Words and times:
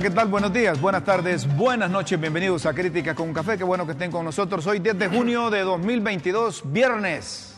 ¿qué 0.00 0.10
tal? 0.10 0.28
Buenos 0.28 0.50
días, 0.50 0.80
buenas 0.80 1.04
tardes, 1.04 1.46
buenas 1.56 1.90
noches, 1.90 2.18
bienvenidos 2.18 2.64
a 2.64 2.72
Crítica 2.72 3.14
con 3.14 3.34
Café, 3.34 3.58
qué 3.58 3.64
bueno 3.64 3.84
que 3.84 3.92
estén 3.92 4.10
con 4.10 4.24
nosotros 4.24 4.66
hoy 4.66 4.78
10 4.78 4.98
de 4.98 5.08
junio 5.08 5.50
de 5.50 5.60
2022, 5.60 6.62
viernes, 6.72 7.54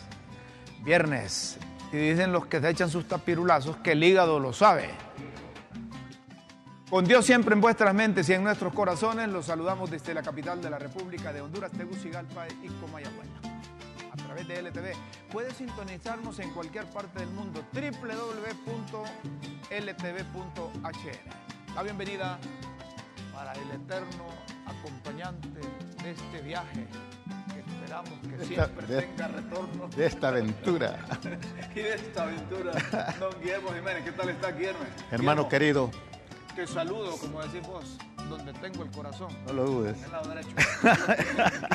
viernes, 0.82 1.56
y 1.92 1.98
dicen 1.98 2.32
los 2.32 2.46
que 2.46 2.60
se 2.60 2.68
echan 2.70 2.90
sus 2.90 3.06
tapirulazos 3.06 3.76
que 3.76 3.92
el 3.92 4.02
hígado 4.02 4.40
lo 4.40 4.52
sabe. 4.52 4.90
Con 6.90 7.04
Dios 7.04 7.24
siempre 7.24 7.54
en 7.54 7.60
vuestras 7.60 7.94
mentes 7.94 8.28
y 8.28 8.32
en 8.32 8.42
nuestros 8.42 8.74
corazones, 8.74 9.28
los 9.28 9.46
saludamos 9.46 9.88
desde 9.88 10.12
la 10.12 10.22
capital 10.22 10.60
de 10.60 10.68
la 10.68 10.80
República 10.80 11.32
de 11.32 11.42
Honduras, 11.42 11.70
Tegucigalpa 11.70 12.48
y 12.60 12.66
Comayagüela. 12.80 13.30
A 14.12 14.16
través 14.16 14.48
de 14.48 14.60
LTV. 14.60 14.92
Puedes 15.30 15.54
sintonizarnos 15.54 16.40
en 16.40 16.50
cualquier 16.50 16.86
parte 16.86 17.20
del 17.20 17.30
mundo. 17.30 17.62
www.ltv.hr. 17.72 18.42
La 21.74 21.82
bienvenida 21.82 22.38
para 23.32 23.52
el 23.52 23.70
eterno 23.70 24.26
acompañante 24.66 25.48
de 26.02 26.10
este 26.10 26.40
viaje 26.42 26.86
que 27.52 27.60
esperamos 27.60 28.10
que 28.22 28.36
De 28.36 28.44
siempre 28.44 28.82
esta- 28.84 28.94
de- 28.94 29.02
tenga 29.02 29.28
retorno. 29.28 29.88
de 29.88 30.06
esta 30.06 30.28
aventura. 30.28 30.98
y 31.74 31.80
de 31.80 31.94
esta 31.94 32.22
aventura, 32.24 32.72
don 33.18 33.40
Guillermo 33.40 33.70
Jiménez. 33.72 34.04
¿Qué 34.04 34.12
tal 34.12 34.28
está, 34.30 34.50
Guillermo? 34.52 34.80
Hermano 35.10 35.44
Guillermo, 35.44 35.48
querido, 35.48 35.90
Te 36.54 36.66
saludo, 36.66 37.16
como 37.16 37.40
decís 37.42 37.66
vos, 37.66 37.96
donde 38.28 38.52
tengo 38.54 38.82
el 38.84 38.90
corazón. 38.90 39.28
no 39.46 39.52
lo 39.54 39.64
dudes. 39.64 39.96
En 39.98 40.04
el 40.04 40.12
lado 40.12 40.28
derecho. 40.28 40.50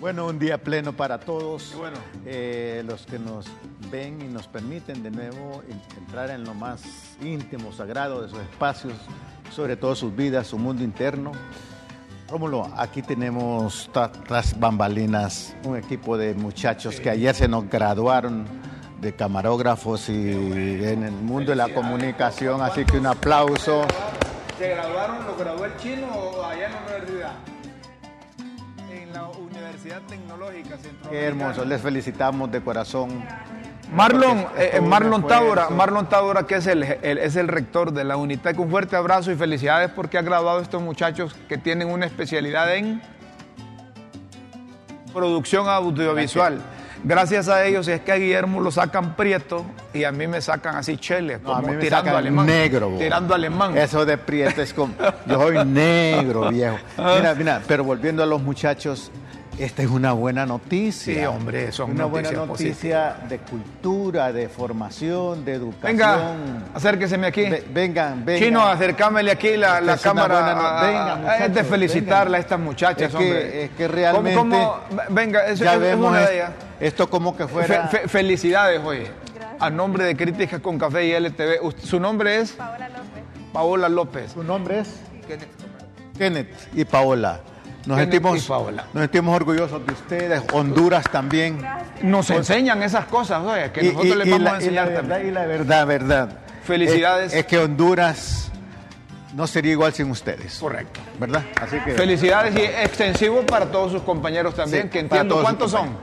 Bueno, 0.00 0.26
un 0.26 0.36
día 0.36 0.58
pleno 0.58 0.92
para 0.92 1.20
todos. 1.20 1.74
Bueno. 1.78 1.96
Eh, 2.26 2.82
los 2.84 3.06
que 3.06 3.20
nos 3.20 3.46
ven 3.88 4.20
y 4.20 4.24
nos 4.24 4.48
permiten 4.48 5.00
de 5.04 5.12
nuevo 5.12 5.62
en- 5.68 5.80
entrar 5.96 6.30
en 6.30 6.42
lo 6.42 6.54
más 6.54 6.82
íntimo, 7.22 7.72
sagrado 7.72 8.20
de 8.22 8.28
sus 8.28 8.40
espacios, 8.40 8.94
sobre 9.52 9.76
todo 9.76 9.94
sus 9.94 10.14
vidas, 10.16 10.48
su 10.48 10.58
mundo 10.58 10.82
interno. 10.82 11.30
Rómulo, 12.28 12.68
aquí 12.76 13.00
tenemos 13.02 13.88
tras 14.26 14.58
bambalinas 14.58 15.54
un 15.62 15.76
equipo 15.76 16.16
de 16.18 16.34
muchachos 16.34 16.98
que 16.98 17.08
ayer 17.08 17.32
se 17.36 17.46
nos 17.46 17.68
graduaron 17.70 18.44
de 19.02 19.12
camarógrafos 19.16 20.08
y 20.08 20.30
en 20.32 21.02
el 21.02 21.10
mundo 21.10 21.50
de 21.50 21.56
la 21.56 21.68
comunicación, 21.68 22.62
así 22.62 22.84
que 22.84 22.98
un 22.98 23.06
aplauso. 23.06 23.82
¿Se 24.56 24.68
graduaron, 24.68 25.26
lo 25.26 25.34
graduó 25.36 25.64
el 25.64 25.76
chino 25.76 26.06
o 26.06 26.44
allá 26.44 26.66
en 26.66 26.72
la 26.72 26.78
universidad? 26.86 27.32
En 28.92 29.12
la 29.12 29.28
Universidad 29.28 30.02
Tecnológica 30.02 30.76
Centroamericana. 30.78 31.10
Qué 31.10 31.24
hermoso, 31.26 31.64
les 31.64 31.80
felicitamos 31.82 32.52
de 32.52 32.60
corazón. 32.62 33.24
Marlon, 33.92 34.46
eh, 34.56 34.80
Marlon. 34.80 35.26
Tábora, 35.26 35.68
Marlon 35.68 36.08
Tábora, 36.08 36.46
que 36.46 36.54
es 36.54 36.66
el, 36.68 36.84
el- 36.84 37.18
es 37.18 37.34
el 37.34 37.48
rector 37.48 37.92
de 37.92 38.04
la 38.04 38.16
UNITEC. 38.16 38.56
Un 38.60 38.70
fuerte 38.70 38.94
abrazo 38.94 39.32
y 39.32 39.34
felicidades 39.34 39.90
porque 39.90 40.16
ha 40.16 40.22
graduado 40.22 40.60
a 40.60 40.62
estos 40.62 40.80
muchachos 40.80 41.34
que 41.48 41.58
tienen 41.58 41.88
una 41.90 42.06
especialidad 42.06 42.72
en 42.76 43.02
producción 45.12 45.68
audiovisual. 45.68 46.54
Gracias 46.54 46.81
a 47.48 47.64
ellos 47.64 47.88
es 47.88 48.00
que 48.02 48.12
a 48.12 48.16
Guillermo 48.16 48.60
lo 48.60 48.70
sacan 48.70 49.16
prieto 49.16 49.64
y 49.92 50.04
a 50.04 50.12
mí 50.12 50.26
me 50.26 50.40
sacan 50.40 50.76
así 50.76 50.96
chele, 50.96 51.38
No, 51.42 51.52
a 51.52 51.56
como 51.56 51.68
mí 51.68 51.74
me 51.74 51.80
tirando 51.80 52.04
sacan 52.06 52.16
alemán. 52.20 52.46
negro. 52.46 52.90
bo. 52.90 52.98
Tirando 52.98 53.34
alemán. 53.34 53.76
Eso 53.76 54.04
de 54.06 54.18
prieto 54.18 54.62
es 54.62 54.72
como. 54.72 54.94
Yo 55.26 55.40
soy 55.40 55.64
negro, 55.64 56.48
viejo. 56.50 56.78
Mira, 56.98 57.34
mira, 57.34 57.62
pero 57.66 57.82
volviendo 57.84 58.22
a 58.22 58.26
los 58.26 58.40
muchachos, 58.42 59.10
esta 59.58 59.82
es 59.82 59.88
una 59.90 60.12
buena 60.12 60.46
noticia. 60.46 61.14
Sí, 61.14 61.24
hombre, 61.26 61.70
son 61.72 61.92
Una 61.92 62.06
buena 62.06 62.30
noticia 62.32 63.16
de 63.28 63.38
cultura, 63.38 64.32
de 64.32 64.48
formación, 64.48 65.44
de 65.44 65.52
educación. 65.54 65.82
Venga, 65.98 66.18
acérqueseme 66.74 67.26
aquí. 67.28 67.48
Ve- 67.48 67.64
vengan, 67.72 68.24
vengan. 68.24 68.42
Chino, 68.42 68.62
acércamele 68.66 69.30
aquí 69.30 69.56
la, 69.56 69.80
cámara. 70.02 70.34
buena 70.40 70.54
no- 70.54 70.60
a- 70.66 70.82
venga, 70.86 71.12
a- 71.12 71.16
muchachos, 71.16 71.46
es 71.48 71.54
de 71.54 71.64
felicitarla 71.64 72.24
venga. 72.24 72.36
a 72.36 72.40
estas 72.40 72.60
muchachas, 72.60 73.02
Es 73.02 73.08
que- 73.10 73.16
hombre. 73.24 73.64
es 73.64 73.70
que 73.70 73.88
realmente- 73.88 74.34
¿Cómo, 74.38 74.56
cómo? 74.88 75.04
Venga, 75.10 75.46
eso 75.46 75.64
ya 75.64 75.74
es 75.74 75.80
vemos 75.80 76.10
una 76.10 76.22
es- 76.22 76.28
de 76.28 76.34
ellas. 76.36 76.50
esto 76.80 77.08
como 77.10 77.36
que 77.36 77.46
fuera. 77.46 77.88
Fe- 77.88 77.98
fe- 78.00 78.08
felicidades, 78.08 78.80
oye. 78.84 79.06
A 79.60 79.70
nombre 79.70 80.04
de 80.04 80.16
Críticas 80.16 80.60
con 80.60 80.76
Café 80.78 81.04
y 81.06 81.12
LTV. 81.12 81.60
Usted- 81.62 81.84
su 81.84 82.00
nombre 82.00 82.40
es 82.40 82.52
Paola 82.52 82.88
López. 82.88 83.22
Paola 83.52 83.88
López. 83.88 84.32
¿Su 84.32 84.42
nombre 84.42 84.80
es? 84.80 84.88
Kenneth 86.18 86.48
y 86.74 86.84
Paola. 86.84 87.40
Nos 87.86 87.98
sentimos, 87.98 88.48
nos 88.48 89.00
sentimos 89.02 89.34
orgullosos 89.36 89.84
de 89.86 89.92
ustedes, 89.92 90.42
Honduras 90.52 91.04
también. 91.10 91.66
Nos 92.02 92.30
enseñan 92.30 92.82
esas 92.82 93.06
cosas, 93.06 93.42
oye, 93.44 93.72
que 93.72 93.80
Y- 93.84 93.88
nosotros 93.88 94.06
y- 94.06 94.14
les 94.18 94.26
y 94.28 94.30
vamos 94.30 94.44
la- 94.44 94.50
a 94.50 94.54
enseñar 94.54 94.72
y 94.72 94.74
la 94.74 94.84
verdad, 94.84 95.08
también. 95.08 95.28
Y 95.28 95.30
la 95.32 95.46
verdad, 95.46 95.86
verdad. 95.86 96.38
Felicidades. 96.64 97.32
Es, 97.32 97.40
es 97.40 97.46
que 97.46 97.58
Honduras 97.58 98.52
no 99.34 99.46
sería 99.48 99.72
igual 99.72 99.92
sin 99.92 100.10
ustedes. 100.10 100.58
Correcto. 100.60 101.00
¿Verdad? 101.18 101.42
Así 101.60 101.76
que. 101.80 101.92
Felicidades 101.92 102.54
y 102.54 102.60
extensivo 102.60 103.44
para 103.44 103.66
todos 103.66 103.90
sus 103.92 104.02
compañeros 104.02 104.54
también, 104.54 104.84
Sí, 104.84 104.88
que 104.88 105.00
entiendo 105.00 105.42
cuántos 105.42 105.70
son. 105.72 105.96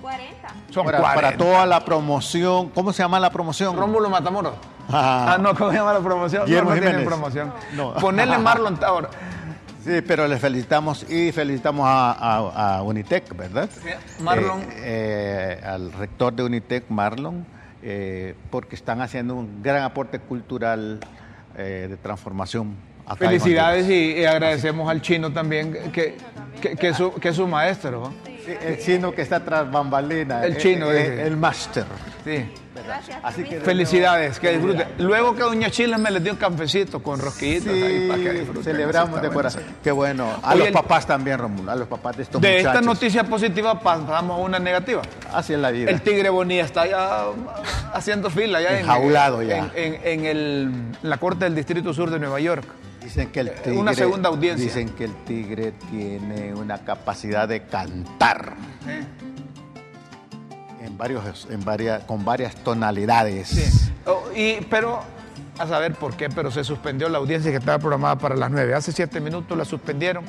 40. 0.00 0.48
Son 0.70 0.84
para, 0.84 0.98
40. 0.98 1.20
para 1.22 1.36
toda 1.36 1.66
la 1.66 1.84
promoción. 1.84 2.68
¿Cómo 2.70 2.92
se 2.92 3.02
llama 3.02 3.18
la 3.18 3.30
promoción? 3.30 3.76
Rómulo 3.76 4.08
Matamoros. 4.10 4.52
Ah. 4.90 5.32
Ah, 5.34 5.38
no, 5.38 5.54
¿cómo 5.54 5.70
se 5.70 5.78
llama 5.78 5.94
la 5.94 6.00
promoción? 6.00 6.44
Guillermo 6.44 6.70
no, 6.70 6.76
no 6.76 6.82
tienen 6.82 7.04
promoción. 7.06 7.52
No. 7.72 7.94
Ponerle 7.94 8.36
Marlon. 8.38 8.78
Sí, 9.84 10.00
pero 10.06 10.26
les 10.26 10.40
felicitamos 10.40 11.04
y 11.10 11.30
felicitamos 11.32 11.84
a, 11.86 12.12
a- 12.12 12.76
a 12.78 12.82
Unitec, 12.82 13.36
¿verdad? 13.36 13.68
Marlon. 14.20 14.60
Eh, 14.62 15.58
eh, 15.60 15.60
al 15.66 15.92
rector 15.92 16.32
de 16.32 16.42
Unitec, 16.42 16.84
Marlon, 16.88 17.44
eh, 17.82 18.34
porque 18.50 18.76
están 18.76 19.02
haciendo 19.02 19.34
un 19.34 19.62
gran 19.62 19.82
aporte 19.82 20.18
cultural 20.20 21.00
eh, 21.56 21.86
de 21.90 21.96
transformación. 21.98 22.74
acá 23.06 23.16
Felicidades 23.26 23.86
y, 23.88 24.12
y 24.20 24.24
agradecemos 24.24 24.88
al 24.88 25.02
chino 25.02 25.30
también, 25.32 25.72
que, 25.92 26.16
que, 26.62 26.76
que 26.76 26.88
es, 26.88 26.96
su, 26.96 27.12
que 27.14 27.28
es 27.28 27.36
su 27.36 27.46
maestro. 27.46 28.10
¿no? 28.10 28.33
Sí, 28.44 28.52
el 28.60 28.78
chino 28.78 29.12
que 29.12 29.22
está 29.22 29.40
tras 29.44 29.70
bambalina. 29.70 30.44
El 30.44 30.56
chino, 30.58 30.90
eh, 30.90 30.94
dije. 30.98 31.22
eh, 31.22 31.26
el 31.26 31.36
máster. 31.36 31.84
Sí. 32.24 32.44
Gracias. 32.84 33.18
Así 33.22 33.44
que-. 33.44 33.60
Felicidades, 33.60 34.38
que 34.40 34.50
disfruten. 34.50 34.86
Luego 34.98 35.34
que 35.34 35.42
Doña 35.42 35.70
Chile 35.70 35.96
me 35.96 36.10
les 36.10 36.22
dio 36.22 36.32
un 36.32 36.38
cafecito 36.38 37.02
con 37.02 37.20
rosquillitas 37.20 37.72
ahí 37.72 38.08
para 38.08 38.20
que 38.22 38.30
Sí, 38.32 38.36
disfruten. 38.38 38.64
celebramos 38.64 39.14
de 39.14 39.28
bueno. 39.28 39.32
corazón. 39.34 39.62
Qué 39.82 39.90
bueno. 39.92 40.26
A 40.42 40.50
Oye, 40.50 40.58
los 40.58 40.66
el- 40.68 40.72
papás 40.74 41.06
también, 41.06 41.38
Romulo. 41.38 41.70
A 41.70 41.76
los 41.76 41.88
papás 41.88 42.16
de 42.16 42.24
estos 42.24 42.40
De 42.42 42.48
muchachos. 42.58 42.74
esta 42.74 42.80
noticia 42.84 43.24
positiva 43.24 43.78
pasamos 43.80 44.38
a 44.38 44.42
una 44.42 44.58
negativa. 44.58 45.02
Así 45.32 45.52
es 45.54 45.58
la 45.60 45.70
vida. 45.70 45.90
El 45.90 46.02
tigre 46.02 46.28
Bonilla 46.28 46.64
está 46.64 46.86
ya 46.86 47.26
haciendo 47.94 48.28
fila 48.28 48.60
ya 48.60 48.70
en- 48.72 48.78
Enjaulado 48.80 49.42
ya. 49.42 49.70
en, 49.74 49.94
en- 49.94 50.00
en 50.04 50.24
el- 50.26 50.62
en 51.02 51.10
la 51.10 51.16
corte 51.18 51.44
del 51.44 51.54
Distrito 51.54 51.94
Sur 51.94 52.10
de 52.10 52.18
Nueva 52.18 52.40
York. 52.40 52.64
Dicen 53.04 53.30
que 53.30 53.40
el 53.40 53.52
tigre, 53.52 53.78
una 53.78 53.92
segunda 53.92 54.30
audiencia. 54.30 54.64
Dicen 54.64 54.88
que 54.88 55.04
el 55.04 55.14
tigre 55.24 55.72
tiene 55.90 56.54
una 56.54 56.78
capacidad 56.78 57.46
de 57.46 57.66
cantar 57.66 58.54
en 60.80 60.96
varios, 60.96 61.46
en 61.50 61.62
varias, 61.62 62.02
con 62.04 62.24
varias 62.24 62.54
tonalidades. 62.56 63.48
Sí. 63.48 63.92
Oh, 64.06 64.22
y, 64.34 64.54
pero, 64.70 65.02
a 65.58 65.66
saber 65.66 65.94
por 65.94 66.16
qué, 66.16 66.30
pero 66.30 66.50
se 66.50 66.64
suspendió 66.64 67.10
la 67.10 67.18
audiencia 67.18 67.50
que 67.50 67.58
estaba 67.58 67.78
programada 67.78 68.16
para 68.16 68.36
las 68.36 68.50
9. 68.50 68.74
Hace 68.74 68.90
siete 68.90 69.20
minutos 69.20 69.56
la 69.56 69.66
suspendieron. 69.66 70.24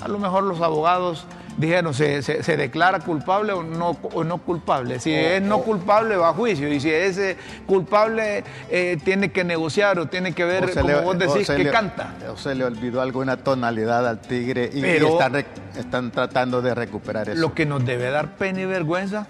A 0.00 0.06
lo 0.06 0.20
mejor 0.20 0.44
los 0.44 0.60
abogados 0.60 1.26
dijeron, 1.56 1.92
¿se, 1.94 2.22
se, 2.22 2.42
se 2.42 2.56
declara 2.56 3.00
culpable 3.00 3.52
o 3.52 3.62
no, 3.62 3.90
o 4.14 4.24
no 4.24 4.38
culpable? 4.38 4.98
Si 5.00 5.12
es 5.12 5.40
no 5.42 5.58
culpable, 5.60 6.16
va 6.16 6.30
a 6.30 6.32
juicio. 6.32 6.72
Y 6.72 6.80
si 6.80 6.90
es 6.90 7.18
eh, 7.18 7.36
culpable, 7.66 8.44
eh, 8.70 8.98
tiene 9.04 9.30
que 9.32 9.44
negociar 9.44 9.98
o 9.98 10.06
tiene 10.06 10.32
que 10.32 10.44
ver, 10.44 10.72
como 10.74 10.88
le- 10.88 11.00
vos 11.00 11.18
decís, 11.18 11.46
que 11.48 11.64
le- 11.64 11.70
canta. 11.70 12.14
O 12.32 12.36
se 12.36 12.54
le 12.54 12.64
olvidó 12.64 13.00
alguna 13.02 13.36
tonalidad 13.36 14.06
al 14.08 14.20
tigre 14.20 14.70
y, 14.72 14.78
y 14.78 14.82
Pero- 14.82 15.08
están, 15.20 15.44
están 15.76 16.10
tratando 16.10 16.62
de 16.62 16.74
recuperar 16.74 17.28
eso. 17.28 17.40
Lo 17.40 17.54
que 17.54 17.66
nos 17.66 17.84
debe 17.84 18.10
dar 18.10 18.36
pena 18.36 18.60
y 18.60 18.66
vergüenza 18.66 19.26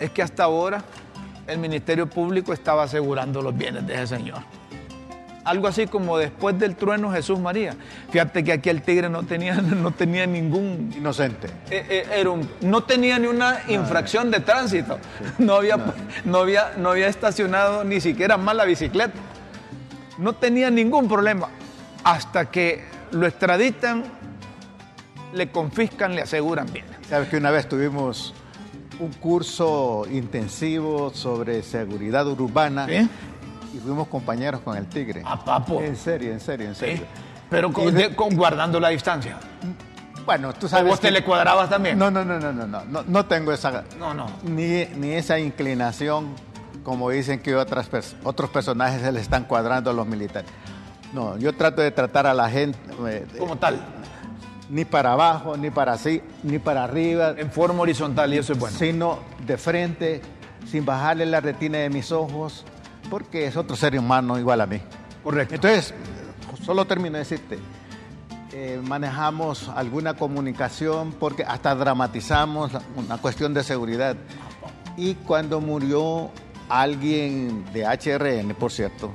es 0.00 0.10
que 0.10 0.22
hasta 0.22 0.44
ahora 0.44 0.82
el 1.46 1.58
Ministerio 1.58 2.06
Público 2.06 2.52
estaba 2.52 2.82
asegurando 2.84 3.40
los 3.42 3.56
bienes 3.56 3.86
de 3.86 3.94
ese 3.94 4.16
señor. 4.16 4.40
Algo 5.48 5.66
así 5.66 5.86
como 5.86 6.18
después 6.18 6.58
del 6.58 6.76
trueno 6.76 7.10
Jesús 7.10 7.38
María. 7.40 7.74
Fíjate 8.10 8.44
que 8.44 8.52
aquí 8.52 8.68
el 8.68 8.82
tigre 8.82 9.08
no 9.08 9.22
tenía, 9.22 9.54
no 9.62 9.92
tenía 9.92 10.26
ningún... 10.26 10.92
Inocente. 10.96 11.46
eh, 11.70 11.86
eh, 11.88 12.06
era 12.16 12.28
un- 12.30 12.46
no 12.60 12.82
tenía 12.82 13.18
ni 13.18 13.28
una 13.28 13.60
infracción 13.68 14.30
de 14.30 14.40
tránsito. 14.40 14.98
No 15.38 15.54
había, 15.54 15.78
no, 16.26 16.38
había, 16.38 16.72
no 16.76 16.90
había 16.90 17.06
estacionado 17.08 17.82
ni 17.84 18.00
siquiera 18.00 18.36
mal 18.36 18.58
la 18.58 18.64
bicicleta. 18.66 19.14
No 20.18 20.34
tenía 20.34 20.70
ningún 20.70 21.08
problema. 21.08 21.48
Hasta 22.04 22.50
que 22.50 22.84
lo 23.12 23.26
extraditan, 23.26 24.04
le 25.32 25.50
confiscan, 25.50 26.14
le 26.14 26.22
aseguran 26.22 26.66
bienes. 26.72 26.92
Sabes 27.08 27.28
que 27.30 27.36
una 27.38 27.50
vez 27.50 27.68
tuvimos 27.68 28.34
un 29.00 29.12
curso 29.14 30.06
intensivo 30.10 31.10
sobre 31.14 31.62
seguridad 31.62 32.26
urbana 32.26 32.86
¿Sí? 32.86 33.08
Y 33.74 33.78
fuimos 33.78 34.08
compañeros 34.08 34.60
con 34.62 34.76
el 34.76 34.86
tigre. 34.86 35.22
A 35.24 35.42
papo. 35.44 35.80
En 35.80 35.96
serio, 35.96 36.32
en 36.32 36.40
serio, 36.40 36.68
en 36.68 36.74
Sí, 36.74 36.80
serio. 36.80 37.06
Pero 37.50 37.72
con- 37.72 37.94
de- 37.94 38.08
guardando 38.34 38.78
la 38.80 38.88
distancia. 38.90 39.38
Bueno, 40.24 40.52
tú 40.52 40.66
¿O 40.66 40.68
sabes. 40.68 40.90
vos 40.90 41.00
te 41.00 41.10
le 41.10 41.24
cuadrabas 41.24 41.70
también? 41.70 41.98
No, 41.98 42.10
no, 42.10 42.22
no, 42.24 42.38
no, 42.38 42.52
no, 42.52 42.66
no, 42.66 43.02
no, 43.06 43.26
tengo 43.26 43.50
esa. 43.52 43.84
No, 43.98 44.12
no. 44.12 44.26
Ni, 44.44 44.84
ni 44.96 45.12
esa 45.12 45.38
inclinación, 45.38 46.34
como 46.82 47.08
dicen 47.10 47.40
que 47.40 47.56
otras 47.56 47.88
otros 48.24 48.50
personajes 48.50 49.00
se 49.00 49.10
le 49.10 49.20
están 49.20 49.44
cuadrando 49.44 49.90
a 49.90 49.94
los 49.94 50.06
militares. 50.06 50.50
No, 51.14 51.38
yo 51.38 51.54
trato 51.54 51.80
de 51.80 51.90
tratar 51.90 52.26
a 52.26 52.34
la 52.34 52.50
gente 52.50 52.78
eh, 53.08 53.26
Como 53.38 53.56
tal, 53.56 53.80
ni 54.68 54.84
para 54.84 55.12
abajo, 55.12 55.56
ni 55.56 55.70
para 55.70 55.94
así, 55.94 56.20
ni 56.42 56.58
para 56.58 56.84
arriba, 56.84 57.30
en 57.38 57.50
forma 57.50 57.80
horizontal 57.80 58.34
y 58.34 58.36
eso 58.36 58.52
es 58.52 58.58
bueno. 58.58 58.76
sino 58.76 59.20
de 59.46 59.56
frente, 59.56 60.20
sin 60.70 60.84
bajarle 60.84 61.24
la 61.24 61.40
retina 61.40 61.78
de 61.78 61.88
mis 61.88 62.12
ojos, 62.12 62.66
porque 63.10 63.46
es 63.46 63.56
otro 63.56 63.76
ser 63.76 63.98
humano 63.98 64.38
igual 64.38 64.60
a 64.60 64.66
mí. 64.66 64.80
Correcto. 65.22 65.54
Entonces, 65.54 65.94
solo 66.64 66.84
termino 66.86 67.14
de 67.14 67.20
decirte, 67.20 67.58
eh, 68.52 68.80
manejamos 68.82 69.68
alguna 69.68 70.14
comunicación 70.14 71.12
porque 71.12 71.44
hasta 71.44 71.74
dramatizamos 71.74 72.72
una 72.96 73.18
cuestión 73.18 73.54
de 73.54 73.62
seguridad. 73.62 74.16
Y 74.96 75.14
cuando 75.14 75.60
murió 75.60 76.30
alguien 76.68 77.64
de 77.72 77.84
HRN, 77.84 78.54
por 78.54 78.72
cierto, 78.72 79.12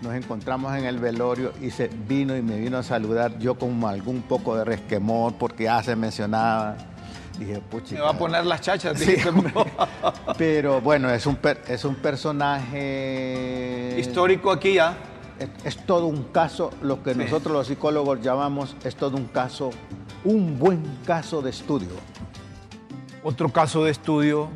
nos 0.00 0.14
encontramos 0.14 0.76
en 0.76 0.84
el 0.84 0.98
velorio 0.98 1.52
y 1.60 1.70
se 1.70 1.88
vino 1.88 2.36
y 2.36 2.42
me 2.42 2.58
vino 2.58 2.78
a 2.78 2.82
saludar, 2.82 3.38
yo 3.38 3.56
con 3.56 3.82
algún 3.84 4.22
poco 4.22 4.56
de 4.56 4.64
resquemor 4.64 5.34
porque 5.34 5.64
ya 5.64 5.82
se 5.82 5.96
mencionaba. 5.96 6.76
Dije, 7.38 7.60
pucha. 7.60 7.94
Me 7.94 8.00
va 8.00 8.10
a 8.10 8.18
poner 8.18 8.44
las 8.44 8.60
chachas. 8.60 8.98
Sí. 9.00 9.16
Pero 10.36 10.80
bueno, 10.80 11.10
es 11.10 11.26
un, 11.26 11.36
per- 11.36 11.62
es 11.68 11.84
un 11.84 11.94
personaje 11.96 13.96
Histórico 13.98 14.50
aquí 14.50 14.74
ya. 14.74 14.96
es, 15.38 15.48
es 15.64 15.86
todo 15.86 16.06
un 16.06 16.24
caso, 16.24 16.70
lo 16.82 17.02
que 17.02 17.12
Sí. 17.14 17.20
nosotros 17.20 17.52
los 17.52 17.66
psicólogos 17.68 18.20
llamamos, 18.20 18.76
es 18.84 18.96
todo 18.96 19.16
un 19.16 19.26
caso, 19.26 19.70
un 20.24 20.58
buen 20.58 20.82
caso 21.06 21.40
de 21.42 21.50
estudio. 21.50 21.88
Otro 23.22 23.50
caso 23.50 23.84
de 23.84 23.90
estudio 23.92 24.48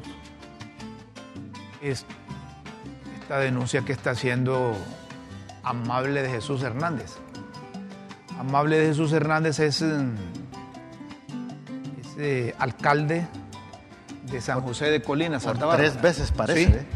es 1.81 2.05
esta 3.21 3.39
denuncia 3.39 3.83
que 3.83 3.93
está 3.93 4.11
haciendo 4.11 4.75
Amable 5.65 6.23
de 6.23 6.31
Jesús 6.31 6.63
Hernández. 6.63 7.17
Amable 8.39 8.79
de 8.79 8.87
Jesús 8.87 9.13
Hernández 9.13 9.59
es, 9.61 9.83
mm, 9.83 10.15
es, 12.13 12.19
eh, 12.19 12.55
alcalde 12.59 13.27
de 14.31 14.41
San 14.41 14.61
José 14.61 14.87
de 14.91 15.03
Colinas, 15.03 15.43
Por 15.43 15.53
Santa 15.53 15.67
Bárbara. 15.67 15.91
tres 15.91 16.03
veces 16.03 16.31
parece, 16.33 16.67
Sí. 16.67 16.73
¿eh? 16.73 16.87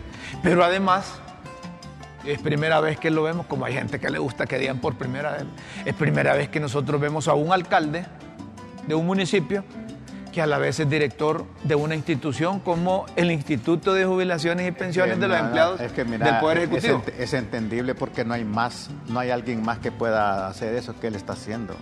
Pero 0.42 0.64
además, 0.64 1.14
es 2.24 2.40
primera 2.40 2.80
vez 2.80 2.98
que 2.98 3.10
lo 3.10 3.22
vemos, 3.22 3.46
como 3.46 3.64
hay 3.64 3.74
gente 3.74 3.98
que 4.00 4.10
le 4.10 4.18
gusta 4.18 4.46
que 4.46 4.58
digan 4.58 4.78
por 4.80 4.94
primera 4.96 5.32
vez, 5.32 5.44
es 5.84 5.94
primera 5.94 6.34
vez 6.34 6.48
que 6.48 6.60
nosotros 6.60 7.00
vemos 7.00 7.28
a 7.28 7.34
un 7.34 7.52
alcalde 7.52 8.04
de 8.86 8.94
un 8.94 9.06
municipio 9.06 9.64
que 10.32 10.42
a 10.42 10.46
la 10.46 10.58
vez 10.58 10.78
es 10.80 10.90
director 10.90 11.46
de 11.64 11.74
una 11.76 11.94
institución 11.94 12.60
como 12.60 13.06
el 13.16 13.30
Instituto 13.30 13.94
de 13.94 14.04
Jubilaciones 14.04 14.68
y 14.68 14.70
Pensiones 14.70 15.14
Que 15.14 15.20
de 15.20 15.28
los 15.28 15.36
mira, 15.36 15.46
Empleados 15.46 15.80
es 15.80 15.92
que 15.92 16.04
mira, 16.04 16.26
del 16.30 16.40
Poder 16.40 16.58
es 16.58 16.64
Ejecutivo. 16.64 17.02
ent- 17.06 17.12
Es, 17.18 17.32
entendible 17.32 17.94
porque 17.94 18.22
no 18.26 18.34
hay 18.34 18.44
más, 18.44 18.90
no 19.08 19.18
hay 19.18 19.30
alguien 19.30 19.62
más 19.62 19.78
que 19.78 19.90
pueda 19.92 20.46
hacer 20.46 20.74
eso 20.74 20.94
que 21.00 21.06
él 21.06 21.14
está 21.14 21.32
haciendo. 21.32 21.74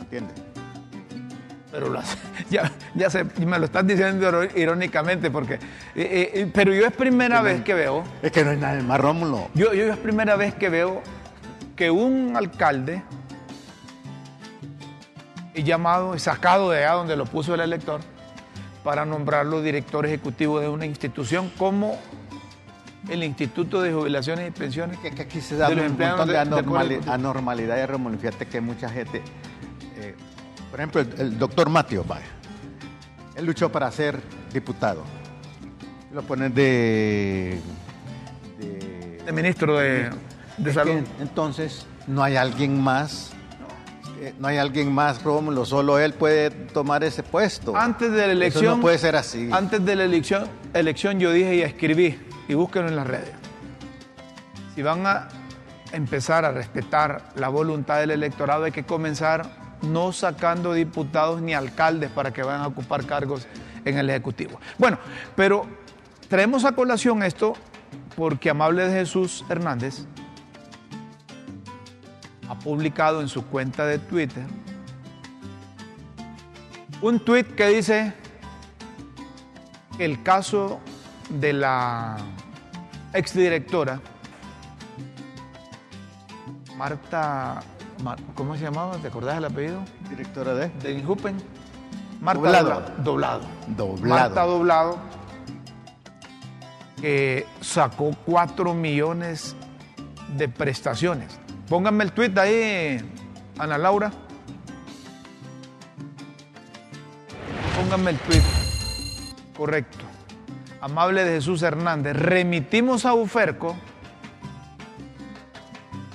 ¿Entiendes? 0.00 0.34
Pero 1.70 1.94
ya, 2.50 2.72
ya 2.94 3.10
sé, 3.10 3.26
y 3.38 3.44
me 3.46 3.58
lo 3.58 3.66
estás 3.66 3.86
diciendo 3.86 4.42
irónicamente, 4.56 5.30
porque, 5.30 5.54
eh, 5.94 6.30
eh, 6.34 6.50
pero 6.52 6.72
yo 6.72 6.86
es 6.86 6.92
primera 6.92 7.42
vez 7.42 7.62
que 7.62 7.74
veo 7.74 8.04
Es 8.22 8.32
que 8.32 8.42
no 8.44 8.50
hay 8.50 8.56
nada 8.56 8.82
más, 8.82 8.98
Rómulo. 9.00 9.48
Yo, 9.54 9.74
yo 9.74 9.92
es 9.92 9.96
primera 9.98 10.36
vez 10.36 10.54
que 10.54 10.68
veo 10.70 11.02
que 11.76 11.90
un 11.90 12.34
alcalde 12.36 13.02
es 15.54 15.64
llamado 15.64 16.14
y 16.14 16.18
sacado 16.18 16.70
de 16.70 16.78
allá 16.78 16.92
donde 16.94 17.16
lo 17.16 17.24
puso 17.26 17.54
el 17.54 17.60
elector 17.60 18.00
para 18.84 19.04
nombrarlo 19.04 19.60
director 19.60 20.06
ejecutivo 20.06 20.60
de 20.60 20.68
una 20.68 20.86
institución 20.86 21.50
como 21.58 21.98
el 23.10 23.24
Instituto 23.24 23.80
de 23.82 23.92
Jubilaciones 23.92 24.48
y 24.48 24.50
Pensiones. 24.50 24.98
Que, 24.98 25.10
que 25.10 25.22
aquí 25.22 25.40
se 25.40 25.56
da 25.56 25.68
De 25.68 25.74
un 25.74 25.80
montón 25.98 26.28
de, 26.28 26.34
de- 26.34 26.40
Ejecutivo. 26.40 27.12
anormalidades, 27.12 27.88
Rómulo. 27.90 28.18
Fíjate 28.18 28.46
que 28.46 28.60
mucha 28.60 28.88
gente, 28.88 29.18
eh, 29.18 29.22
por 30.70 30.80
ejemplo, 30.80 31.00
el, 31.00 31.14
el 31.20 31.38
doctor 31.38 31.68
Mateo, 31.68 32.04
vaya, 32.04 32.26
él 33.36 33.44
luchó 33.46 33.70
para 33.70 33.90
ser 33.90 34.20
diputado. 34.52 35.02
Lo 36.12 36.22
ponen 36.22 36.52
de... 36.54 37.60
de- 38.58 39.32
ministro 39.32 39.76
de, 39.78 40.10
de 40.56 40.72
Salud. 40.72 41.02
entonces, 41.20 41.86
no 42.06 42.22
hay 42.22 42.36
alguien 42.36 42.80
más, 42.82 43.32
eh, 44.20 44.32
no 44.38 44.48
hay 44.48 44.56
alguien 44.56 44.90
más, 44.90 45.22
Rómulo, 45.22 45.66
solo 45.66 45.98
él 45.98 46.14
puede 46.14 46.50
tomar 46.50 47.04
ese 47.04 47.22
puesto. 47.22 47.76
Antes 47.76 48.10
de 48.10 48.16
la 48.18 48.24
Eso 48.24 48.32
elección. 48.32 48.76
no 48.76 48.80
puede 48.80 48.96
ser 48.96 49.16
así. 49.16 49.50
Antes 49.52 49.84
de 49.84 49.96
la 49.96 50.04
elección, 50.04 50.48
elección 50.72 51.20
yo 51.20 51.30
dije 51.32 51.56
y 51.56 51.60
escribí, 51.60 52.18
y 52.48 52.54
búsquenlo 52.54 52.88
en 52.88 52.96
las 52.96 53.06
redes. 53.06 53.32
Si 54.74 54.82
van 54.82 55.06
a 55.06 55.28
empezar 55.92 56.46
a 56.46 56.50
respetar 56.50 57.28
la 57.36 57.48
voluntad 57.50 57.98
del 58.00 58.12
electorado, 58.12 58.64
hay 58.64 58.72
que 58.72 58.84
comenzar 58.84 59.57
no 59.82 60.12
sacando 60.12 60.72
diputados 60.72 61.40
ni 61.40 61.54
alcaldes 61.54 62.10
para 62.10 62.32
que 62.32 62.42
vayan 62.42 62.62
a 62.62 62.66
ocupar 62.66 63.04
cargos 63.06 63.46
en 63.84 63.98
el 63.98 64.10
Ejecutivo. 64.10 64.60
Bueno, 64.78 64.98
pero 65.36 65.66
traemos 66.28 66.64
a 66.64 66.72
colación 66.72 67.22
esto 67.22 67.54
porque 68.16 68.50
Amable 68.50 68.88
de 68.88 68.92
Jesús 69.00 69.44
Hernández 69.48 70.04
ha 72.48 72.58
publicado 72.58 73.20
en 73.20 73.28
su 73.28 73.46
cuenta 73.46 73.86
de 73.86 73.98
Twitter 73.98 74.44
un 77.00 77.20
tweet 77.20 77.44
que 77.44 77.68
dice 77.68 78.12
el 79.98 80.22
caso 80.22 80.80
de 81.30 81.52
la 81.52 82.16
exdirectora 83.12 84.00
Marta, 86.76 87.54
Mar- 87.54 87.77
¿cómo 88.34 88.56
se 88.56 88.62
llamaba? 88.62 88.96
¿Te 88.96 89.08
acordás 89.08 89.34
del 89.36 89.44
apellido? 89.44 89.80
Directora 90.08 90.54
de... 90.54 90.68
De 90.68 90.92
Injupen. 90.92 91.36
Marta 92.20 92.40
Doblado. 92.40 92.82
Doblado. 92.98 93.40
Doblado. 93.68 94.20
Marta 94.20 94.42
Doblado, 94.42 94.98
que 97.00 97.46
sacó 97.60 98.10
4 98.26 98.74
millones 98.74 99.54
de 100.36 100.48
prestaciones. 100.48 101.38
Pónganme 101.68 102.04
el 102.04 102.12
tweet 102.12 102.32
ahí, 102.38 103.00
Ana 103.58 103.78
Laura. 103.78 104.10
Pónganme 107.76 108.10
el 108.10 108.18
tweet. 108.18 108.42
Correcto. 109.56 110.04
Amable 110.80 111.24
de 111.24 111.36
Jesús 111.36 111.62
Hernández. 111.62 112.16
Remitimos 112.16 113.04
a 113.04 113.14
Uferco 113.14 113.76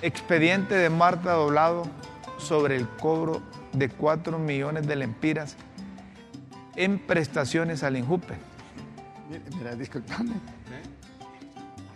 expediente 0.04 0.76
de 0.76 0.90
Marta 0.90 1.32
Doblado 1.32 1.84
sobre 2.38 2.76
el 2.76 2.88
cobro 2.88 3.42
de 3.72 3.90
4 3.90 4.38
millones 4.38 4.86
de 4.86 4.98
lempiras 4.98 5.56
en 6.76 7.00
prestaciones 7.00 7.84
al 7.84 7.96
Injupe. 7.98 8.36
Mira, 9.30 9.44
mira, 9.58 9.76
disculpame. 9.76 10.34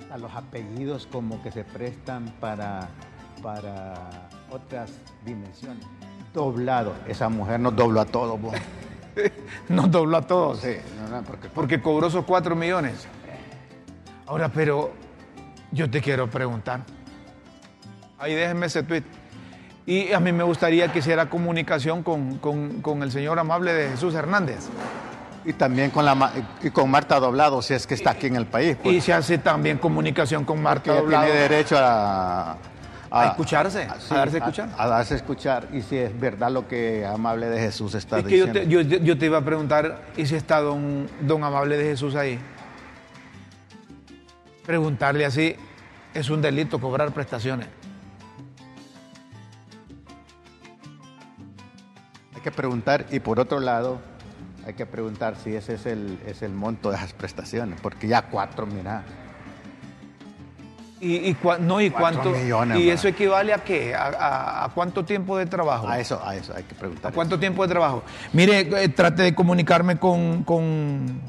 A 0.10 0.18
los 0.18 0.34
apellidos 0.34 1.06
como 1.12 1.44
que 1.44 1.52
se 1.52 1.66
prestan 1.66 2.34
para, 2.40 2.88
para 3.44 4.30
otras 4.50 4.94
dimensiones. 5.26 5.86
Doblado. 6.34 6.96
Esa 7.08 7.28
mujer 7.28 7.60
nos 7.60 7.76
dobló 7.76 8.00
a 8.00 8.06
todos. 8.06 8.40
vos. 8.42 8.56
Nos 9.68 9.92
dobló 9.92 10.18
a 10.18 10.22
todos. 10.22 10.60
Sí, 10.60 10.78
no, 11.02 11.18
no, 11.18 11.24
porque, 11.24 11.50
Porque 11.50 11.82
cobró 11.82 12.08
esos 12.08 12.24
4 12.24 12.56
millones. 12.56 13.06
Ahora, 14.26 14.50
pero 14.50 14.94
yo 15.72 15.90
te 15.90 16.02
quiero 16.02 16.30
preguntar. 16.30 16.86
Ahí 18.20 18.34
déjenme 18.34 18.66
ese 18.66 18.84
tweet. 18.84 19.04
Y 19.86 20.12
a 20.12 20.20
mí 20.20 20.32
me 20.34 20.44
gustaría 20.44 20.92
que 20.92 21.00
hiciera 21.00 21.30
comunicación 21.30 22.04
con, 22.04 22.38
con- 22.40 22.82
con 22.82 23.04
el 23.04 23.12
señor 23.12 23.40
amable 23.40 23.74
de 23.74 23.90
Jesús 23.92 24.14
Hernández. 24.16 24.68
Y 25.46 25.54
también 25.54 25.92
con, 25.92 26.04
la, 26.04 26.32
y 26.62 26.70
con 26.72 26.92
Marta 26.92 27.20
Doblado, 27.22 27.62
si 27.62 27.74
es 27.74 27.88
que 27.88 27.94
está 27.94 28.12
aquí 28.12 28.28
en 28.28 28.36
el 28.36 28.46
país. 28.48 28.76
pues, 28.84 28.96
Y 28.96 29.02
se 29.02 29.14
hace 29.14 29.38
también 29.38 29.78
comunicación 29.78 30.44
con 30.44 30.62
Marta 30.62 30.92
ella 30.92 31.00
Doblado. 31.02 31.26
tiene 31.26 31.40
derecho 31.40 31.78
a... 31.80 32.58
A 33.10 33.28
escucharse, 33.28 33.84
a 33.84 33.96
darse 34.16 34.36
a 34.36 34.40
escuchar. 34.40 34.70
A, 34.78 34.88
darse 34.88 35.14
a 35.14 35.18
escuchar. 35.18 35.68
Y 35.72 35.82
si 35.82 35.96
es 35.96 36.20
verdad 36.20 36.52
lo 36.52 36.68
que 36.68 37.06
Amable 37.06 37.48
de 37.48 37.58
Jesús 37.62 37.96
está 37.96 38.20
Es 38.20 38.26
que 38.26 38.38
yo 38.38 38.52
te, 38.52 38.68
yo 38.68 39.18
te 39.18 39.26
iba 39.26 39.38
a 39.38 39.46
preguntar, 39.46 40.02
¿y 40.18 40.26
si 40.26 40.36
está 40.36 40.60
don, 40.60 41.08
don 41.22 41.42
Amable 41.46 41.78
de 41.78 41.86
Jesús 41.86 42.16
ahí? 42.16 42.38
Preguntarle 44.66 45.26
así, 45.26 45.56
es 46.14 46.30
un 46.30 46.42
delito 46.42 46.80
cobrar 46.82 47.12
prestaciones. 47.14 47.68
Hay 52.38 52.44
que 52.44 52.51
preguntar, 52.51 53.08
y 53.10 53.20
por 53.20 53.39
otro 53.39 53.60
lado, 53.60 53.98
hay 54.63 54.75
que 54.75 54.86
preguntar 54.86 55.38
si 55.44 55.56
ese 55.56 55.74
es 55.74 55.88
el, 55.88 56.20
es 56.27 56.44
el 56.44 56.51
monto 56.53 56.91
de 56.91 56.98
esas 56.98 57.12
prestaciones, 57.13 57.82
porque 57.82 58.08
ya 58.08 58.22
cuatro, 58.29 58.67
mira. 58.67 59.01
¿Y, 61.01 61.15
y 61.29 61.34
cua- 61.36 61.58
no, 61.58 61.82
¿y 61.82 61.89
Cuatro 61.89 62.22
cuánto? 62.22 62.39
millones, 62.39 62.77
¿Y 62.79 62.91
eso 62.91 63.08
equivale 63.08 63.56
a 63.56 63.58
qué? 63.63 63.96
¿A, 63.96 64.03
a- 64.06 64.65
a 64.65 64.70
cuánto 64.70 65.03
tiempo 65.03 65.36
de 65.36 65.48
trabajo? 65.48 65.88
A 65.88 65.98
eso, 66.00 66.22
a 66.24 66.36
eso 66.36 66.53
hay 66.56 66.62
que 66.63 66.75
¿A 66.75 66.77
preguntar. 66.77 67.12
cuánto 67.12 67.39
tiempo 67.39 67.63
de 67.63 67.70
trabajo? 67.70 68.03
Mire, 68.34 68.60
eh, 68.84 68.89
trate 68.89 69.24
de 69.24 69.34
comunicarme 69.34 69.98
con, 69.98 70.44
con, 70.44 71.20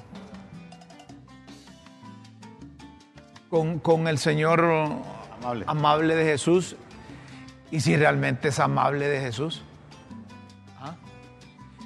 con, 3.49 3.79
con 3.79 4.09
el 4.09 4.19
señor 4.19 4.63
Amable. 5.41 5.65
amable 5.67 6.15
de 6.17 6.25
Jesús 6.27 6.77
¿Y 7.71 7.81
si 7.81 7.97
realmente 7.97 8.49
es 8.49 8.59
amable 8.61 9.09
de 9.09 9.21
Jesús? 9.23 9.63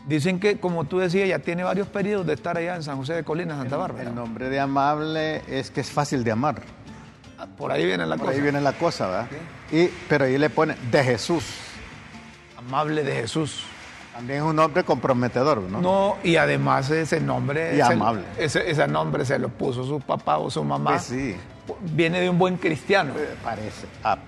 ¿Ah? 0.03 0.07
Dicen 0.09 0.41
que, 0.41 0.59
como 0.59 0.85
tú 0.85 0.99
decías, 0.99 1.29
ya 1.29 1.39
tiene 1.39 1.63
varios 1.63 1.87
periodos 1.89 2.27
de 2.27 2.35
estar 2.35 2.57
allá 2.57 2.77
en 2.77 2.83
San 2.83 2.97
José 2.97 3.15
de 3.15 3.25
Colina, 3.25 3.57
Santa 3.57 3.77
Bárbara. 3.77 4.09
El 4.09 4.15
nombre 4.15 4.49
de 4.49 4.59
amable 4.61 5.43
es 5.49 5.71
que 5.71 5.81
es 5.81 5.91
fácil 5.91 6.25
de 6.25 6.33
amar. 6.33 6.63
Ah, 7.39 7.47
Por 7.57 7.73
ahí 7.73 7.85
viene 7.85 8.07
la 8.07 8.17
Por 8.17 8.27
cosa. 8.27 8.37
ahí 8.37 8.43
viene 8.43 8.61
la 8.61 8.73
cosa, 8.73 9.07
¿verdad? 9.07 9.27
Y, 9.71 9.87
pero 10.09 10.25
ahí 10.27 10.39
le 10.39 10.51
pone 10.51 10.77
de 10.91 11.05
Jesús. 11.05 11.45
Amable 12.57 13.03
de 13.05 13.13
Jesús. 13.15 13.65
También 14.15 14.41
es 14.41 14.45
un 14.45 14.55
nombre 14.57 14.85
comprometedor, 14.85 15.63
¿no? 15.63 15.81
No, 15.81 16.17
y 16.23 16.37
además 16.37 16.91
ese 16.91 17.21
nombre. 17.21 17.77
Y 17.77 17.81
amable. 17.81 18.25
Ese, 18.39 18.71
ese 18.71 18.87
nombre 18.87 19.25
se 19.25 19.39
lo 19.39 19.49
puso 19.49 19.85
su 19.85 20.01
papá 20.01 20.37
o 20.39 20.51
su 20.51 20.63
mamá. 20.63 20.91
Pues 20.93 21.03
sí. 21.05 21.37
Viene 21.81 22.21
de 22.21 22.29
un 22.29 22.39
buen 22.39 22.57
cristiano. 22.59 23.15
Eh, 23.17 23.35
Parece, 23.43 23.87
ah, 24.05 24.19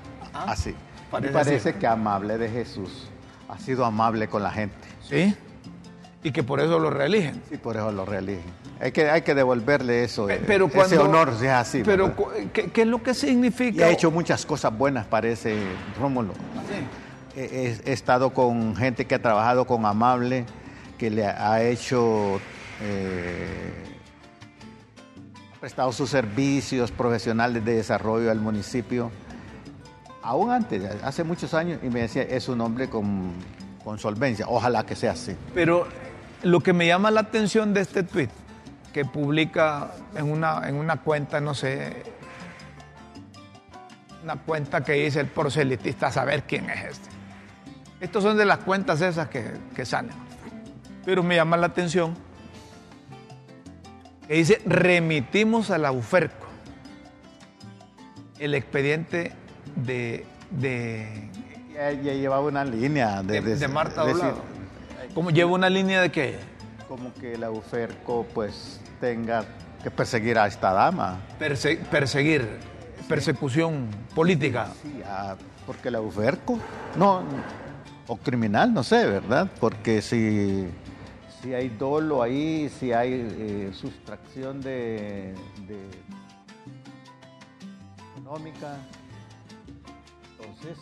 así. 0.47 0.75
Parece 1.11 1.31
y 1.31 1.35
parece 1.35 1.69
así. 1.71 1.79
que 1.79 1.87
amable 1.87 2.39
de 2.39 2.49
Jesús. 2.49 3.09
Ha 3.49 3.59
sido 3.59 3.85
amable 3.85 4.27
con 4.29 4.43
la 4.43 4.51
gente. 4.51 4.75
¿Sí? 5.03 5.37
Y 6.25 6.33
que 6.33 6.43
por 6.43 6.59
eso 6.59 6.79
lo 6.81 6.89
reeligen. 6.91 7.41
Sí, 7.51 7.57
por 7.59 7.77
eso 7.77 7.93
lo 7.93 8.05
reeligen. 8.05 8.43
Hay 8.81 8.91
que, 8.93 9.09
hay 9.11 9.23
que 9.23 9.35
devolverle 9.35 10.03
eso, 10.05 10.29
eh, 10.29 10.43
Pero 10.47 10.67
ese 10.67 10.75
cuando, 10.75 11.03
honor, 11.05 11.35
si 11.39 11.45
es 11.45 11.53
así. 11.53 11.83
Pero, 11.85 12.13
¿qué, 12.53 12.71
qué 12.73 12.83
es 12.83 12.89
lo 12.89 13.03
que 13.03 13.11
y 13.13 13.15
significa? 13.15 13.85
ha 13.87 13.91
hecho 13.91 14.11
muchas 14.11 14.45
cosas 14.47 14.77
buenas, 14.77 15.07
parece, 15.07 15.57
Rómulo. 16.01 16.33
He, 17.37 17.43
he- 17.43 17.81
he 17.85 17.93
estado 17.93 18.31
con 18.31 18.75
gente 18.75 19.07
que 19.07 19.15
ha 19.15 19.23
trabajado 19.23 19.67
con 19.67 19.85
Amable, 19.87 20.47
que 20.99 21.11
le 21.11 21.27
ha 21.27 21.63
hecho, 21.63 22.41
eh, 22.81 23.73
ha 25.57 25.61
prestado 25.61 25.93
sus 25.93 26.09
servicios 26.11 26.91
profesionales 26.91 27.65
de 27.65 27.75
desarrollo 27.77 28.31
al 28.31 28.41
municipio, 28.41 29.11
aún 30.23 30.51
antes, 30.51 30.83
hace 31.03 31.23
muchos 31.23 31.53
años, 31.55 31.81
y 31.83 31.89
me 31.91 32.01
decía, 32.01 32.23
es 32.23 32.49
un 32.49 32.61
hombre 32.63 32.89
con, 32.89 33.33
con 33.85 33.99
solvencia, 33.99 34.47
ojalá 34.49 34.85
que 34.87 34.95
sea 34.97 35.13
así. 35.13 35.37
Pero 35.55 35.87
lo 36.45 36.61
que 36.61 36.73
me 36.73 36.87
llama 36.87 37.11
la 37.11 37.21
atención 37.21 37.75
de 37.75 37.81
este 37.81 38.03
tweet 38.03 38.29
que 38.93 39.05
publica 39.05 39.91
en 40.15 40.31
una, 40.31 40.69
en 40.69 40.77
una 40.77 40.99
cuenta, 40.99 41.41
no 41.41 41.55
sé, 41.55 42.05
una 44.23 44.37
cuenta 44.37 44.85
que 44.85 44.93
dice 44.93 45.21
el 45.21 45.27
proselitista, 45.27 46.09
a 46.09 46.13
saber 46.13 46.45
quién 46.45 46.71
es 46.71 46.85
este. 46.85 47.09
Estos 48.01 48.23
son 48.23 48.37
de 48.37 48.45
las 48.45 48.59
cuentas 48.59 49.01
esas 49.01 49.29
que, 49.29 49.53
que 49.75 49.85
salen. 49.85 50.13
Pero 51.05 51.23
me 51.23 51.35
llama 51.35 51.57
la 51.57 51.67
atención 51.67 52.15
que 54.29 54.35
dice, 54.35 54.63
remitimos 54.65 55.71
a 55.71 55.79
la 55.79 55.91
UFERCO 55.91 56.47
el 58.39 58.55
expediente 58.55 59.33
de, 59.77 60.27
de, 60.51 61.31
Ya, 61.73 61.93
ya 61.93 62.13
llevaba 62.13 62.43
una 62.47 62.65
línea 62.65 63.23
de, 63.23 63.41
de, 63.41 63.57
de 63.57 63.69
Marta 63.69 64.03
Doblado. 64.03 64.54
¿Cómo 65.15 65.31
lleva 65.31 65.53
una 65.53 65.71
línea 65.71 66.01
de 66.01 66.11
qué? 66.11 66.39
como 66.89 67.13
que 67.15 67.37
la 67.39 67.51
UFERCO 67.51 68.27
pues 68.35 68.79
tenga 69.01 69.45
que 69.83 69.91
perseguir 69.91 70.39
a 70.39 70.47
esta 70.47 70.73
dama. 70.73 71.19
Perse- 71.41 71.79
perseguir, 71.87 72.47
persecución 73.09 73.89
política. 74.15 74.69
Sí, 74.83 75.01
ah, 75.05 75.35
porque 75.67 75.91
la 75.91 76.01
UFERCO, 76.03 76.59
no, 76.97 77.23
o 78.07 78.17
criminal, 78.19 78.73
no 78.73 78.83
sé, 78.85 79.07
¿verdad? 79.07 79.51
Porque 79.59 80.03
si, 80.03 80.67
si 81.43 81.55
hay 81.55 81.71
dolo 81.71 82.23
ahí, 82.23 82.69
si 82.69 82.93
hay 82.93 83.13
eh, 83.31 83.71
sustracción 83.73 84.61
de, 84.61 85.35
de 85.67 85.89
económica, 88.13 88.77
entonces 90.39 90.79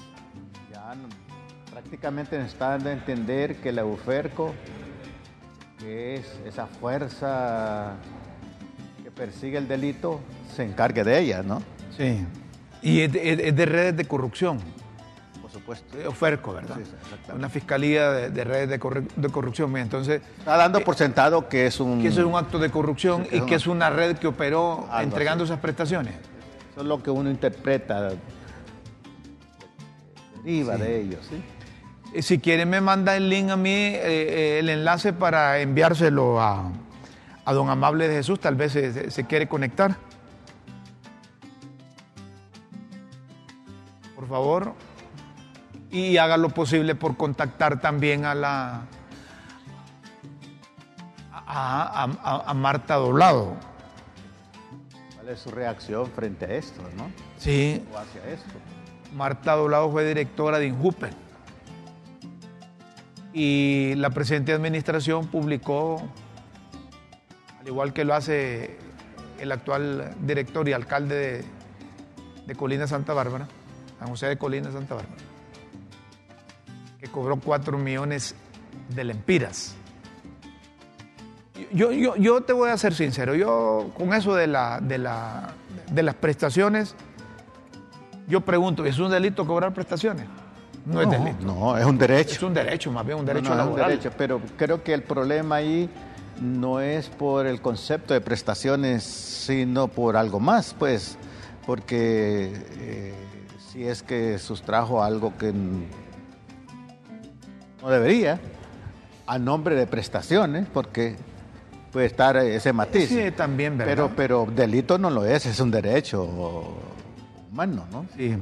ya 0.71 0.95
no- 0.97 1.32
prácticamente 1.73 2.39
nos 2.39 2.49
está 2.49 2.71
dando 2.71 2.91
a 2.91 2.93
entender 2.93 3.57
que 3.57 3.73
la 3.73 3.85
UFERCO, 3.85 4.55
que 5.79 6.17
es 6.17 6.27
esa 6.47 6.67
fuerza 6.67 7.95
que 9.03 9.11
persigue 9.11 9.57
el 9.59 9.67
delito, 9.69 10.21
se 10.55 10.65
encargue 10.65 11.03
de 11.03 11.19
ella, 11.19 11.43
¿no? 11.43 11.63
Sí. 11.97 12.25
Y 12.83 13.01
es 13.01 13.13
de, 13.13 13.33
es- 13.33 13.39
es 13.41 13.57
de 13.57 13.67
redes 13.67 13.97
de 13.97 14.05
corrupción. 14.05 14.59
Por 15.41 15.51
supuesto. 15.51 15.99
Eh, 15.99 16.07
Oferco, 16.07 16.53
¿verdad? 16.53 16.77
Sí, 16.77 16.85
sí, 16.85 16.91
exactamente. 16.95 17.33
Una 17.35 17.49
fiscalía 17.49 18.11
de, 18.11 18.31
de 18.31 18.45
redes 18.45 18.69
de, 18.69 18.79
corru- 18.81 19.09
de 19.17 19.29
corrupción. 19.31 19.75
Entonces, 19.77 20.21
Está 20.39 20.57
dando 20.57 20.81
por 20.81 20.95
sentado 20.97 21.49
que 21.49 21.67
es 21.67 21.81
un... 21.81 22.03
que 22.03 22.09
eso 22.09 22.21
es 22.21 22.27
un 22.27 22.35
acto 22.37 22.59
de 22.59 22.71
corrupción 22.71 23.27
Sí, 23.31 23.37
y 23.39 23.41
que 23.43 23.55
es 23.55 23.67
una 23.67 23.89
red 23.91 24.17
que 24.19 24.27
operó 24.27 24.89
entregando 25.01 25.45
así. 25.45 25.53
esas 25.53 25.61
prestaciones. 25.63 26.15
Eso 26.73 26.81
es 26.83 26.87
lo 26.87 27.03
que 27.03 27.11
uno 27.11 27.31
interpreta. 27.31 28.11
Deriva 30.45 30.77
de 30.77 31.01
ellos, 31.01 31.27
¿sí? 31.29 31.43
Si 32.21 32.39
quieren 32.41 32.69
me 32.69 32.81
manda 32.81 33.17
el 33.17 33.31
link 33.31 33.51
a 33.51 33.57
mí, 33.57 33.71
eh, 33.71 34.01
eh, 34.03 34.59
el 34.59 34.69
enlace 34.69 35.13
para 35.15 35.61
enviárselo 35.61 36.41
a, 36.41 36.71
a 37.45 37.53
don 37.55 37.71
Amable 37.71 38.07
de 38.07 38.17
Jesús, 38.17 38.39
tal 38.39 38.55
vez 38.55 38.73
se, 38.73 39.25
quiere 39.27 39.49
conectar. 39.49 39.97
Por 44.15 44.29
favor. 44.29 44.75
Y 45.91 46.17
haga 46.19 46.37
lo 46.37 46.51
posible 46.51 46.95
por 46.95 47.17
contactar 47.17 47.81
también 47.81 48.25
a 48.25 48.35
la 48.35 48.83
a- 51.55 52.43
a 52.47 52.55
Marta 52.55 52.95
Doblado. 52.95 53.57
¿Cuál 55.17 55.29
es 55.31 55.41
su 55.41 55.51
reacción 55.51 56.07
frente 56.13 56.47
a 56.47 56.49
esto, 56.55 56.81
no? 56.97 57.11
Sí, 57.39 57.85
O 57.93 57.99
hacia 57.99 58.25
esto. 58.33 58.53
Marta 59.15 59.53
Doblado 59.53 59.91
fue 59.91 60.07
directora 60.07 60.59
de 60.59 60.67
Injupen. 60.69 61.22
Y 63.33 63.95
la 63.97 64.11
presente 64.11 64.53
administración 64.53 65.27
publicó, 65.27 66.03
al 67.61 67.67
igual 67.67 67.93
que 67.93 68.05
lo 68.05 68.15
hace 68.15 68.77
el 69.39 69.51
actual 69.51 70.15
director 70.21 70.69
y 70.69 70.73
alcalde 70.73 71.45
de, 72.47 72.55
Colina 72.55 72.87
Santa 72.87 73.15
Bárbara, 73.15 73.49
San 73.99 74.09
José 74.09 74.27
de 74.27 74.37
Colina 74.37 74.71
Santa 74.71 74.95
Bárbara, 74.95 75.17
que 77.01 77.09
cobró 77.09 77.39
4 77.39 77.79
millones 77.79 78.35
de 78.95 79.05
lempiras. 79.05 79.75
Yo, 81.73 81.91
yo, 81.93 82.15
yo 82.17 82.43
te 82.43 82.53
voy 82.53 82.69
a 82.69 82.77
ser 82.77 82.95
sincero, 82.95 83.35
yo 83.35 83.91
con 83.97 84.13
eso 84.13 84.35
de, 84.35 84.47
la, 84.47 84.81
de, 84.81 84.99
la, 84.99 85.55
de 85.91 86.03
las 86.03 86.15
prestaciones, 86.15 86.95
yo 88.29 88.43
pregunto, 88.43 88.85
¿es 88.85 88.99
un 88.99 89.11
delito 89.11 89.47
cobrar 89.47 89.73
prestaciones? 89.73 90.27
No, 90.85 91.01
es 91.01 91.11
delito. 91.11 91.45
No, 91.45 91.77
es 91.79 91.85
un 91.85 91.97
derecho. 91.99 92.33
Es 92.33 92.43
un 92.43 92.55
derecho, 92.55 92.91
más 92.91 93.07
bien 93.07 93.19
un 93.19 93.25
derecho 93.27 93.51
No, 93.51 93.55
no, 93.57 93.63
es 93.63 93.67
un 93.69 93.71
laboral. 93.77 93.91
derecho, 93.91 94.11
pero 94.17 94.41
creo 94.57 94.83
que 94.83 94.93
el 94.95 95.03
problema 95.03 95.57
ahí 95.57 95.89
no 96.41 96.81
es 96.81 97.09
por 97.09 97.47
el 97.47 97.61
concepto 97.61 98.15
de 98.15 98.21
prestaciones, 98.21 99.05
sino 99.05 99.87
por 99.89 100.17
algo 100.17 100.41
más, 100.41 100.75
pues, 100.77 101.17
porque 101.67 102.53
eh, 102.79 103.15
si 103.71 103.85
es 103.87 104.03
que 104.03 104.39
sustrajo 104.39 105.03
algo 105.05 105.33
que 105.39 105.53
no 107.83 107.89
debería, 107.89 108.41
a 109.27 109.39
nombre 109.39 109.75
de 109.77 109.87
prestaciones, 109.87 110.67
porque 110.73 111.17
puede 111.93 112.07
estar 112.07 112.37
ese 112.39 112.73
matiz. 112.73 113.09
Sí, 113.09 113.31
también, 113.37 113.79
¿verdad? 113.79 113.93
Pero, 113.95 114.11
pero 114.17 114.47
delito 114.53 114.99
no 114.99 115.11
lo 115.11 115.25
es, 115.25 115.47
es 115.47 115.61
un 115.61 115.71
derecho 115.71 116.25
humano, 117.51 117.87
¿no? 117.93 118.07
Sí. 118.17 118.37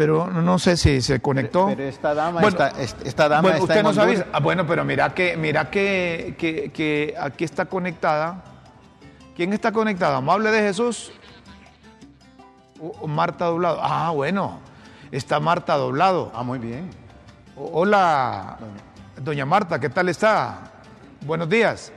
Pero 0.00 0.28
no- 0.28 0.58
sé 0.58 0.78
si 0.78 1.02
se 1.02 1.20
conectó. 1.20 1.66
Pero 1.66 1.82
esta 1.82 2.14
dama 2.14 2.40
Bueno, 2.40 2.48
está, 2.48 2.68
est- 2.80 3.06
esta 3.06 3.28
dama 3.28 3.42
bueno, 3.42 3.56
está 3.58 3.64
usted 3.64 3.76
en 3.80 3.82
nos 3.84 3.98
Honduras. 3.98 4.20
avisa. 4.22 4.30
Ah, 4.34 4.40
bueno, 4.40 4.66
pero 4.66 4.82
mira 4.82 5.12
que, 5.12 5.36
mira 5.36 5.68
que, 5.70 6.36
que, 6.38 6.72
que 6.72 7.14
aquí 7.20 7.44
está 7.44 7.66
conectada. 7.66 8.42
¿Quién 9.36 9.52
está 9.52 9.72
conectada? 9.72 10.16
¿Amable 10.16 10.50
de 10.52 10.60
Jesús? 10.62 11.12
¿O, 12.80 12.92
o 13.02 13.06
Marta 13.06 13.44
Doblado? 13.44 13.78
Ah, 13.82 14.10
bueno. 14.12 14.60
Está 15.12 15.38
Marta 15.38 15.74
Doblado. 15.76 16.32
Ah, 16.34 16.42
muy 16.44 16.58
bien. 16.58 16.88
O- 17.54 17.80
Hola, 17.80 18.56
doña 19.22 19.44
Marta, 19.44 19.78
¿qué 19.78 19.90
tal 19.90 20.08
está? 20.08 20.60
Buenos 21.26 21.46
días. 21.50 21.92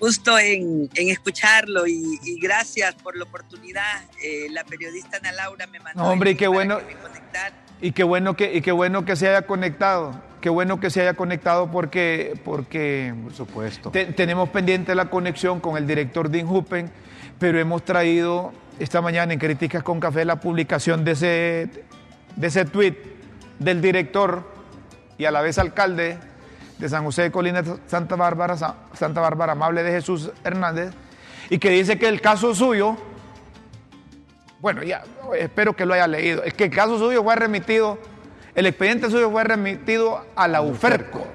Gusto 0.00 0.38
en, 0.38 0.88
en 0.94 1.10
escucharlo 1.10 1.86
y, 1.86 2.18
y 2.24 2.40
gracias 2.40 2.94
por 2.96 3.16
la 3.16 3.24
oportunidad. 3.24 4.02
Eh, 4.22 4.46
la 4.50 4.64
periodista 4.64 5.18
Ana 5.18 5.32
Laura 5.32 5.66
me 5.66 5.78
mandó. 5.78 6.02
No, 6.02 6.10
hombre, 6.10 6.30
el 6.30 6.36
qué 6.36 6.48
bueno. 6.48 6.78
que. 6.78 6.96
Y 7.82 7.92
qué 7.92 8.02
bueno 8.02 8.34
que, 8.36 8.52
y 8.54 8.60
qué 8.60 8.72
bueno 8.72 9.04
que 9.04 9.14
se 9.16 9.28
haya 9.28 9.42
conectado. 9.42 10.20
Qué 10.40 10.48
bueno 10.48 10.80
que 10.80 10.88
se 10.90 11.02
haya 11.02 11.14
conectado 11.14 11.70
porque, 11.70 12.38
porque 12.44 13.14
Por 13.24 13.34
supuesto. 13.34 13.90
te- 13.90 14.06
tenemos 14.06 14.48
pendiente 14.48 14.94
la 14.94 15.10
conexión 15.10 15.60
con 15.60 15.76
el 15.76 15.86
director 15.86 16.30
de 16.30 16.38
Injupen, 16.38 16.90
pero 17.38 17.58
hemos 17.60 17.84
traído 17.84 18.52
esta 18.78 19.02
mañana 19.02 19.34
en 19.34 19.38
Críticas 19.38 19.82
con 19.82 20.00
Café 20.00 20.24
la 20.24 20.40
publicación 20.40 21.04
de 21.04 21.12
ese, 21.12 21.70
de 22.36 22.46
ese 22.46 22.64
tweet 22.64 22.96
del 23.58 23.82
director 23.82 24.50
y 25.18 25.26
a 25.26 25.30
la 25.30 25.42
vez 25.42 25.58
alcalde 25.58 26.18
de 26.80 26.88
San 26.88 27.04
José 27.04 27.22
de 27.22 27.30
Colina, 27.30 27.62
Santa 27.86 28.16
Bárbara, 28.16 28.56
Sa- 28.56 28.74
Santa 28.94 29.20
Bárbara, 29.20 29.52
amable 29.52 29.82
de 29.82 29.92
Jesús 29.92 30.30
Hernández, 30.42 30.90
y 31.50 31.58
que 31.58 31.70
dice 31.70 31.98
que 31.98 32.08
el 32.08 32.20
caso 32.20 32.54
suyo 32.54 32.96
Bueno, 34.60 34.82
ya, 34.82 35.02
espero 35.38 35.74
que 35.74 35.86
lo 35.86 35.94
haya 35.94 36.06
leído. 36.06 36.42
Es 36.44 36.52
que 36.54 36.64
el 36.64 36.70
caso 36.70 36.98
suyo 36.98 37.22
fue 37.22 37.34
remitido, 37.34 37.98
el 38.54 38.66
expediente 38.66 39.08
suyo 39.10 39.30
fue 39.30 39.42
remitido 39.44 40.22
a 40.36 40.48
la 40.48 40.60
UFERCO. 40.60 41.26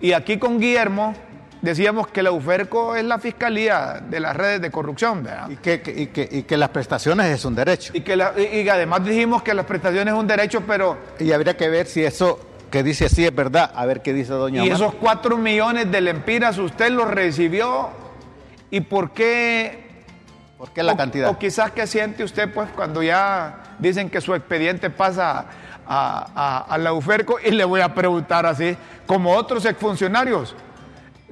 Y 0.00 0.12
aquí 0.14 0.36
con 0.38 0.58
Guillermo 0.58 1.14
decíamos 1.60 2.08
que 2.08 2.24
la 2.24 2.32
UFERCO 2.32 2.96
es 2.96 3.04
la 3.04 3.20
fiscalía 3.20 4.02
de 4.08 4.18
las 4.18 4.34
redes 4.36 4.60
de 4.60 4.72
corrupción, 4.72 5.22
¿verdad? 5.22 5.48
Y 5.48 5.56
que, 5.58 5.74
y 5.94 6.06
que, 6.08 6.28
y 6.28 6.42
que 6.42 6.56
las 6.56 6.70
prestaciones 6.70 7.26
es 7.26 7.44
un 7.44 7.54
derecho. 7.54 7.92
Y 7.94 8.00
que 8.00 8.16
la- 8.16 8.32
y- 8.36 8.62
y 8.62 8.68
además 8.68 9.04
dijimos 9.04 9.44
que 9.44 9.54
las 9.54 9.64
prestaciones 9.64 10.12
es 10.12 10.18
un 10.18 10.26
derecho, 10.26 10.62
pero 10.66 10.98
Y 11.20 11.30
habría 11.30 11.56
que 11.56 11.68
ver 11.68 11.86
si 11.86 12.02
eso 12.04 12.40
que 12.72 12.82
dice 12.82 13.04
así 13.04 13.24
es 13.24 13.32
verdad. 13.34 13.70
A 13.76 13.86
ver 13.86 14.02
qué 14.02 14.12
dice 14.12 14.32
doña 14.32 14.64
y 14.64 14.68
esos 14.70 14.94
cuatro 14.94 15.36
millones 15.36 15.92
de 15.92 16.00
lempiras 16.00 16.58
usted 16.58 16.90
los 16.90 17.06
recibió 17.08 17.90
y 18.70 18.80
por 18.80 19.12
qué 19.12 19.80
¿Por 20.58 20.70
qué 20.72 20.82
la 20.82 20.92
o, 20.92 20.96
cantidad? 20.96 21.28
o 21.30 21.38
quizás 21.38 21.70
que 21.72 21.86
siente 21.86 22.24
usted 22.24 22.52
pues 22.52 22.68
cuando 22.74 23.02
ya 23.02 23.76
dicen 23.78 24.08
que 24.10 24.20
su 24.20 24.34
expediente 24.34 24.90
pasa 24.90 25.46
a, 25.86 26.26
a- 26.34 26.58
a 26.74 26.78
la 26.78 26.92
UFERCO 26.92 27.38
y 27.44 27.50
le 27.50 27.64
voy 27.64 27.80
a 27.80 27.92
preguntar 27.94 28.46
así, 28.46 28.76
como 29.06 29.32
otros 29.34 29.64
exfuncionarios, 29.64 30.54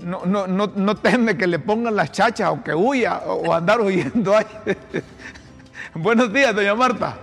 no, 0.00 0.26
no, 0.26 0.46
no, 0.48 0.72
no 0.74 0.96
teme 0.96 1.36
que 1.36 1.46
le 1.46 1.58
pongan 1.60 1.94
las 1.94 2.10
chachas 2.10 2.50
o 2.50 2.62
que 2.64 2.74
huya 2.74 3.18
o, 3.26 3.48
o 3.48 3.54
andar 3.54 3.80
huyendo 3.80 4.36
ahí. 4.36 4.46
Buenos 5.94 6.32
días, 6.32 6.52
doña 6.54 6.74
Marta. 6.74 7.16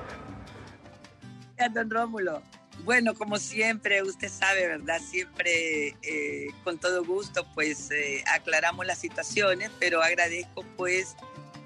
Gracias, 1.58 1.74
don 1.76 1.90
Rómulo. 1.90 2.42
Bueno, 2.88 3.16
como 3.16 3.38
siempre, 3.38 4.02
usted 4.02 4.30
sabe, 4.30 4.66
¿verdad? 4.66 5.02
Siempre 5.02 5.98
eh, 6.04 6.48
con 6.64 6.78
todo 6.78 7.04
gusto, 7.04 7.46
pues 7.54 7.92
eh, 7.92 8.24
aclaramos 8.34 8.86
las 8.86 8.98
situaciones, 8.98 9.72
pero 9.78 10.02
agradezco 10.02 10.64
pues 10.78 11.18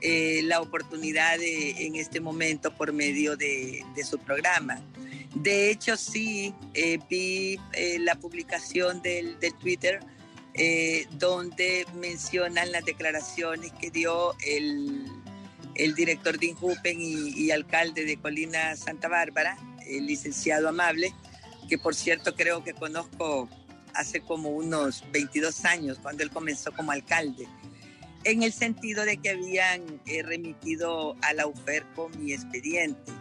eh, 0.02 0.42
la 0.44 0.62
oportunidad 0.62 1.40
en 1.40 1.96
este 1.96 2.22
momento 2.22 2.76
por 2.76 2.92
medio 2.92 3.38
de, 3.38 3.86
su 4.04 4.18
programa. 4.18 4.82
De 5.36 5.70
hecho, 5.70 5.96
sí, 5.96 6.56
vi 7.08 7.60
la 8.00 8.16
publicación 8.16 9.04
del, 9.04 9.38
Twitter 9.60 10.00
donde 11.12 11.86
mencionan 12.00 12.72
las 12.72 12.84
declaraciones 12.84 13.72
que 13.74 13.92
dio 13.92 14.36
el, 14.44 15.06
el 15.76 15.94
director 15.94 16.40
de 16.40 16.48
Injupen 16.48 17.00
y, 17.00 17.30
y 17.30 17.52
alcalde 17.52 18.06
de 18.06 18.18
Colina 18.18 18.76
Santa 18.76 19.08
Bárbara, 19.08 19.56
el 19.88 20.06
licenciado 20.06 20.70
Amable, 20.70 21.14
que 21.70 21.78
por 21.78 21.96
cierto 21.96 22.36
creo 22.36 22.64
que 22.64 22.74
conozco 22.74 23.50
hace 23.94 24.22
como 24.22 24.50
unos 24.50 25.04
22 25.12 25.66
años, 25.66 26.00
cuando 26.02 26.24
él 26.24 26.32
comenzó 26.32 26.72
como 26.72 26.92
alcalde, 26.92 27.48
en 28.24 28.44
el 28.44 28.54
sentido 28.54 29.04
de 29.06 29.18
que 29.18 29.32
habían 29.32 30.02
eh, 30.06 30.24
remitido 30.24 31.16
a 31.22 31.34
la 31.34 31.48
UFERCO 31.48 32.10
mi 32.18 32.34
expediente. 32.34 33.12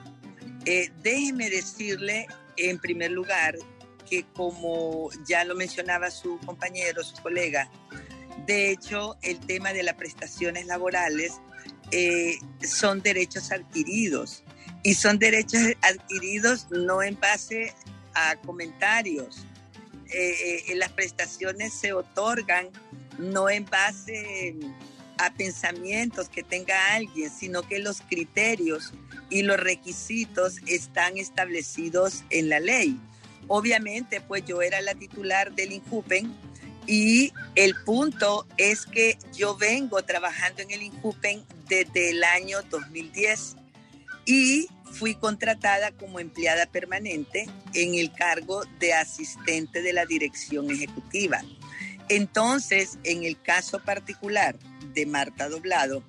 Eh, 0.67 0.91
déjeme 1.03 1.49
decirle, 1.49 2.27
en 2.57 2.79
primer 2.79 3.11
lugar, 3.11 3.57
que 4.09 4.25
como 4.35 5.11
ya 5.27 5.45
lo 5.45 5.55
mencionaba 5.55 6.11
su 6.11 6.39
compañero, 6.41 7.03
su 7.03 7.17
colega, 7.23 7.71
de 8.47 8.71
hecho, 8.71 9.17
el 9.23 9.39
tema 9.41 9.73
de 9.73 9.83
las 9.83 9.95
prestaciones 9.95 10.67
laborales 10.67 11.41
eh, 11.93 12.39
son 12.63 13.03
derechos 13.03 13.53
adquiridos 13.53 14.43
y 14.83 14.95
son 14.95 15.19
derechos 15.19 15.61
adquiridos 15.83 16.67
no 16.71 17.03
en 17.03 17.19
base 17.19 17.75
a 18.15 18.37
comentarios. 18.37 19.45
Eh, 20.13 20.65
eh, 20.69 20.75
las 20.77 20.91
prestaciones 20.93 21.73
se 21.73 21.93
otorgan 21.93 22.69
no 23.19 23.49
en 23.49 23.65
base 23.67 24.57
a 25.19 25.33
pensamientos 25.35 26.29
que 26.29 26.43
tenga 26.43 26.95
alguien, 26.95 27.31
sino 27.31 27.63
que 27.63 27.79
los 27.79 28.01
criterios 28.01 28.93
y 29.29 29.43
los 29.43 29.61
requisitos 29.61 30.57
están 30.67 31.19
establecidos 31.19 32.25
en 32.31 32.49
la 32.49 32.59
ley. 32.59 32.99
Obviamente, 33.47 34.21
pues 34.21 34.45
yo 34.47 34.63
era 34.63 34.81
la 34.81 34.95
titular 34.95 35.53
del 35.55 35.73
INJUPEN 35.73 36.35
y 36.87 37.33
el 37.55 37.75
punto 37.85 38.47
es 38.57 38.87
que 38.87 39.19
yo 39.37 39.57
vengo 39.57 40.03
trabajando 40.03 40.63
en 40.63 40.71
el 40.71 40.83
INJUPEN 40.83 41.45
desde 41.69 42.11
el 42.11 42.25
año 42.25 42.59
2010 42.71 43.57
y 44.31 44.69
fui 44.85 45.17
contratada 45.17 45.91
como 45.91 46.21
empleada 46.21 46.67
permanente 46.67 47.47
en 47.75 47.97
el 47.97 48.13
cargo 48.13 48.63
de 48.79 48.93
asistente 48.93 49.83
de 49.83 49.93
la 49.93 50.07
dirección 50.07 50.71
ejecutiva. 50.71 51.43
Entonces, 52.09 52.99
en 53.03 53.25
el 53.25 53.41
caso 53.43 53.81
particular 53.81 54.57
de 54.95 55.05
Marta 55.07 55.49
Doblado, 55.49 56.05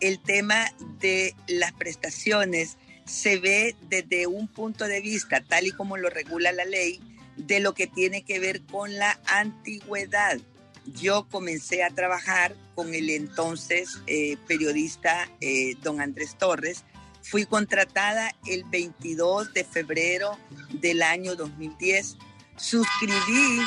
el 0.00 0.18
tema 0.18 0.72
de 0.98 1.34
las 1.46 1.72
prestaciones 1.72 2.78
se 3.04 3.38
ve 3.38 3.76
desde 3.90 4.26
un 4.26 4.48
punto 4.48 4.86
de 4.86 5.02
vista, 5.02 5.42
tal 5.42 5.66
y 5.66 5.72
como 5.72 5.98
lo 5.98 6.08
regula 6.08 6.52
la 6.52 6.64
ley, 6.64 7.00
de 7.36 7.60
lo 7.60 7.74
que 7.74 7.86
tiene 7.86 8.22
que 8.22 8.38
ver 8.38 8.62
con 8.62 8.96
la 8.96 9.20
antigüedad. 9.26 10.38
Yo 10.86 11.28
comencé 11.28 11.82
a 11.82 11.90
trabajar 11.90 12.54
con 12.74 12.94
el 12.94 13.10
entonces 13.10 13.98
eh, 14.06 14.38
periodista 14.46 15.28
eh, 15.42 15.74
don 15.82 16.00
Andrés 16.00 16.36
Torres. 16.38 16.84
Fui 17.30 17.44
contratada 17.44 18.34
el 18.46 18.64
22 18.64 19.52
de 19.52 19.62
febrero 19.62 20.38
del 20.80 21.02
año 21.02 21.36
2010. 21.36 22.16
Suscribí 22.56 23.60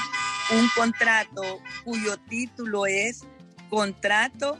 un 0.58 0.68
contrato 0.76 1.44
cuyo 1.84 2.18
título 2.28 2.88
es 2.88 3.22
Contrato 3.70 4.58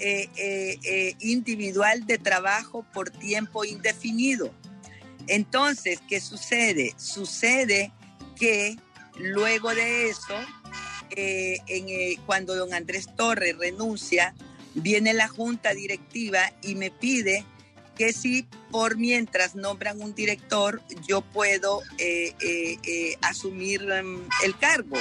eh, 0.00 0.30
eh, 0.36 0.78
eh, 0.82 1.14
individual 1.20 2.06
de 2.06 2.16
trabajo 2.16 2.86
por 2.94 3.10
tiempo 3.10 3.66
indefinido. 3.66 4.50
Entonces, 5.26 6.00
¿qué 6.08 6.18
sucede? 6.18 6.94
Sucede 6.96 7.92
que 8.34 8.76
luego 9.18 9.74
de 9.74 10.08
eso, 10.08 10.34
cuando 12.24 12.56
don 12.56 12.72
Andrés 12.72 13.08
Torres 13.14 13.58
renuncia, 13.58 14.34
viene 14.74 15.12
la 15.12 15.28
junta 15.28 15.74
directiva 15.74 16.50
y 16.62 16.76
me 16.76 16.90
pide 16.90 17.44
que 17.98 18.12
si 18.12 18.46
por 18.70 18.96
mientras 18.96 19.56
nombran 19.56 20.00
un 20.00 20.14
director, 20.14 20.80
yo 21.06 21.20
puedo 21.20 21.82
eh, 21.98 22.32
eh, 22.40 22.78
eh, 22.84 23.16
asumir 23.22 23.82
um, 23.82 24.20
el 24.44 24.56
cargo 24.56 24.96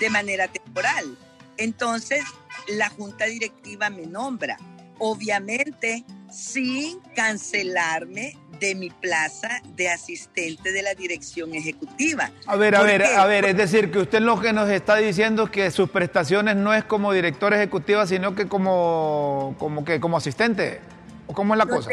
de 0.00 0.10
manera 0.10 0.48
temporal. 0.48 1.16
Entonces, 1.56 2.24
la 2.68 2.88
junta 2.88 3.26
directiva 3.26 3.90
me 3.90 4.06
nombra, 4.06 4.58
obviamente 4.98 6.04
sin 6.30 6.98
cancelarme 7.14 8.36
de 8.58 8.74
mi 8.74 8.90
plaza 8.90 9.60
de 9.76 9.90
asistente 9.90 10.72
de 10.72 10.82
la 10.82 10.94
dirección 10.94 11.54
ejecutiva. 11.54 12.30
A 12.46 12.56
ver, 12.56 12.74
a 12.74 12.78
¿Por 12.78 12.86
ver, 12.86 13.02
qué? 13.02 13.14
a 13.14 13.26
ver, 13.26 13.44
es 13.44 13.56
decir, 13.56 13.90
que 13.90 13.98
usted 13.98 14.20
lo 14.20 14.40
que 14.40 14.52
nos 14.52 14.68
está 14.70 14.96
diciendo 14.96 15.44
es 15.44 15.50
que 15.50 15.70
sus 15.70 15.90
prestaciones 15.90 16.56
no 16.56 16.72
es 16.72 16.84
como 16.84 17.12
director 17.12 17.52
ejecutiva, 17.52 18.06
sino 18.06 18.34
que 18.34 18.48
como, 18.48 19.54
como 19.58 19.84
que 19.84 20.00
como 20.00 20.16
asistente. 20.16 20.80
¿O 21.26 21.34
cómo 21.34 21.54
es 21.54 21.58
la 21.58 21.66
cosa? 21.66 21.90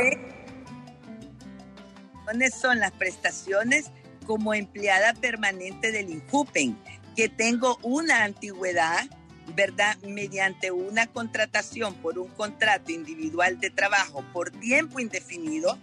¿Cuáles 2.29 2.53
son 2.53 2.77
las 2.79 2.91
prestaciones 2.91 3.85
como 4.27 4.53
empleada 4.53 5.15
permanente 5.15 5.91
del 5.91 6.11
INJUPEN? 6.11 6.77
Que 7.15 7.27
tengo 7.27 7.79
una 7.81 8.23
antigüedad, 8.23 9.09
¿verdad? 9.55 9.97
Mediante 10.03 10.69
una 10.69 11.07
contratación 11.07 11.95
por 11.95 12.19
un 12.19 12.27
contrato 12.27 12.91
individual 12.91 13.59
de 13.59 13.71
trabajo 13.71 14.23
por 14.31 14.51
tiempo 14.51 14.99
indefinido, 14.99 15.79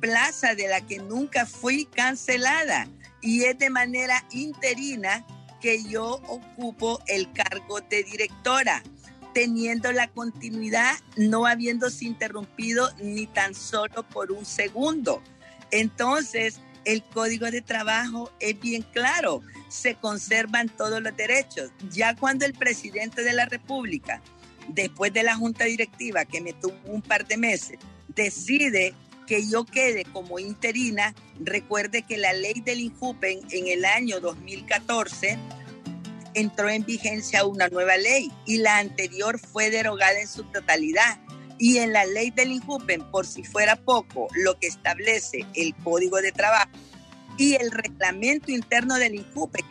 plaza 0.00 0.54
de 0.54 0.66
la 0.66 0.80
que 0.80 0.96
nunca 0.96 1.44
fui 1.44 1.84
cancelada 1.84 2.88
y 3.20 3.44
es 3.44 3.58
de 3.58 3.68
manera 3.68 4.24
interina 4.30 5.26
que 5.60 5.84
yo 5.84 6.22
ocupo 6.26 7.02
el 7.06 7.30
cargo 7.34 7.82
de 7.82 8.02
directora 8.02 8.82
teniendo 9.34 9.92
la 9.92 10.08
continuidad, 10.08 10.94
no 11.16 11.44
habiéndose 11.46 12.06
interrumpido 12.06 12.88
ni 12.98 13.26
tan 13.26 13.54
solo 13.54 14.02
por 14.08 14.32
un 14.32 14.46
segundo. 14.46 15.22
Entonces, 15.72 16.60
el 16.84 17.02
código 17.02 17.50
de 17.50 17.62
trabajo 17.62 18.30
es 18.38 18.58
bien 18.60 18.82
claro, 18.92 19.40
se 19.68 19.96
conservan 19.96 20.68
todos 20.68 21.02
los 21.02 21.16
derechos. 21.16 21.70
Ya 21.90 22.14
cuando 22.14 22.44
el 22.44 22.52
presidente 22.52 23.22
de 23.22 23.32
la 23.32 23.46
República, 23.46 24.22
después 24.68 25.12
de 25.12 25.22
la 25.22 25.34
junta 25.34 25.64
directiva 25.64 26.24
que 26.24 26.40
me 26.40 26.52
tuvo 26.52 26.76
un 26.84 27.02
par 27.02 27.26
de 27.26 27.36
meses, 27.36 27.78
decide 28.08 28.94
que 29.26 29.48
yo 29.48 29.64
quede 29.64 30.04
como 30.04 30.38
interina, 30.38 31.14
recuerde 31.40 32.02
que 32.02 32.18
la 32.18 32.32
ley 32.32 32.60
del 32.60 32.80
INJUPEN 32.80 33.40
en 33.50 33.68
el 33.68 33.84
año 33.84 34.20
2014 34.20 35.38
entró 36.34 36.68
en 36.68 36.84
vigencia 36.84 37.44
una 37.44 37.68
nueva 37.68 37.96
ley 37.96 38.30
y 38.46 38.58
la 38.58 38.78
anterior 38.78 39.38
fue 39.38 39.70
derogada 39.70 40.20
en 40.20 40.28
su 40.28 40.44
totalidad. 40.44 41.18
Y 41.62 41.78
en 41.78 41.92
la 41.92 42.04
ley 42.04 42.32
del 42.32 42.50
INJUPEN, 42.50 43.08
por 43.12 43.24
si 43.24 43.44
fuera 43.44 43.76
poco, 43.76 44.26
lo 44.34 44.58
que 44.58 44.66
establece 44.66 45.46
el 45.54 45.76
Código 45.76 46.20
de 46.20 46.32
Trabajo 46.32 46.72
y 47.38 47.54
el 47.54 47.70
reglamento 47.70 48.50
interno 48.50 48.96
del 48.96 49.14
INJUPEN, 49.14 49.64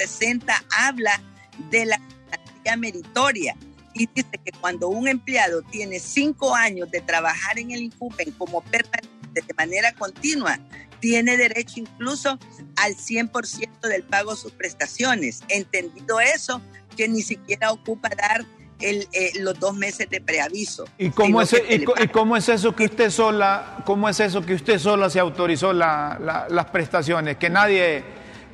60 0.00 0.64
habla 0.76 1.22
de 1.70 1.86
la 1.86 2.00
garantía 2.28 2.76
meritoria 2.76 3.56
y 3.94 4.08
dice 4.12 4.40
que 4.44 4.50
cuando 4.60 4.88
un 4.88 5.06
empleado 5.06 5.62
tiene 5.62 6.00
cinco 6.00 6.52
años 6.52 6.90
de 6.90 7.00
trabajar 7.00 7.60
en 7.60 7.70
el 7.70 7.82
INJUPEN 7.82 8.32
como 8.32 8.60
permanente, 8.62 9.08
de 9.34 9.54
manera 9.56 9.94
continua, 9.94 10.58
tiene 10.98 11.36
derecho 11.36 11.74
incluso 11.76 12.40
al 12.74 12.96
100% 12.96 13.82
del 13.82 14.02
pago 14.02 14.32
de 14.32 14.40
sus 14.40 14.50
prestaciones. 14.50 15.44
Entendido 15.46 16.18
eso, 16.18 16.60
que 16.96 17.06
ni 17.06 17.22
siquiera 17.22 17.70
ocupa 17.70 18.08
dar 18.08 18.44
el, 18.80 19.08
eh, 19.12 19.32
los 19.40 19.58
dos 19.58 19.74
meses 19.74 20.08
de 20.08 20.20
preaviso. 20.20 20.84
¿Y 20.98 21.10
cómo, 21.10 21.42
es, 21.42 21.54
y, 21.68 21.84
cómo 22.08 22.36
es 22.36 22.48
eso 22.48 22.74
que 22.74 22.84
usted 22.84 23.10
sola, 23.10 23.78
cómo 23.84 24.08
es 24.08 24.20
eso 24.20 24.44
que 24.44 24.54
usted 24.54 24.78
sola 24.78 25.10
se 25.10 25.20
autorizó 25.20 25.72
las 25.72 26.66
prestaciones? 26.72 27.36
Que 27.36 27.50
nadie, 27.50 28.04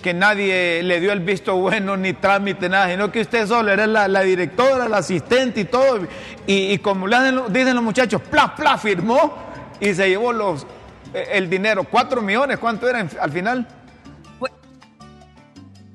que 0.03 0.15
nadie 0.15 0.83
le 0.83 1.01
dio 1.01 1.13
el 1.13 1.21
visto 1.21 1.57
bueno 1.57 1.97
ni 1.97 2.15
trámite, 2.15 2.69
nada, 2.69 2.91
sino 2.91 3.13
que 3.13 3.21
usted 3.21 3.47
sola 3.47 3.73
era 3.75 3.87
la, 3.87 4.23
directora, 4.23 4.89
la 4.89 4.99
asistente 4.99 5.61
y 5.61 5.65
todo. 5.65 6.07
Y, 6.47 6.79
como 6.79 7.07
dicen 7.09 7.75
los 7.75 7.85
muchachos, 7.85 8.23
pla, 8.23 8.55
pla, 8.55 8.79
firmó 8.79 9.37
y 9.81 9.93
se 9.95 10.09
llevó 10.09 10.33
los, 10.33 10.67
eh, 11.13 11.29
el 11.33 11.51
dinero. 11.51 11.85
¿Cuatro 11.85 12.23
millones? 12.23 12.59
¿Cuánto 12.59 12.89
era 12.89 13.07
al 13.21 13.33
final? 13.33 13.67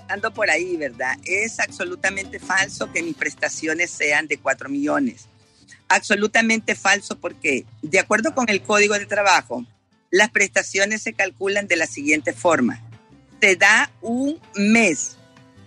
Ando 0.10 0.34
por 0.34 0.50
ahí, 0.50 0.76
¿verdad? 0.76 1.18
Es 1.24 1.60
absolutamente 1.60 2.40
falso 2.40 2.92
que 2.92 3.04
mis 3.04 3.16
prestaciones 3.16 3.90
sean 3.90 4.28
de 4.28 4.38
4 4.38 4.70
millones. 4.70 5.28
Absolutamente 5.88 6.76
falso 6.76 7.18
porque, 7.20 7.66
de 7.82 8.00
acuerdo 8.00 8.36
con 8.36 8.50
el 8.50 8.62
Código 8.62 8.96
de 8.96 9.06
Trabajo, 9.06 9.66
las 10.12 10.30
prestaciones 10.32 11.02
se 11.02 11.14
calculan 11.14 11.68
de 11.68 11.78
la 11.78 11.88
siguiente 11.88 12.34
forma. 12.34 12.82
Te 13.40 13.56
da 13.56 13.92
un 14.02 14.40
mes 14.56 15.18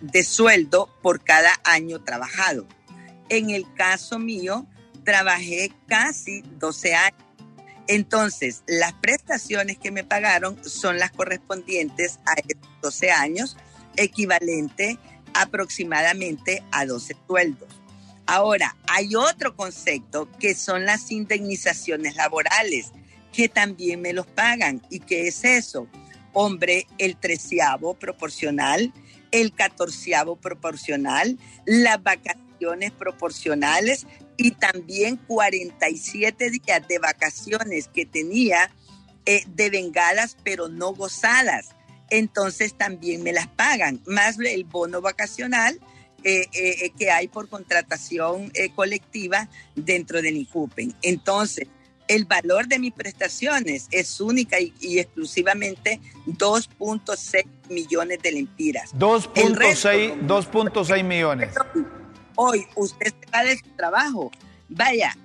de 0.00 0.24
sueldo 0.24 0.90
por 1.00 1.22
cada 1.22 1.52
año 1.64 2.02
trabajado. 2.02 2.66
En 3.28 3.50
el 3.50 3.72
caso 3.74 4.18
mío, 4.18 4.66
trabajé 5.04 5.72
casi 5.86 6.42
12 6.58 6.94
años. 6.94 7.22
Entonces, 7.88 8.62
las 8.66 8.92
prestaciones 8.94 9.78
que 9.78 9.90
me 9.90 10.04
pagaron 10.04 10.62
son 10.64 10.98
las 10.98 11.10
correspondientes 11.10 12.18
a 12.26 12.34
esos 12.34 12.62
12 12.80 13.10
años 13.10 13.56
equivalente 13.96 14.98
aproximadamente 15.34 16.62
a 16.70 16.86
12 16.86 17.16
sueldos. 17.26 17.68
Ahora, 18.26 18.76
hay 18.86 19.14
otro 19.14 19.56
concepto 19.56 20.28
que 20.38 20.54
son 20.54 20.84
las 20.86 21.10
indemnizaciones 21.10 22.16
laborales, 22.16 22.92
que 23.32 23.48
también 23.48 24.00
me 24.00 24.12
los 24.12 24.26
pagan. 24.26 24.80
¿Y 24.90 25.00
qué 25.00 25.26
es 25.26 25.44
eso? 25.44 25.88
Hombre, 26.32 26.86
el 26.98 27.16
treceavo 27.16 27.94
proporcional, 27.94 28.92
el 29.32 29.52
catorceavo 29.52 30.36
proporcional, 30.36 31.38
las 31.66 32.02
vacaciones 32.02 32.92
proporcionales 32.92 34.06
y 34.36 34.52
también 34.52 35.16
47 35.16 36.50
días 36.50 36.88
de 36.88 36.98
vacaciones 36.98 37.88
que 37.88 38.06
tenía 38.06 38.70
eh, 39.26 39.44
de 39.46 39.70
vengadas 39.70 40.36
pero 40.42 40.68
no 40.68 40.94
gozadas 40.94 41.74
entonces 42.12 42.74
también 42.74 43.22
me 43.22 43.32
las 43.32 43.48
pagan, 43.48 44.02
más 44.06 44.38
el 44.38 44.64
bono 44.64 45.00
vacacional 45.00 45.80
eh, 46.24 46.46
eh, 46.52 46.92
que 46.96 47.10
hay 47.10 47.26
por 47.26 47.48
contratación 47.48 48.52
eh, 48.54 48.70
colectiva 48.74 49.48
dentro 49.74 50.20
del 50.20 50.36
INCUPEN. 50.36 50.94
Entonces, 51.00 51.68
el 52.06 52.26
valor 52.26 52.68
de 52.68 52.78
mis 52.78 52.92
prestaciones 52.92 53.88
es 53.90 54.20
única 54.20 54.58
y, 54.60 54.98
exclusivamente 54.98 56.00
2.6 56.26 57.46
millones 57.70 58.18
de 58.22 58.32
lempiras. 58.32 58.94
2.6 58.94 61.02
millones. 61.02 61.54
Hoy 62.36 62.66
usted 62.76 63.08
se 63.08 63.30
va 63.30 63.42
de 63.42 63.56
su 63.56 63.70
trabajo. 63.74 64.30
Vaya, 64.68 65.16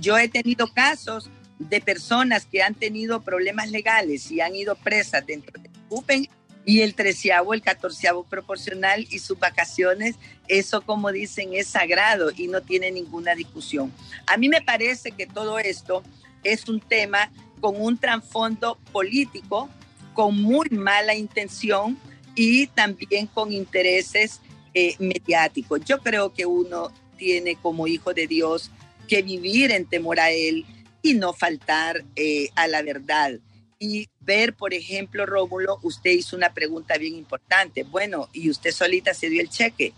yo 0.00 0.18
he 0.18 0.28
tenido 0.28 0.66
casos 0.74 1.30
de 1.68 1.80
personas 1.80 2.46
que 2.46 2.62
han 2.62 2.74
tenido 2.74 3.22
problemas 3.22 3.70
legales 3.70 4.30
y 4.30 4.40
han 4.40 4.54
ido 4.54 4.74
presas 4.76 5.26
dentro 5.26 5.60
del 5.60 5.70
CUPEN 5.88 6.28
y 6.64 6.80
el 6.80 6.94
treceavo, 6.94 7.54
el 7.54 7.62
catorceavo 7.62 8.24
proporcional 8.24 9.06
y 9.10 9.18
sus 9.18 9.38
vacaciones, 9.38 10.16
eso 10.48 10.82
como 10.82 11.10
dicen 11.10 11.54
es 11.54 11.66
sagrado 11.66 12.30
y 12.36 12.46
no 12.46 12.62
tiene 12.62 12.90
ninguna 12.90 13.34
discusión. 13.34 13.92
A 14.26 14.36
mí 14.36 14.48
me 14.48 14.62
parece 14.62 15.12
que 15.12 15.26
todo 15.26 15.58
esto 15.58 16.02
es 16.44 16.68
un 16.68 16.80
tema 16.80 17.30
con 17.60 17.80
un 17.80 17.98
trasfondo 17.98 18.78
político, 18.92 19.68
con 20.14 20.40
muy 20.40 20.68
mala 20.70 21.14
intención 21.14 21.98
y 22.34 22.66
también 22.68 23.26
con 23.26 23.52
intereses 23.52 24.40
eh, 24.74 24.96
mediáticos. 24.98 25.80
Yo 25.84 25.98
creo 25.98 26.32
que 26.32 26.46
uno 26.46 26.92
tiene 27.16 27.56
como 27.56 27.86
hijo 27.86 28.14
de 28.14 28.26
Dios 28.26 28.70
que 29.08 29.22
vivir 29.22 29.70
en 29.70 29.86
temor 29.86 30.18
a 30.20 30.30
Él, 30.30 30.64
y 31.02 31.14
no 31.14 31.32
faltar 31.32 32.04
eh, 32.16 32.48
a 32.54 32.68
la 32.68 32.82
verdad. 32.82 33.32
Y 33.78 34.08
ver, 34.20 34.54
por 34.54 34.74
ejemplo, 34.74 35.26
Rómulo, 35.26 35.78
usted 35.82 36.10
hizo 36.10 36.36
una 36.36 36.54
pregunta 36.54 36.96
bien 36.96 37.16
importante. 37.16 37.82
Bueno, 37.82 38.28
y 38.32 38.48
usted 38.48 38.70
solita 38.70 39.12
se 39.12 39.28
dio 39.28 39.42
el 39.42 39.50
cheque, 39.50 39.92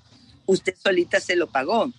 usted 0.46 0.74
solita 0.82 1.20
se 1.20 1.36
lo 1.36 1.48
pagó. 1.48 1.92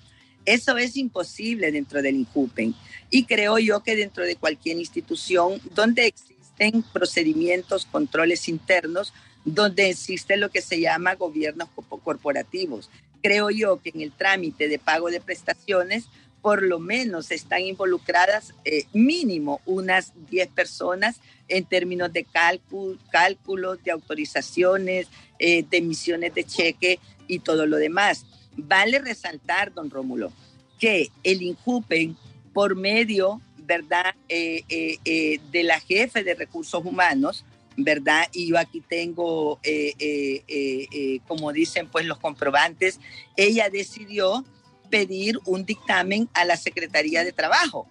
Eso 0.45 0.77
es 0.77 0.97
imposible 0.97 1.71
dentro 1.71 2.01
del 2.01 2.15
INCUPEN. 2.15 2.75
Y 3.09 3.25
creo 3.25 3.59
yo 3.59 3.81
que 3.81 3.95
dentro 3.95 4.25
de 4.25 4.35
cualquier 4.35 4.77
institución 4.77 5.61
donde 5.73 6.07
existen 6.07 6.83
procedimientos, 6.93 7.85
controles 7.85 8.47
internos, 8.47 9.13
donde 9.43 9.89
existe 9.89 10.37
lo 10.37 10.49
que 10.49 10.61
se 10.61 10.79
llama 10.79 11.15
gobiernos 11.15 11.69
corporativos. 12.03 12.89
Creo 13.21 13.49
yo 13.49 13.81
que 13.81 13.89
en 13.89 14.01
el 14.01 14.11
trámite 14.11 14.67
de 14.67 14.79
pago 14.79 15.09
de 15.09 15.21
prestaciones 15.21 16.05
por 16.45 16.61
lo 16.61 16.77
menos 16.77 17.31
están 17.31 17.61
involucradas 17.61 18.53
eh, 18.65 18.85
mínimo 18.93 19.61
unas 19.65 20.13
10 20.29 20.49
personas 20.49 21.19
en 21.47 21.65
términos 21.65 22.13
de 22.13 22.23
cálculo, 22.23 22.99
cálculos, 23.09 23.83
de 23.83 23.89
autorizaciones, 23.89 25.07
eh, 25.39 25.65
de 25.67 25.77
emisiones 25.77 26.35
de 26.35 26.43
cheque 26.43 26.99
y 27.25 27.39
todo 27.39 27.65
lo 27.65 27.77
demás. 27.77 28.27
Vale 28.55 28.99
resaltar, 28.99 29.73
don 29.73 29.89
Rómulo, 29.89 30.31
que 30.79 31.09
el 31.23 31.41
INJUPEN, 31.41 32.15
por 32.53 32.75
medio, 32.75 33.41
¿verdad?, 33.57 34.13
eh, 34.29 35.39
de 35.51 35.63
la 35.63 35.79
jefe 35.79 36.23
de 36.23 36.35
recursos 36.35 36.85
humanos, 36.85 37.43
¿verdad? 37.75 38.27
Y 38.33 38.49
yo 38.49 38.59
aquí 38.59 38.81
tengo, 38.81 39.59
como 41.27 41.51
dicen, 41.51 41.87
pues 41.87 42.05
los 42.05 42.19
comprobantes, 42.19 42.99
ella 43.35 43.71
decidió 43.71 44.45
pedir 44.89 45.39
un 45.45 45.65
dictamen 45.65 46.29
a 46.33 46.45
la 46.45 46.57
Secretaría 46.57 47.23
de 47.23 47.31
Trabajo. 47.31 47.87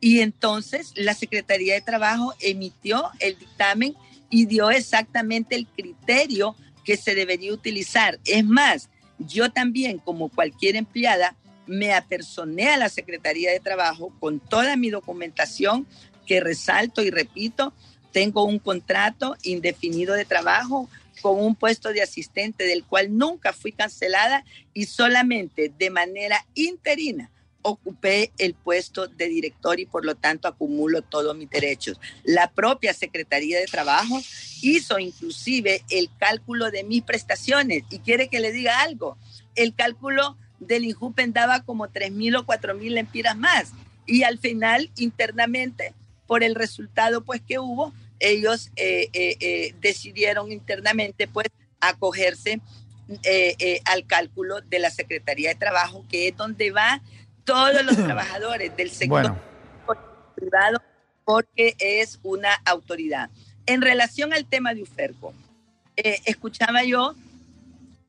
Y 0.00 0.20
entonces 0.20 0.92
la 0.94 1.14
Secretaría 1.14 1.74
de 1.74 1.80
Trabajo 1.80 2.34
emitió 2.40 3.10
el 3.18 3.38
dictamen 3.38 3.94
y 4.30 4.46
dio 4.46 4.70
exactamente 4.70 5.56
el 5.56 5.66
criterio 5.66 6.54
que 6.84 6.96
se 6.96 7.14
debería 7.14 7.52
utilizar. 7.52 8.18
Es 8.24 8.44
más, 8.44 8.88
yo 9.18 9.50
también, 9.50 9.98
como 9.98 10.28
cualquier 10.28 10.76
empleada, 10.76 11.36
me 11.66 11.92
apersoné 11.92 12.70
a 12.70 12.76
la 12.76 12.88
Secretaría 12.88 13.50
de 13.50 13.60
Trabajo 13.60 14.12
con 14.20 14.40
toda 14.40 14.76
mi 14.76 14.90
documentación 14.90 15.86
que 16.26 16.40
resalto 16.40 17.02
y 17.02 17.10
repito, 17.10 17.72
tengo 18.12 18.44
un 18.44 18.58
contrato 18.58 19.36
indefinido 19.42 20.14
de 20.14 20.24
trabajo 20.24 20.88
con 21.20 21.40
un 21.40 21.54
puesto 21.54 21.92
de 21.92 22.02
asistente 22.02 22.64
del 22.64 22.84
cual 22.84 23.16
nunca 23.16 23.52
fui 23.52 23.72
cancelada 23.72 24.44
y 24.74 24.84
solamente 24.84 25.72
de 25.78 25.90
manera 25.90 26.46
interina 26.54 27.30
ocupé 27.62 28.32
el 28.38 28.54
puesto 28.54 29.08
de 29.08 29.28
director 29.28 29.78
y 29.80 29.86
por 29.86 30.04
lo 30.04 30.14
tanto 30.14 30.48
acumulo 30.48 31.02
todos 31.02 31.36
mis 31.36 31.50
derechos. 31.50 32.00
La 32.24 32.50
propia 32.50 32.94
Secretaría 32.94 33.58
de 33.58 33.66
Trabajo 33.66 34.20
hizo 34.62 34.98
inclusive 34.98 35.82
el 35.90 36.08
cálculo 36.18 36.70
de 36.70 36.84
mis 36.84 37.02
prestaciones 37.02 37.84
y 37.90 37.98
quiere 37.98 38.28
que 38.28 38.40
le 38.40 38.52
diga 38.52 38.80
algo. 38.80 39.18
El 39.54 39.74
cálculo 39.74 40.36
del 40.60 40.84
INJUPEN 40.84 41.32
daba 41.32 41.62
como 41.62 41.88
3 41.88 42.12
mil 42.12 42.36
o 42.36 42.46
4 42.46 42.74
mil 42.74 42.94
lempiras 42.94 43.36
más 43.36 43.72
y 44.06 44.22
al 44.22 44.38
final 44.38 44.90
internamente 44.96 45.94
por 46.26 46.42
el 46.42 46.54
resultado 46.54 47.22
pues 47.24 47.40
que 47.40 47.58
hubo 47.58 47.92
ellos 48.20 48.70
eh, 48.76 49.08
eh, 49.12 49.36
eh, 49.40 49.74
decidieron 49.80 50.52
internamente 50.52 51.28
pues 51.28 51.48
acogerse 51.80 52.60
al 53.86 54.06
cálculo 54.06 54.60
de 54.60 54.78
la 54.78 54.90
Secretaría 54.90 55.50
de 55.50 55.54
Trabajo, 55.54 56.04
que 56.10 56.28
es 56.28 56.36
donde 56.36 56.70
van 56.70 57.00
todos 57.44 57.82
los 57.84 57.96
trabajadores 58.04 58.76
del 58.76 58.90
sector 58.90 59.36
privado, 60.34 60.82
porque 61.24 61.74
es 61.78 62.20
una 62.22 62.54
autoridad. 62.64 63.30
En 63.66 63.80
relación 63.82 64.32
al 64.32 64.46
tema 64.46 64.74
de 64.74 64.82
UFERCO, 64.82 65.32
escuchaba 65.96 66.84
yo 66.84 67.14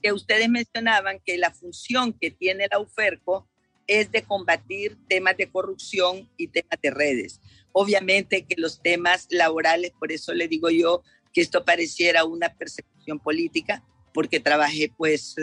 que 0.01 0.11
ustedes 0.11 0.49
mencionaban 0.49 1.19
que 1.25 1.37
la 1.37 1.51
función 1.51 2.13
que 2.13 2.31
tiene 2.31 2.67
la 2.69 2.79
UFERCO 2.79 3.47
es 3.87 4.11
de 4.11 4.21
combatir 4.23 4.97
temas 5.07 5.35
de 5.35 5.49
corrupción 5.49 6.29
y 6.37 6.47
temas 6.47 6.79
de 6.81 6.91
redes. 6.91 7.41
Obviamente 7.71 8.45
que 8.45 8.55
los 8.57 8.81
temas 8.81 9.27
laborales, 9.29 9.91
por 9.99 10.11
eso 10.11 10.33
le 10.33 10.47
digo 10.47 10.69
yo 10.69 11.03
que 11.33 11.41
esto 11.41 11.63
pareciera 11.63 12.25
una 12.25 12.49
persecución 12.53 13.19
política, 13.19 13.83
porque 14.13 14.39
trabajé 14.39 14.91
pues 14.97 15.35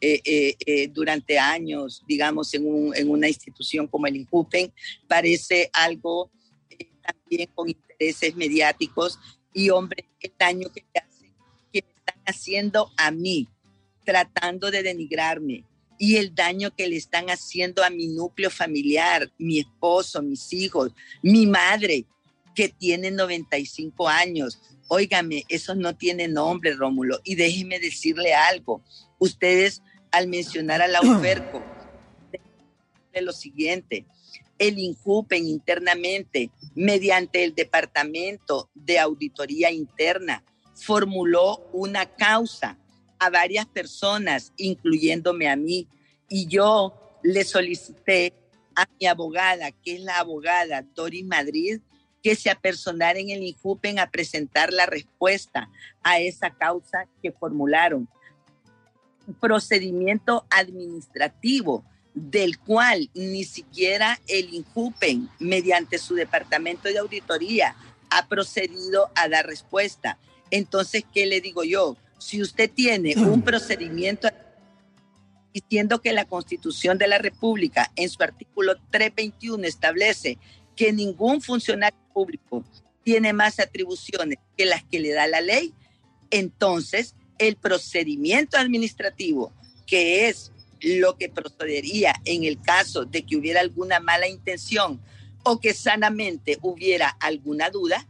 eh, 0.00 0.20
eh, 0.24 0.56
eh, 0.66 0.88
durante 0.88 1.38
años, 1.38 2.02
digamos, 2.06 2.52
en, 2.54 2.64
una 3.08 3.28
institución 3.28 3.86
como 3.86 4.06
el 4.06 4.16
INCUPEN, 4.16 4.72
parece 5.06 5.70
algo 5.72 6.30
también 7.02 7.48
con 7.54 7.68
intereses 7.68 8.34
mediáticos 8.34 9.18
y 9.52 9.70
hombre, 9.70 10.08
el 10.20 10.32
daño 10.38 10.68
que 10.72 10.84
me 10.94 11.00
hacen, 11.00 11.34
que 11.72 11.82
me 11.82 11.94
están 11.94 12.22
haciendo 12.26 12.90
a 12.96 13.10
mí, 13.10 13.48
tratando 14.04 14.70
de 14.70 14.82
denigrarme 14.82 15.64
y 16.02 16.16
el 16.16 16.34
daño 16.34 16.74
que 16.74 16.88
le 16.88 16.96
están 16.96 17.28
haciendo 17.28 17.84
a 17.84 17.90
mi 17.90 18.08
núcleo 18.08 18.48
familiar, 18.48 19.30
mi 19.36 19.60
esposo, 19.60 20.22
mis 20.22 20.50
hijos, 20.54 20.92
mi 21.22 21.46
madre, 21.46 22.06
que 22.54 22.70
tiene 22.70 23.10
95 23.10 24.08
años. 24.08 24.58
Óigame, 24.88 25.44
eso 25.50 25.74
no 25.74 25.94
tiene 25.94 26.26
nombre, 26.26 26.72
Rómulo. 26.72 27.20
Y 27.22 27.34
déjeme 27.34 27.78
decirle 27.78 28.32
algo. 28.32 28.82
Ustedes, 29.18 29.82
al 30.10 30.26
mencionar 30.26 30.80
a 30.80 30.88
la 30.88 31.02
UFERCO, 31.02 31.62
de 33.12 33.20
lo 33.20 33.34
siguiente, 33.34 34.06
el 34.58 34.78
INJUPEN 34.78 35.46
internamente, 35.46 36.50
mediante 36.74 37.44
el 37.44 37.54
Departamento 37.54 38.70
de 38.74 38.98
Auditoría 38.98 39.70
Interna, 39.70 40.42
formuló 40.74 41.68
una 41.74 42.06
causa 42.06 42.78
a 43.20 43.30
varias 43.30 43.66
personas, 43.66 44.52
incluyéndome 44.56 45.48
a 45.48 45.54
mí, 45.54 45.86
y 46.28 46.46
yo 46.46 46.94
le 47.22 47.44
solicité 47.44 48.32
a 48.74 48.88
mi 48.98 49.06
abogada, 49.06 49.70
que 49.70 49.96
es 49.96 50.00
la 50.00 50.18
abogada 50.18 50.82
Doris 50.94 51.24
Madrid, 51.24 51.80
que 52.22 52.34
se 52.34 52.50
apersonara 52.50 53.18
en 53.18 53.30
el 53.30 53.42
INJUPEN 53.42 53.98
a 53.98 54.10
presentar 54.10 54.72
la 54.72 54.86
respuesta 54.86 55.70
a 56.02 56.18
esa 56.18 56.50
causa 56.50 57.06
que 57.22 57.32
formularon. 57.32 58.08
Procedimiento 59.40 60.46
administrativo 60.50 61.84
del 62.14 62.58
cual 62.58 63.10
ni 63.14 63.44
siquiera 63.44 64.20
el 64.28 64.52
INJUPEN, 64.52 65.28
mediante 65.38 65.98
su 65.98 66.14
departamento 66.14 66.88
de 66.88 66.98
auditoría, 66.98 67.76
ha 68.10 68.26
procedido 68.26 69.10
a 69.14 69.28
dar 69.28 69.46
respuesta. 69.46 70.18
Entonces, 70.50 71.04
¿qué 71.12 71.26
le 71.26 71.40
digo 71.40 71.64
yo? 71.64 71.96
Si 72.20 72.40
usted 72.42 72.70
tiene 72.70 73.14
un 73.16 73.42
procedimiento 73.42 74.28
diciendo 75.52 76.00
que 76.00 76.12
la 76.12 76.26
Constitución 76.26 76.98
de 76.98 77.08
la 77.08 77.18
República 77.18 77.90
en 77.96 78.08
su 78.08 78.22
artículo 78.22 78.74
321 78.90 79.66
establece 79.66 80.38
que 80.76 80.92
ningún 80.92 81.40
funcionario 81.40 81.98
público 82.12 82.62
tiene 83.02 83.32
más 83.32 83.58
atribuciones 83.58 84.38
que 84.56 84.66
las 84.66 84.84
que 84.84 85.00
le 85.00 85.12
da 85.12 85.26
la 85.26 85.40
ley, 85.40 85.72
entonces 86.30 87.14
el 87.38 87.56
procedimiento 87.56 88.58
administrativo, 88.58 89.52
que 89.86 90.28
es 90.28 90.52
lo 90.82 91.16
que 91.16 91.30
procedería 91.30 92.14
en 92.26 92.44
el 92.44 92.60
caso 92.60 93.06
de 93.06 93.22
que 93.22 93.36
hubiera 93.36 93.60
alguna 93.60 93.98
mala 93.98 94.28
intención 94.28 95.00
o 95.42 95.58
que 95.58 95.72
sanamente 95.72 96.58
hubiera 96.60 97.08
alguna 97.08 97.70
duda, 97.70 98.06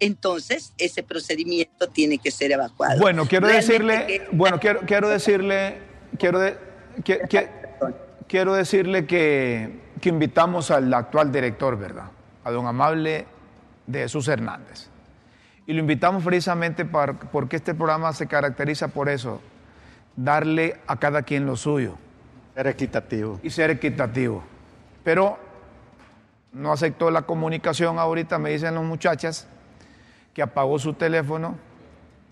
entonces 0.00 0.72
ese 0.78 1.02
procedimiento 1.02 1.88
tiene 1.88 2.18
que 2.18 2.30
ser 2.30 2.52
evacuado. 2.52 3.00
Bueno, 3.00 3.26
quiero 3.26 3.46
decirle, 3.48 4.26
bueno, 4.32 4.58
quiero, 4.58 4.80
quiero 4.80 5.08
decirle, 5.08 5.78
quiero, 6.18 6.40
quiero 8.28 8.54
decirle 8.54 9.06
que, 9.06 9.80
que 10.00 10.08
invitamos 10.08 10.70
al 10.70 10.92
actual 10.92 11.32
director, 11.32 11.78
¿verdad? 11.78 12.10
A 12.44 12.50
don 12.50 12.66
Amable 12.66 13.26
de 13.86 14.00
Jesús 14.00 14.28
Hernández. 14.28 14.88
Y 15.66 15.72
lo 15.72 15.80
invitamos 15.80 16.22
precisamente 16.22 16.84
para, 16.84 17.14
porque 17.14 17.56
este 17.56 17.74
programa 17.74 18.12
se 18.12 18.26
caracteriza 18.26 18.88
por 18.88 19.08
eso, 19.08 19.40
darle 20.16 20.80
a 20.86 20.96
cada 20.96 21.22
quien 21.22 21.46
lo 21.46 21.56
suyo. 21.56 21.96
Ser 22.54 22.66
equitativo. 22.66 23.40
Y 23.42 23.50
ser 23.50 23.70
equitativo. 23.70 24.44
Pero 25.02 25.38
no 26.52 26.72
aceptó 26.72 27.10
la 27.10 27.22
comunicación 27.22 27.98
ahorita, 27.98 28.38
me 28.38 28.50
dicen 28.50 28.74
las 28.74 28.84
muchachas, 28.84 29.48
que 30.34 30.42
apagó 30.42 30.78
su 30.78 30.92
teléfono 30.94 31.56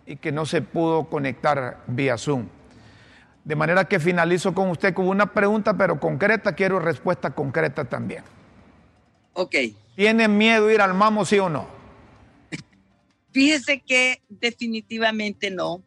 y 0.05 0.17
que 0.17 0.33
no 0.33 0.45
se 0.45 0.61
pudo 0.61 1.09
conectar 1.09 1.83
vía 1.87 2.19
Zoom. 2.19 2.49
De 3.45 3.57
manera 3.57 3.87
que 3.87 3.99
finalizo 3.99 4.55
con 4.55 4.71
usted 4.71 4.93
con 4.93 5.09
una 5.09 5.33
pregunta, 5.33 5.77
pero 5.77 5.99
concreta, 5.99 6.55
quiero 6.55 6.79
respuesta 6.79 7.31
concreta 7.31 7.85
también. 7.85 8.25
Ok. 9.33 9.55
¿Tiene 9.97 10.29
miedo 10.29 10.71
ir 10.71 10.81
al 10.81 10.95
mamo, 10.95 11.25
sí 11.25 11.39
o 11.39 11.49
no? 11.49 11.67
Fíjese 13.33 13.81
que 13.81 14.23
definitivamente 14.29 15.51
no, 15.51 15.83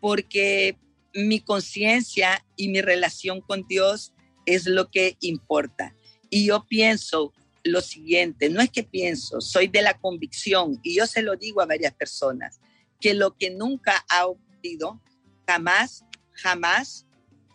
porque 0.00 0.76
mi 1.14 1.40
conciencia 1.40 2.44
y 2.56 2.68
mi 2.68 2.80
relación 2.80 3.40
con 3.40 3.66
Dios 3.66 4.12
es 4.46 4.66
lo 4.66 4.90
que 4.90 5.16
importa. 5.20 5.94
Y 6.28 6.46
yo 6.46 6.64
pienso 6.66 7.32
lo 7.62 7.80
siguiente, 7.80 8.48
no 8.48 8.60
es 8.60 8.70
que 8.70 8.82
pienso, 8.82 9.40
soy 9.40 9.68
de 9.68 9.82
la 9.82 9.94
convicción, 9.94 10.80
y 10.82 10.96
yo 10.96 11.06
se 11.06 11.22
lo 11.22 11.36
digo 11.36 11.60
a 11.60 11.66
varias 11.66 11.94
personas, 11.94 12.60
que 13.00 13.14
lo 13.14 13.36
que 13.36 13.50
nunca 13.50 14.04
ha 14.08 14.26
ocurrido, 14.26 15.00
jamás, 15.46 16.04
jamás 16.32 17.06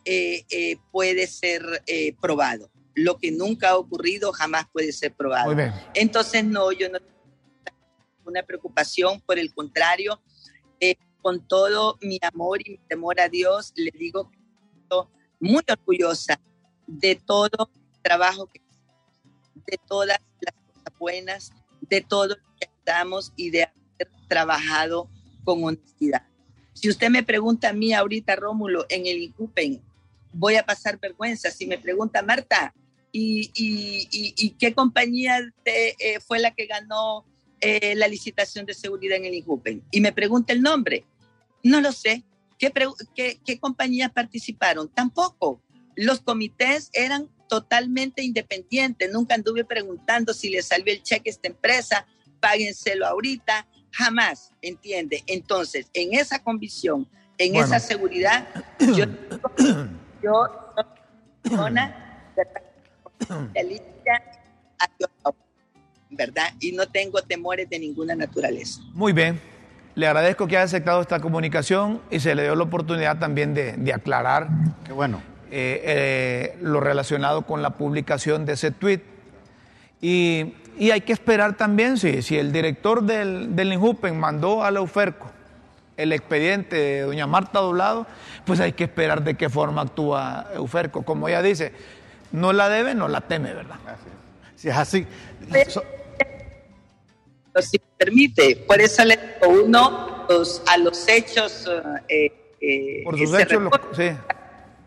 eh, 0.06 0.46
eh, 0.50 0.78
puede 0.92 1.28
ser 1.28 1.64
eh, 1.88 2.16
probado. 2.22 2.70
Lo 2.94 3.18
que 3.18 3.32
nunca 3.32 3.70
ha 3.70 3.78
ocurrido 3.78 4.32
jamás 4.32 4.66
puede 4.72 4.92
ser 4.92 5.14
probado. 5.14 5.54
Entonces, 5.94 6.46
no, 6.46 6.72
yo 6.72 6.90
no 6.90 7.00
tengo 7.00 7.80
una 8.26 8.44
preocupación, 8.44 9.22
por 9.22 9.38
el 9.38 9.54
contrario, 9.54 10.22
con 11.22 11.48
todo 11.48 11.98
mi 12.02 12.20
amor 12.22 12.62
y 12.64 12.74
mi 12.74 12.78
temor 12.88 13.20
a 13.20 13.28
Dios, 13.28 13.74
le 13.76 13.90
digo 13.98 14.30
que 14.30 14.38
estoy 14.84 15.08
muy 15.40 15.64
orgullosa 15.68 16.40
de 16.86 17.16
todo 17.16 17.50
el 17.74 18.02
trabajo 18.04 18.46
que 18.46 18.60
de 19.68 19.80
todas 19.88 20.20
las 20.40 20.54
cosas 20.54 21.00
buenas, 21.00 21.54
de 21.82 22.02
todo 22.02 22.28
lo 22.28 22.36
que 22.36 22.70
estamos 22.78 23.34
y 23.36 23.50
de 23.50 23.64
haber 23.64 24.10
trabajado 24.28 25.10
con 25.44 25.64
honestidad. 25.64 26.24
Si 26.74 26.90
usted 26.90 27.10
me 27.10 27.24
pregunta 27.24 27.70
a 27.70 27.74
mí 27.74 27.94
ahorita, 27.94 28.36
Rómulo, 28.36 28.86
en 28.90 29.06
el 29.06 29.18
INCUPEN, 29.18 29.82
voy 30.34 30.56
a 30.56 30.66
pasar 30.66 31.00
vergüenza. 31.00 31.50
Si 31.50 31.66
me 31.66 31.78
pregunta, 31.78 32.22
Marta, 32.22 32.74
¿y, 33.12 33.50
y, 33.56 34.50
qué 34.60 34.74
compañía 34.74 35.40
eh, 35.64 36.20
fue 36.20 36.40
la 36.40 36.52
que 36.52 36.66
ganó 36.66 37.26
eh, 37.62 37.96
la 37.96 38.08
licitación 38.08 38.66
de 38.66 38.74
seguridad 38.74 39.18
en 39.18 39.26
el 39.26 39.36
INCUPEN? 39.36 39.84
Y 39.92 40.02
me 40.02 40.12
pregunta 40.12 40.52
el 40.52 40.62
nombre. 40.62 41.06
No 41.64 41.80
lo 41.80 41.92
sé. 41.92 42.24
¿Qué, 42.60 42.72
qué, 43.46 43.60
compañías 43.60 44.12
participaron? 44.12 44.90
Tampoco. 44.90 45.62
Los 45.96 46.20
comités 46.20 46.90
eran 46.94 47.30
totalmente 47.48 48.24
independientes. 48.24 49.12
Nunca 49.12 49.36
anduve 49.36 49.64
preguntando 49.66 50.34
si 50.34 50.50
le 50.50 50.62
salió 50.62 50.94
el 50.94 51.04
cheque 51.04 51.30
a 51.30 51.34
esta 51.34 51.48
empresa, 51.48 52.06
páguenselo 52.40 53.06
ahorita. 53.06 53.68
Jamás, 53.92 54.52
¿entiende? 54.62 55.24
Entonces, 55.28 55.88
en 55.94 56.14
esa 56.14 56.40
convicción, 56.40 57.08
en 57.38 57.56
esa 57.56 57.80
seguridad, 57.80 58.48
yo, 58.80 59.06
yo 60.24 60.66
persona 61.42 62.02
¿verdad? 66.10 66.48
Y 66.60 66.72
no 66.72 66.88
tengo 66.88 67.22
temores 67.22 67.70
de 67.70 67.80
ninguna 67.80 68.16
naturaleza. 68.16 68.82
Muy 68.94 69.14
bien. 69.14 69.40
Le 69.96 70.08
agradezco 70.08 70.48
que 70.48 70.58
haya 70.58 70.66
aceptado 70.66 71.02
esta 71.02 71.20
comunicación 71.20 72.02
y 72.12 72.20
se 72.20 72.36
le 72.36 72.44
dio 72.44 72.56
la 72.56 72.64
oportunidad 72.64 73.18
también 73.18 73.54
de, 73.54 73.94
aclarar 73.94 74.50
Qué 74.84 74.92
bueno. 74.92 75.22
Eh, 75.52 75.82
eh, 75.84 76.58
lo 76.62 76.80
relacionado 76.80 77.44
con 77.44 77.62
la 77.62 77.72
publicación 77.72 78.46
de 78.46 78.54
ese 78.54 78.72
tweet. 78.72 79.02
Y, 80.02 80.54
hay 80.92 81.02
que 81.02 81.14
esperar 81.14 81.56
también 81.56 81.98
si, 81.98 82.22
si 82.22 82.38
el 82.38 82.52
director 82.52 83.04
del, 83.04 83.56
del 83.56 83.72
INJUPEN 83.74 84.20
mandó 84.20 84.64
a 84.64 84.72
la 84.72 84.82
UFERCO 84.82 85.32
el 85.96 86.12
expediente 86.12 86.76
de 86.76 87.02
doña 87.02 87.28
Marta 87.28 87.60
Doblado, 87.60 88.06
pues 88.46 88.60
hay 88.60 88.74
que 88.74 88.84
esperar 88.84 89.24
de 89.24 89.36
qué 89.36 89.50
forma 89.50 89.84
actúa 89.84 90.48
Euferco. 90.54 91.04
Como 91.04 91.30
ella 91.30 91.42
dice, 91.42 91.72
no 92.34 92.52
la 92.52 92.68
debe, 92.68 92.94
no 92.94 93.08
la 93.08 93.22
teme, 93.22 93.54
¿verdad? 93.54 93.78
Si 94.58 94.68
es 94.68 94.76
así 94.76 95.08
si 97.62 97.80
permite. 97.98 98.56
Por 98.68 98.82
eso 98.82 99.04
le 99.06 99.18
digo 99.18 99.64
uno 99.64 100.26
a 100.68 100.78
los 100.78 101.08
hechos. 101.08 101.70
Eh, 102.08 102.32
eh, 102.62 103.02
Por 103.04 103.18
sus 103.18 103.40
hechos, 103.40 103.62
sí. 103.96 104.10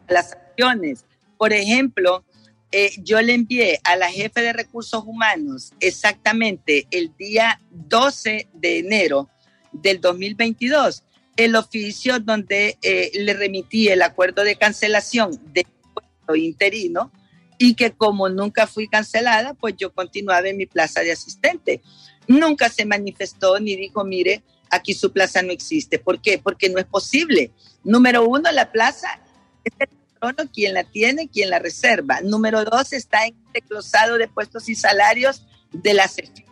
Las 0.09 0.33
acciones. 0.33 1.05
Por 1.37 1.53
ejemplo, 1.53 2.25
eh, 2.73 2.93
yo 2.99 3.21
le 3.23 3.35
envié 3.35 3.81
a 3.85 3.97
la 3.97 4.11
jefe 4.11 4.43
de 4.43 4.53
recursos 4.53 5.05
humanos 5.05 5.73
exactamente 5.81 6.87
el 6.91 7.15
día 7.17 7.61
12 7.71 8.49
de 8.53 8.79
enero 8.79 9.29
del 9.73 10.01
2022 10.01 11.05
el 11.37 11.55
oficio 11.55 12.19
donde 12.19 12.77
le 12.83 13.33
remití 13.33 13.87
el 13.89 14.03
acuerdo 14.03 14.43
de 14.43 14.57
cancelación 14.57 15.41
de 15.53 15.65
puesto 15.95 16.35
interino 16.35 17.13
y 17.59 17.75
que 17.75 17.93
como 17.93 18.29
nunca 18.29 18.67
fui 18.67 18.89
cancelada, 18.89 19.55
pues 19.55 19.77
yo 19.77 19.93
continuaba 19.93 20.49
en 20.49 20.57
mi 20.57 20.67
plaza 20.67 21.01
de 21.03 21.13
asistente 21.13 21.81
nunca 22.29 22.69
se 22.69 22.85
manifestó 22.85 23.59
ni 23.59 23.75
dijo, 23.75 24.05
mire, 24.05 24.43
aquí 24.71 24.95
su 24.95 25.13
plaza 25.13 25.43
no 25.43 25.51
existe. 25.51 25.99
¿Por 25.99 26.21
qué? 26.21 26.39
Porque 26.39 26.69
no 26.69 26.79
es 26.79 26.85
posible. 26.85 27.51
Número 27.83 28.25
uno, 28.25 28.53
la 28.53 28.71
plaza 28.71 29.21
es 29.65 29.73
el 29.81 29.89
patrono 30.19 30.51
quien 30.51 30.75
la 30.75 30.85
tiene, 30.85 31.29
quien 31.29 31.51
la 31.51 31.59
reserva. 31.59 32.21
Número 32.23 32.65
dos, 32.65 32.93
está 32.93 33.27
en 33.27 33.35
el 33.55 34.19
de 34.19 34.29
puestos 34.29 34.69
y 34.69 34.75
salarios 34.75 35.47
de 35.73 35.95
la 35.95 36.11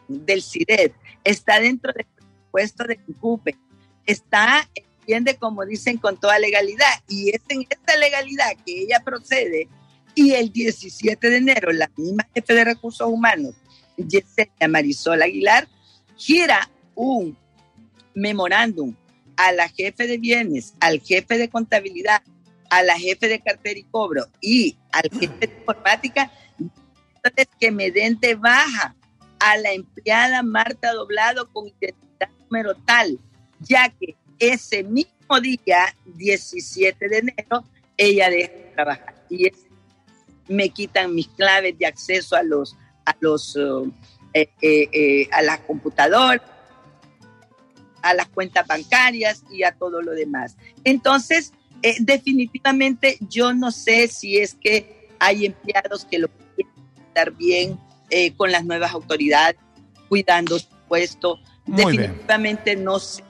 del 0.08 0.42
CIDED, 0.42 0.92
está 1.24 1.60
dentro 1.60 1.92
del 1.92 2.06
presupuesto 2.06 2.84
de 2.84 2.98
CUPE, 3.20 3.56
está, 4.04 4.68
entiende 4.74 5.36
como 5.36 5.64
dicen, 5.64 5.98
con 5.98 6.18
toda 6.18 6.38
legalidad. 6.38 7.02
Y 7.08 7.30
es 7.30 7.42
en 7.48 7.62
esta 7.68 7.96
legalidad 7.96 8.52
que 8.64 8.82
ella 8.82 9.00
procede 9.04 9.68
y 10.14 10.32
el 10.32 10.50
17 10.50 11.30
de 11.30 11.36
enero 11.36 11.72
la 11.72 11.90
misma 11.96 12.26
jefe 12.34 12.54
de 12.54 12.64
recursos 12.64 13.06
humanos, 13.06 13.54
Yesenia 13.96 14.68
Marisol 14.68 15.22
Aguilar, 15.22 15.68
gira 16.16 16.70
un 16.94 17.36
memorándum 18.14 18.94
a 19.36 19.52
la 19.52 19.68
jefe 19.68 20.06
de 20.06 20.16
bienes, 20.16 20.74
al 20.80 21.00
jefe 21.00 21.36
de 21.36 21.50
contabilidad, 21.50 22.22
a 22.70 22.82
la 22.82 22.98
jefe 22.98 23.28
de 23.28 23.40
cartera 23.40 23.78
y 23.78 23.84
cobro 23.84 24.26
y 24.40 24.76
al 24.92 25.10
jefe 25.10 25.46
de 25.46 25.54
informática 25.58 26.30
que 27.58 27.70
me 27.70 27.90
den 27.90 28.18
de 28.20 28.34
baja 28.34 28.94
a 29.38 29.56
la 29.56 29.72
empleada 29.72 30.42
Marta 30.42 30.92
Doblado 30.92 31.50
con 31.52 31.66
identidad 31.66 32.30
número 32.40 32.74
tal, 32.86 33.18
ya 33.60 33.88
que 33.88 34.16
ese 34.38 34.84
mismo 34.84 35.40
día, 35.40 35.94
17 36.04 37.08
de 37.08 37.18
enero, 37.18 37.64
ella 37.96 38.30
deja 38.30 38.52
de 38.52 38.72
trabajar 38.74 39.14
y 39.28 39.50
me 40.48 40.68
quitan 40.70 41.14
mis 41.14 41.28
claves 41.28 41.76
de 41.78 41.86
acceso 41.86 42.36
a 42.36 42.42
los 42.42 42.76
a 43.04 43.16
los 43.20 43.56
eh, 44.32 44.48
eh, 44.62 44.88
eh, 44.92 45.28
a 45.32 45.42
las 45.42 45.60
computadoras 45.60 46.42
a 48.02 48.14
las 48.14 48.28
cuentas 48.28 48.66
bancarias 48.66 49.42
y 49.50 49.64
a 49.64 49.72
todo 49.72 50.00
lo 50.00 50.12
demás. 50.12 50.56
Entonces, 50.84 51.52
eh, 51.82 51.96
definitivamente 52.00 53.18
yo 53.20 53.52
no 53.52 53.70
sé 53.70 54.08
si 54.08 54.38
es 54.38 54.54
que 54.54 55.08
hay 55.18 55.46
empleados 55.46 56.04
que 56.04 56.18
lo 56.18 56.28
quieren 56.28 56.72
estar 57.08 57.32
bien 57.32 57.78
eh, 58.10 58.32
con 58.34 58.52
las 58.52 58.64
nuevas 58.64 58.92
autoridades, 58.92 59.56
cuidando 60.08 60.58
su 60.58 60.68
puesto. 60.88 61.38
definitivamente 61.66 62.76
no 62.76 62.98
sé 62.98 63.24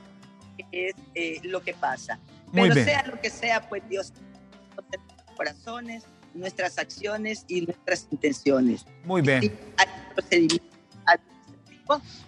qué 0.56 0.88
es 0.88 0.94
eh, 1.14 1.40
lo 1.42 1.62
que 1.62 1.74
pasa. 1.74 2.18
Pero 2.52 2.74
sea 2.74 3.04
lo 3.06 3.20
que 3.20 3.30
sea, 3.30 3.68
pues 3.68 3.82
Dios 3.88 4.12
corazones, 5.36 6.04
nuestras 6.34 6.78
acciones 6.78 7.44
y 7.46 7.60
nuestras 7.60 8.08
intenciones. 8.10 8.86
Muy 9.04 9.20
bien. 9.20 9.52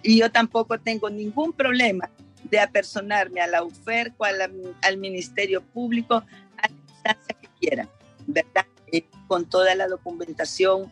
y 0.03 0.19
yo 0.19 0.31
tampoco 0.31 0.79
tengo 0.79 1.09
ningún 1.09 1.53
problema 1.53 2.11
de 2.51 2.61
apersonarme 2.61 3.41
a 3.41 3.47
la 3.47 3.63
UFER 3.63 4.13
o 4.17 4.25
al 4.25 4.97
Ministerio 4.97 5.63
Público 5.63 6.23
a 6.57 6.69
la 6.69 6.75
instancia 6.75 7.37
que 7.41 7.49
quieran, 7.61 7.89
¿verdad? 8.27 8.67
Eh, 8.93 9.05
con 9.27 9.47
toda 9.47 9.75
la 9.75 9.87
documentación 9.87 10.91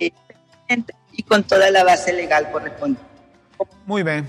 eh, 0.00 0.10
y 1.12 1.22
con 1.22 1.44
toda 1.44 1.70
la 1.70 1.84
base 1.84 2.12
legal 2.12 2.50
correspondiente. 2.50 3.02
Muy 3.86 4.02
bien. 4.02 4.28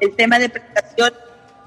El 0.00 0.14
tema 0.16 0.38
de 0.38 0.48
prestación 0.48 1.12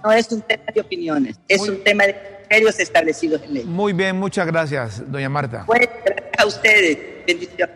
no 0.04 0.12
es 0.12 0.32
un 0.32 0.42
tema 0.42 0.64
de 0.74 0.82
opiniones, 0.82 1.40
es 1.48 1.62
un 1.62 1.84
tema 1.84 2.06
de 2.06 2.16
criterios 2.16 2.80
establecidos 2.80 3.42
en 3.44 3.54
ley. 3.54 3.64
Muy 3.66 3.94
bien, 3.94 4.18
muchas 4.18 4.48
gracias, 4.48 5.12
doña 5.12 5.30
Marta. 5.30 5.64
Bueno, 5.66 5.86
gracias 6.04 6.32
a 6.40 6.46
ustedes. 6.46 6.98
Bendiciones. 7.28 7.76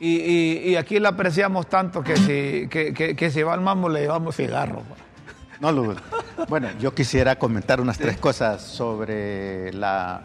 Y, 0.00 0.70
y, 0.70 0.76
aquí 0.76 0.98
la 0.98 1.10
apreciamos 1.10 1.68
tanto 1.68 2.02
que 2.02 2.16
si, 2.16 2.68
que, 2.68 2.94
que, 2.94 3.14
que 3.14 3.30
si 3.30 3.42
va 3.42 3.52
al 3.52 3.60
mambo 3.60 3.90
le 3.90 4.00
llevamos 4.00 4.34
cigarro. 4.34 4.82
No, 5.60 5.70
lo, 5.72 5.94
bueno, 6.48 6.68
yo 6.80 6.94
quisiera 6.94 7.36
comentar 7.36 7.82
unas 7.82 7.98
tres 7.98 8.16
cosas 8.16 8.62
sobre 8.62 9.72
la, 9.74 10.22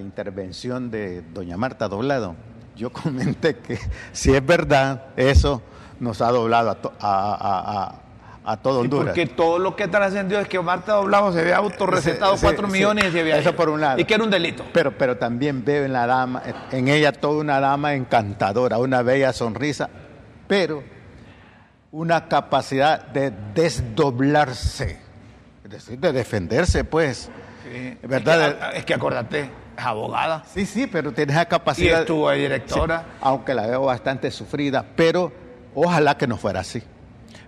intervención 0.00 0.90
de 0.90 1.20
doña 1.20 1.58
Marta 1.58 1.88
Doblado. 1.88 2.34
Yo 2.74 2.90
comenté 2.90 3.56
que 3.58 3.78
si 4.12 4.34
es 4.34 4.44
verdad, 4.44 5.08
eso 5.16 5.62
nos 6.00 6.22
ha 6.22 6.30
doblado 6.30 6.74
a, 7.00 8.00
a, 8.44 8.56
todo 8.56 8.80
Honduras. 8.80 9.08
porque 9.08 9.26
todo 9.26 9.58
lo 9.58 9.76
que 9.76 9.88
trascendió 9.88 10.40
es 10.40 10.48
que 10.48 10.58
Marta 10.58 10.94
Doblado 10.94 11.32
se 11.34 11.40
había 11.40 11.58
autorrecetado 11.58 12.36
cuatro 12.40 12.66
millones 12.66 13.14
y 13.14 13.18
había 13.18 13.36
Eso 13.36 13.54
por 13.54 13.68
un 13.68 13.82
lado. 13.82 14.00
Y 14.00 14.06
que 14.06 14.14
era 14.14 14.24
un 14.24 14.30
delito. 14.30 14.64
Pero, 14.72 14.96
pero 14.96 15.18
también 15.18 15.66
veo 15.66 15.84
en 15.84 15.92
la 15.92 16.06
dama, 16.06 16.42
en 16.70 16.88
ella 16.88 17.12
toda 17.12 17.40
una 17.42 17.60
dama 17.60 17.92
encantadora, 17.94 18.78
una 18.78 19.02
bella 19.02 19.34
sonrisa, 19.34 19.90
pero 20.48 20.95
una 21.96 22.28
capacidad 22.28 23.06
de 23.06 23.32
desdoblarse, 23.54 24.98
es 25.64 25.70
decir, 25.70 25.98
de 25.98 26.12
defenderse, 26.12 26.84
pues. 26.84 27.30
¿Verdad? 28.02 28.76
Es 28.76 28.84
que, 28.84 28.92
acordate, 28.92 29.50
es 29.76 29.84
abogada. 29.84 30.44
Sí, 30.52 30.66
sí, 30.66 30.86
pero 30.86 31.12
tiene 31.12 31.32
esa 31.32 31.46
capacidad. 31.46 31.98
Y 31.98 32.00
estuvo 32.02 32.30
directora. 32.30 33.02
aunque 33.22 33.54
la 33.54 33.66
veo 33.66 33.86
bastante 33.86 34.30
sufrida, 34.30 34.84
pero 34.94 35.32
ojalá 35.74 36.18
que 36.18 36.26
no 36.26 36.36
fuera 36.36 36.60
así. 36.60 36.82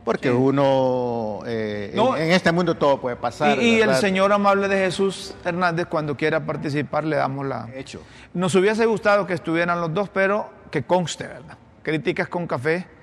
Porque 0.02 0.30
uno, 0.30 1.40
eh, 1.46 1.92
en, 1.94 2.30
este 2.32 2.50
mundo 2.50 2.74
todo 2.74 2.98
puede 2.98 3.16
pasar. 3.16 3.61
Y, 3.61 3.82
el 3.82 3.94
Señor 3.96 4.32
amable 4.32 4.66
de 4.66 4.78
Jesús 4.78 5.34
Hernández, 5.44 5.87
cuando 5.90 6.16
quiera 6.16 6.40
participar, 6.46 7.04
le 7.04 7.16
damos 7.16 7.44
la. 7.44 7.68
Hecho. 7.74 8.00
Nos 8.32 8.54
hubiese 8.54 8.87
gustado 8.87 9.26
que 9.26 9.34
estuvieran 9.34 9.78
los 9.78 9.92
dos, 9.92 10.08
pero 10.08 10.48
que 10.70 10.84
conste, 10.84 11.26
¿verdad? 11.26 11.59
Críticas 11.82 12.28
con 12.28 12.46
café 12.46 12.97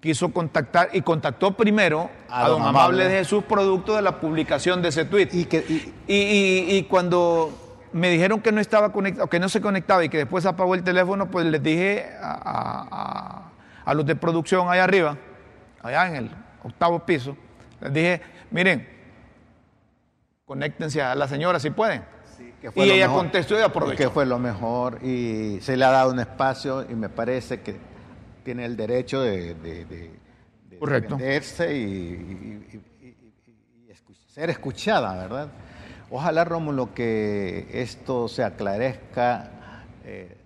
quiso 0.00 0.32
contactar 0.32 0.90
y 0.92 1.02
contactó 1.02 1.52
primero 1.56 2.10
a, 2.28 2.48
don, 2.48 2.62
Amable. 2.62 3.04
de 3.04 3.18
Jesús, 3.18 3.44
producto 3.44 3.96
de 3.96 4.02
la 4.02 4.20
publicación 4.20 4.82
de 4.82 4.88
ese 4.88 5.04
tweet. 5.04 5.28
Y, 5.32 5.46
que, 5.46 5.92
y, 6.06 6.82
cuando 6.84 7.78
me 7.92 8.10
dijeron 8.10 8.40
que 8.40 8.52
no 8.52 8.60
estaba 8.60 8.92
conectado, 8.92 9.28
que 9.28 9.40
no 9.40 9.48
se 9.48 9.60
conectaba 9.60 10.04
y 10.04 10.08
que 10.08 10.18
después 10.18 10.44
apagó 10.46 10.74
el 10.74 10.82
teléfono, 10.82 11.30
pues 11.30 11.46
les 11.46 11.62
dije 11.62 12.06
a, 12.20 13.50
los 13.94 14.04
de 14.04 14.16
producción 14.16 14.68
allá 14.68 14.84
arriba, 14.84 15.16
allá 15.82 16.08
en 16.08 16.16
el 16.16 16.30
octavo 16.62 17.00
piso, 17.00 17.36
les 17.80 17.92
dije, 17.92 18.22
miren, 18.50 18.88
conéctense 20.44 21.00
a 21.00 21.14
la 21.14 21.26
señora 21.26 21.58
si 21.58 21.70
pueden. 21.70 22.04
y 22.74 22.90
ella 22.90 23.08
contestó 23.08 23.58
y 23.58 23.62
aprovechó. 23.62 23.96
Que 23.96 24.10
fue 24.10 24.26
lo 24.26 24.38
mejor 24.38 25.02
y 25.02 25.58
se 25.62 25.76
le 25.76 25.84
ha 25.84 25.90
dado 25.90 26.10
un 26.10 26.18
espacio 26.18 26.84
y 26.88 26.94
me 26.94 27.08
parece 27.08 27.60
que 27.60 27.95
tiene 28.46 28.64
el 28.64 28.76
derecho 28.76 29.22
de, 29.22 29.56
defenderse 30.70 31.76
y, 31.76 32.80
ser 34.28 34.50
escuchada, 34.50 35.16
¿verdad? 35.16 35.48
Ojalá, 36.10 36.44
Rómulo, 36.44 36.94
que 36.94 37.66
esto 37.72 38.28
se 38.28 38.44
aclarezca 38.44 39.50
eh, 40.04 40.36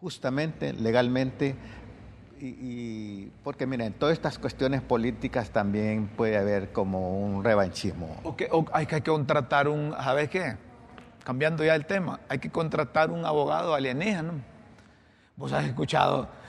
justamente, 0.00 0.72
legalmente, 0.72 1.54
y, 2.40 3.26
porque 3.44 3.66
miren, 3.66 3.88
en 3.88 3.92
todas 3.92 4.14
estas 4.14 4.38
cuestiones 4.38 4.80
políticas 4.80 5.50
también 5.50 6.08
puede 6.08 6.38
haber 6.38 6.72
como 6.72 7.18
un 7.22 7.44
revanchismo. 7.44 8.16
O 8.22 8.64
hay 8.72 8.86
que 8.86 9.02
contratar 9.02 9.68
un, 9.68 9.92
¿sabes 9.92 10.30
qué? 10.30 10.56
Cambiando 11.24 11.62
ya 11.62 11.74
el 11.74 11.84
tema, 11.84 12.20
hay 12.26 12.38
que 12.38 12.48
contratar 12.48 13.10
un 13.10 13.26
abogado 13.26 13.74
alienígena. 13.74 14.32
Vos 15.36 15.52
has 15.52 15.66
escuchado 15.66 16.40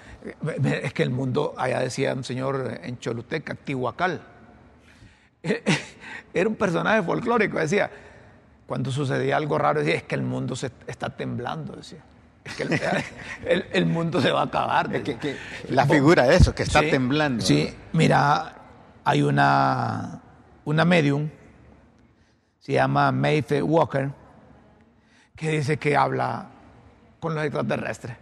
es 0.84 0.94
que 0.94 1.04
el 1.04 1.10
mundo, 1.10 1.54
allá 1.58 1.80
decía 1.80 2.14
un 2.14 2.24
señor 2.24 2.80
en 2.84 3.00
Choluteca, 3.00 3.56
Tihuacal. 3.56 4.22
Era 6.34 6.48
un 6.48 6.56
personaje 6.56 7.02
folclórico, 7.04 7.58
decía, 7.58 7.90
cuando 8.68 8.92
sucedía 8.92 9.38
algo 9.38 9.58
raro, 9.58 9.80
decía, 9.80 9.96
es 9.96 10.04
que 10.04 10.16
el 10.16 10.22
mundo 10.22 10.56
se 10.56 10.72
está 10.88 11.10
temblando, 11.10 11.76
decía. 11.76 12.04
Es 12.44 12.56
que 12.56 12.64
el, 13.74 13.86
mundo 13.86 14.22
se 14.22 14.32
va 14.32 14.42
a 14.42 14.46
acabar. 14.46 14.90
la 15.70 15.86
figura 15.86 16.24
de 16.26 16.36
eso, 16.36 16.56
que 16.56 16.64
está 16.64 16.82
temblando. 16.82 17.44
Sí, 17.44 17.74
mira, 17.94 18.56
hay 19.04 19.22
una, 19.22 20.22
una 20.66 20.86
medium, 20.86 21.30
se 22.60 22.74
llama 22.74 23.12
Mayfair 23.12 23.64
Walker, 23.64 24.12
que 25.36 25.50
dice 25.50 25.78
que 25.78 25.96
habla 25.96 26.48
con 27.20 27.36
los 27.36 27.44
extraterrestres. 27.44 28.21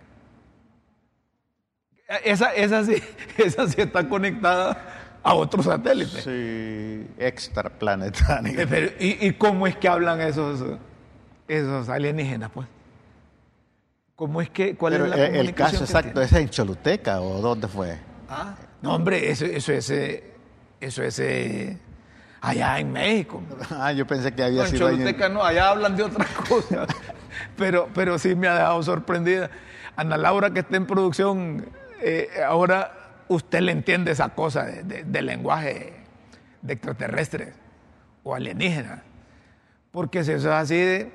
Esa, 2.24 2.53
esa, 2.55 2.84
sí, 2.84 2.95
esa 3.38 3.68
sí 3.68 3.82
está 3.82 4.07
conectada 4.10 5.20
a 5.22 5.34
otro 5.36 5.62
satélite. 5.62 6.22
Sí, 6.22 7.07
extraplanetario. 7.18 8.62
Eh, 8.62 8.95
¿y, 8.99 9.28
¿Y 9.28 9.34
cómo 9.34 9.68
es 9.68 9.76
que 9.76 9.88
hablan 9.88 10.20
esos, 10.22 10.64
esos 11.47 11.88
alienígenas, 11.89 12.49
pues? 12.51 12.68
¿Cómo 14.16 14.41
es 14.41 14.49
que, 14.49 14.76
cuál 14.76 14.93
es 14.93 14.99
la 15.01 15.16
el, 15.28 15.36
el 15.36 15.53
caso 15.53 15.84
exacto 15.84 16.22
es 16.22 16.34
en 16.34 16.49
Choluteca 16.49 17.22
o 17.22 17.39
dónde 17.41 17.68
fue? 17.68 17.97
Ah, 18.28 18.55
no, 18.82 18.95
hombre, 18.95 19.30
eso, 19.32 19.45
eso 19.45 19.72
es, 19.72 19.89
eh, 19.91 20.34
eso 20.82 21.03
es 21.03 21.20
eh, 21.20 21.78
allá 22.41 22.80
en 22.80 22.91
México. 22.91 23.41
Ah, 23.72 23.93
yo 23.93 24.05
pensé 24.05 24.34
que 24.34 24.43
había 24.43 24.66
sido. 24.66 24.89
En 24.89 24.95
Choluteca 24.97 25.30
no, 25.30 25.43
allá 25.43 25.70
hablan 25.70 25.95
de 25.95 26.03
otra 26.03 26.26
cosa. 26.49 26.86
pero, 27.55 27.88
pero 27.93 28.18
sí 28.20 28.36
me 28.36 28.47
ha 28.47 28.55
dejado 28.55 28.82
sorprendida. 28.84 29.51
Ana 29.95 30.18
Laura, 30.18 30.49
que 30.49 30.62
está 30.62 30.76
en 30.76 30.86
producción, 30.86 31.66
eh, 32.01 32.28
ahora 32.47 32.93
usted 33.28 33.61
le 33.61 33.72
entiende 33.72 34.12
esa 34.12 34.30
cosa 34.30 34.64
de, 34.64 35.22
lenguaje 35.22 35.93
de 36.62 36.72
extraterrestres 36.72 37.55
o 38.22 38.35
alienígenas. 38.35 39.01
Porque 39.91 40.24
si 40.24 40.32
eso 40.32 40.49
es 40.49 40.55
así, 40.55 41.09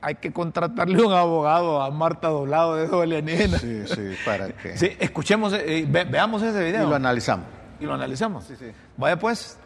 hay 0.00 0.14
que 0.16 0.32
contratarle 0.32 1.02
un 1.02 1.12
abogado 1.12 1.82
a 1.82 1.90
Marta 1.90 2.28
Doblado 2.28 2.76
de 2.76 2.84
esos 2.84 3.02
alienígenas. 3.02 3.60
Sí, 3.60 3.82
sí, 3.86 4.14
para 4.24 4.48
que. 4.48 4.76
Sí, 4.76 4.96
escuchemos, 5.00 5.52
eh, 5.54 5.86
veamos 5.88 6.42
ese 6.42 6.62
video. 6.62 6.86
Y 6.86 6.88
lo 6.88 6.96
analizamos. 6.96 7.46
y 7.80 7.84
lo 7.84 7.94
analizamos. 7.94 8.44
Sí, 8.44 8.56
sí. 8.56 8.72
Vaya 8.96 9.18
pues. 9.18 9.58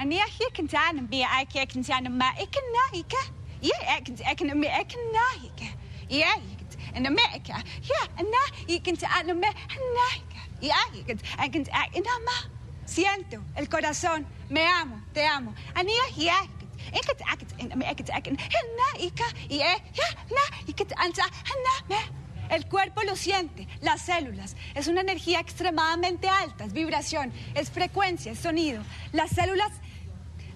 أنا 0.00 0.14
هي 0.14 0.50
كنت 0.56 0.74
أنا 0.74 1.02
بيعك 1.02 1.56
يا 1.56 1.64
كنت 1.64 1.90
أنا 1.90 2.08
ما 2.08 2.24
إكن 2.24 2.60
نايكة 2.92 3.18
Yaakds 3.63 4.21
Siento 12.85 13.41
el 13.55 13.69
corazón. 13.69 14.27
Me 14.49 14.67
amo, 14.67 15.01
te 15.13 15.25
amo. 15.25 15.55
El 22.49 22.67
cuerpo 22.67 23.01
lo 23.03 23.15
siente, 23.15 23.67
las 23.81 24.03
células. 24.03 24.55
Es 24.75 24.87
una 24.87 25.01
energía 25.01 25.39
extremadamente 25.39 26.27
alta, 26.29 26.65
es 26.65 26.73
vibración, 26.73 27.33
es 27.55 27.71
frecuencia, 27.71 28.33
es 28.33 28.39
sonido. 28.39 28.83
Las 29.11 29.31
células 29.31 29.71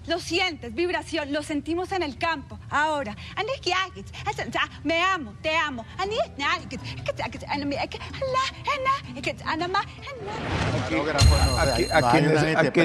lo 0.08 0.18
sientes, 0.18 0.74
vibración, 0.74 1.32
lo 1.32 1.42
sentimos 1.42 1.92
en 1.92 2.02
el 2.02 2.18
campo. 2.18 2.58
Ahora, 2.70 3.14
me 4.84 5.02
amo, 5.02 5.34
te 5.42 5.56
amo. 5.56 5.84
Aquí, 11.58 11.84
a 11.92 11.98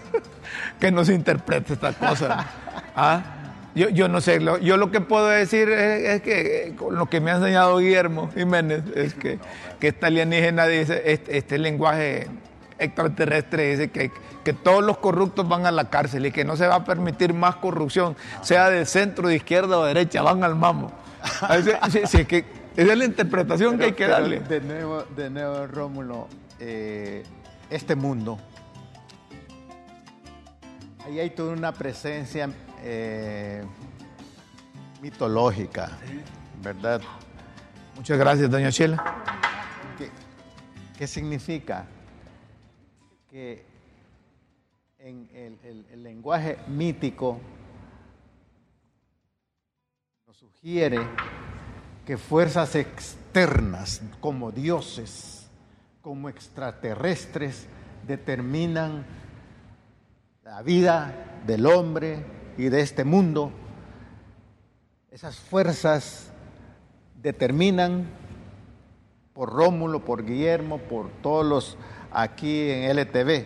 que 0.79 0.91
nos 0.91 1.09
interprete 1.09 1.73
esta 1.73 1.93
cosa. 1.93 2.45
¿Ah? 2.95 3.35
Yo, 3.75 3.87
yo 3.89 4.07
no 4.09 4.19
sé, 4.19 4.39
lo- 4.39 4.57
yo 4.57 4.77
lo 4.77 4.91
que 4.91 4.99
puedo 4.99 5.27
decir 5.27 5.69
es, 5.69 6.09
es 6.09 6.21
que 6.21 6.73
con 6.77 6.95
lo 6.95 7.05
que 7.05 7.21
me 7.21 7.31
ha 7.31 7.35
enseñado 7.35 7.77
Guillermo 7.77 8.29
Jiménez 8.33 8.83
es 8.95 9.13
que, 9.13 9.39
que 9.79 9.89
esta 9.89 10.07
alienígena 10.07 10.65
dice, 10.65 11.03
este, 11.05 11.37
este 11.37 11.57
lenguaje 11.59 12.27
extraterrestre 12.79 13.71
dice 13.71 13.91
que, 13.91 14.11
que 14.43 14.53
todos 14.53 14.83
los 14.83 14.97
corruptos 14.97 15.47
van 15.47 15.65
a 15.65 15.71
la 15.71 15.89
cárcel 15.89 16.25
y 16.25 16.31
que 16.31 16.45
no 16.45 16.55
se 16.55 16.67
va 16.67 16.75
a 16.75 16.83
permitir 16.85 17.33
más 17.33 17.57
corrupción, 17.57 18.15
sea 18.41 18.69
de 18.69 18.85
centro, 18.85 19.27
de 19.27 19.35
izquierda 19.35 19.77
o 19.77 19.83
de 19.83 19.93
derecha, 19.93 20.21
van 20.21 20.43
al 20.43 20.55
mamo. 20.55 20.91
Sí, 21.91 21.99
sí, 22.05 22.25
que 22.25 22.45
esa 22.75 22.93
es 22.93 22.97
la 22.97 23.05
interpretación 23.05 23.77
que 23.77 23.85
hay 23.85 23.91
que 23.91 24.07
darle. 24.07 24.39
De 24.39 24.61
nuevo, 24.61 25.03
de 25.15 25.29
nuevo 25.29 25.67
Rómulo, 25.67 26.27
eh, 26.59 27.23
este 27.69 27.95
mundo, 27.95 28.39
ahí 31.05 31.19
hay 31.19 31.31
toda 31.31 31.51
una 31.51 31.73
presencia 31.73 32.49
eh, 32.81 33.63
mitológica, 35.01 35.91
¿verdad? 36.63 37.01
Muchas 37.95 38.17
gracias, 38.17 38.49
doña 38.49 38.69
Sheila. 38.69 39.03
¿Qué, 39.97 40.09
qué 40.97 41.05
significa? 41.05 41.85
En 44.99 45.29
el- 45.63 45.85
el 45.91 46.03
lenguaje 46.03 46.57
mítico 46.67 47.39
nos 50.27 50.35
sugiere 50.35 50.99
que 52.05 52.17
fuerzas 52.17 52.75
externas 52.75 54.01
como 54.19 54.51
dioses, 54.51 55.49
como 56.01 56.27
extraterrestres, 56.27 57.67
determinan 58.05 59.05
la 60.43 60.61
vida 60.61 61.41
del 61.47 61.65
hombre 61.65 62.25
y 62.57 62.63
de 62.67 62.81
este 62.81 63.05
mundo. 63.05 63.51
Esas 65.11 65.39
fuerzas 65.39 66.29
determinan 67.21 68.05
por 69.33 69.53
Rómulo, 69.53 70.03
por 70.03 70.25
Guillermo, 70.25 70.79
por 70.79 71.09
todos 71.21 71.45
los 71.45 71.77
aquí 72.11 72.69
en 72.69 72.83
LTV. 72.97 73.45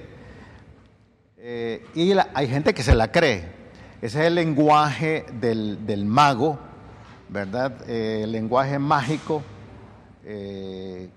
Eh, 1.37 1.85
y 1.95 2.13
la- 2.13 2.29
hay 2.33 2.47
gente 2.47 2.73
que 2.73 2.83
se 2.83 2.95
la 2.95 3.11
cree. 3.11 3.43
Ese 4.01 4.19
es 4.21 4.25
el 4.27 4.35
lenguaje 4.35 5.25
del, 5.39 5.85
del 5.85 6.05
mago, 6.05 6.59
¿verdad? 7.29 7.73
Eh, 7.89 8.21
el 8.23 8.31
lenguaje 8.31 8.79
mágico 8.79 9.41
eh, 10.25 11.09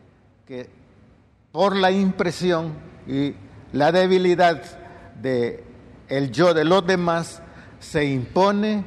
que 0.46 0.68
por 1.52 1.76
la 1.76 1.90
impresión 1.90 2.72
y 3.06 3.34
la 3.72 3.92
debilidad 3.92 4.62
de 5.20 5.64
el 6.08 6.30
yo 6.30 6.54
de 6.54 6.64
los 6.64 6.86
demás 6.86 7.40
se 7.80 8.04
impone 8.04 8.84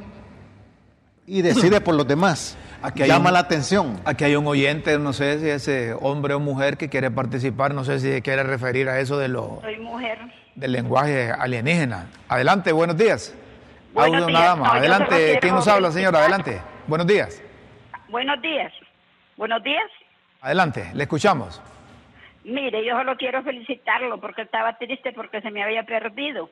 y 1.26 1.42
decide 1.42 1.82
por 1.82 1.96
los 1.96 2.08
demás. 2.08 2.56
Aquí 2.82 3.04
hay 3.04 3.10
Llama 3.10 3.28
un- 3.30 3.34
la 3.34 3.40
atención. 3.40 4.00
Aquí 4.06 4.24
hay 4.24 4.36
un 4.36 4.48
oyente, 4.48 4.98
no 5.00 5.12
sé 5.14 5.40
si 5.40 5.50
es 5.50 5.68
eh, 5.68 5.94
hombre 6.00 6.34
o 6.34 6.40
mujer 6.40 6.78
que 6.78 6.90
quiere 6.90 7.12
participar, 7.12 7.74
no 7.74 7.84
sé 7.84 8.00
si 8.00 8.12
se 8.12 8.22
quiere 8.22 8.44
referir 8.44 8.88
a 8.90 9.00
eso 9.00 9.18
de 9.18 9.28
lo, 9.28 9.60
Soy 9.62 9.78
mujer. 9.80 10.18
del 10.56 10.72
lenguaje 10.72 11.32
alienígena. 11.32 12.08
Adelante, 12.30 12.72
buenos 12.72 12.98
días. 12.98 13.36
Buenos 13.94 14.14
Audio 14.22 14.28
días. 14.28 14.40
nada 14.40 14.56
más. 14.56 14.72
No, 14.74 14.80
Adelante, 14.80 15.38
¿quién 15.42 15.56
nos 15.56 15.68
habla, 15.68 15.92
señora? 15.92 16.20
Adelante. 16.20 16.62
Buenos 16.88 17.08
días. 17.08 17.42
Buenos 18.08 18.42
días. 18.42 18.72
Buenos 19.36 19.62
días. 19.64 19.84
Adelante, 20.42 20.90
le 20.94 21.04
escuchamos. 21.04 21.62
Mire, 22.46 22.86
yo 22.86 22.96
solo 22.98 23.18
quiero 23.18 23.44
felicitarlo 23.44 24.20
porque 24.22 24.44
estaba 24.44 24.78
triste 24.78 25.12
porque 25.12 25.42
se 25.42 25.52
me 25.52 25.64
había 25.64 25.84
perdido. 25.84 26.50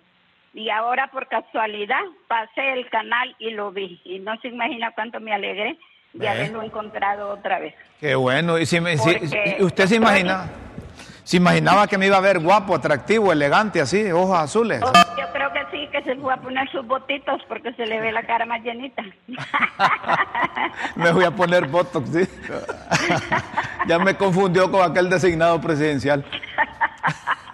Y 0.53 0.69
ahora 0.69 1.07
por 1.11 1.27
casualidad 1.27 2.01
pasé 2.27 2.73
el 2.73 2.89
canal 2.89 3.35
y 3.39 3.51
lo 3.51 3.71
vi. 3.71 4.01
Y 4.03 4.19
no 4.19 4.35
se 4.41 4.49
imagina 4.49 4.91
cuánto 4.91 5.19
me 5.19 5.33
alegré 5.33 5.77
de 6.13 6.19
Ve. 6.19 6.29
haberlo 6.29 6.63
encontrado 6.63 7.29
otra 7.29 7.59
vez. 7.59 7.73
Qué 7.99 8.15
bueno. 8.15 8.57
¿Y 8.57 8.65
si 8.65 8.79
me- 8.79 8.97
si- 8.97 9.17
usted 9.59 9.85
se 9.87 9.95
imagina? 9.95 10.49
¿Se 11.23 11.37
imaginaba 11.37 11.87
que 11.87 11.97
me 11.97 12.05
iba 12.07 12.15
a 12.17 12.21
ver 12.21 12.39
guapo, 12.39 12.73
atractivo, 12.75 13.33
elegante, 13.33 13.81
así, 13.81 14.09
ojos 14.11 14.37
azules? 14.39 14.81
Oh, 14.81 14.91
yo 15.19 15.25
creo 15.33 15.51
que 15.51 15.59
sí, 15.71 15.87
que 15.91 16.01
se 16.03 16.15
fue 16.15 16.33
a 16.33 16.37
poner 16.37 16.69
sus 16.71 16.87
botitos 16.87 17.41
porque 17.49 17.73
se 17.73 17.85
le 17.85 17.99
ve 17.99 18.13
la 18.13 18.23
cara 18.23 18.45
más 18.45 18.61
llenita. 18.63 19.03
Me 20.95 21.11
voy 21.11 21.25
a 21.25 21.31
poner 21.31 21.67
botox, 21.67 22.09
¿sí? 22.11 22.27
ya 23.87 23.99
me 23.99 24.15
confundió 24.15 24.71
con 24.71 24.89
aquel 24.89 25.09
designado 25.09 25.59
presidencial. 25.59 26.23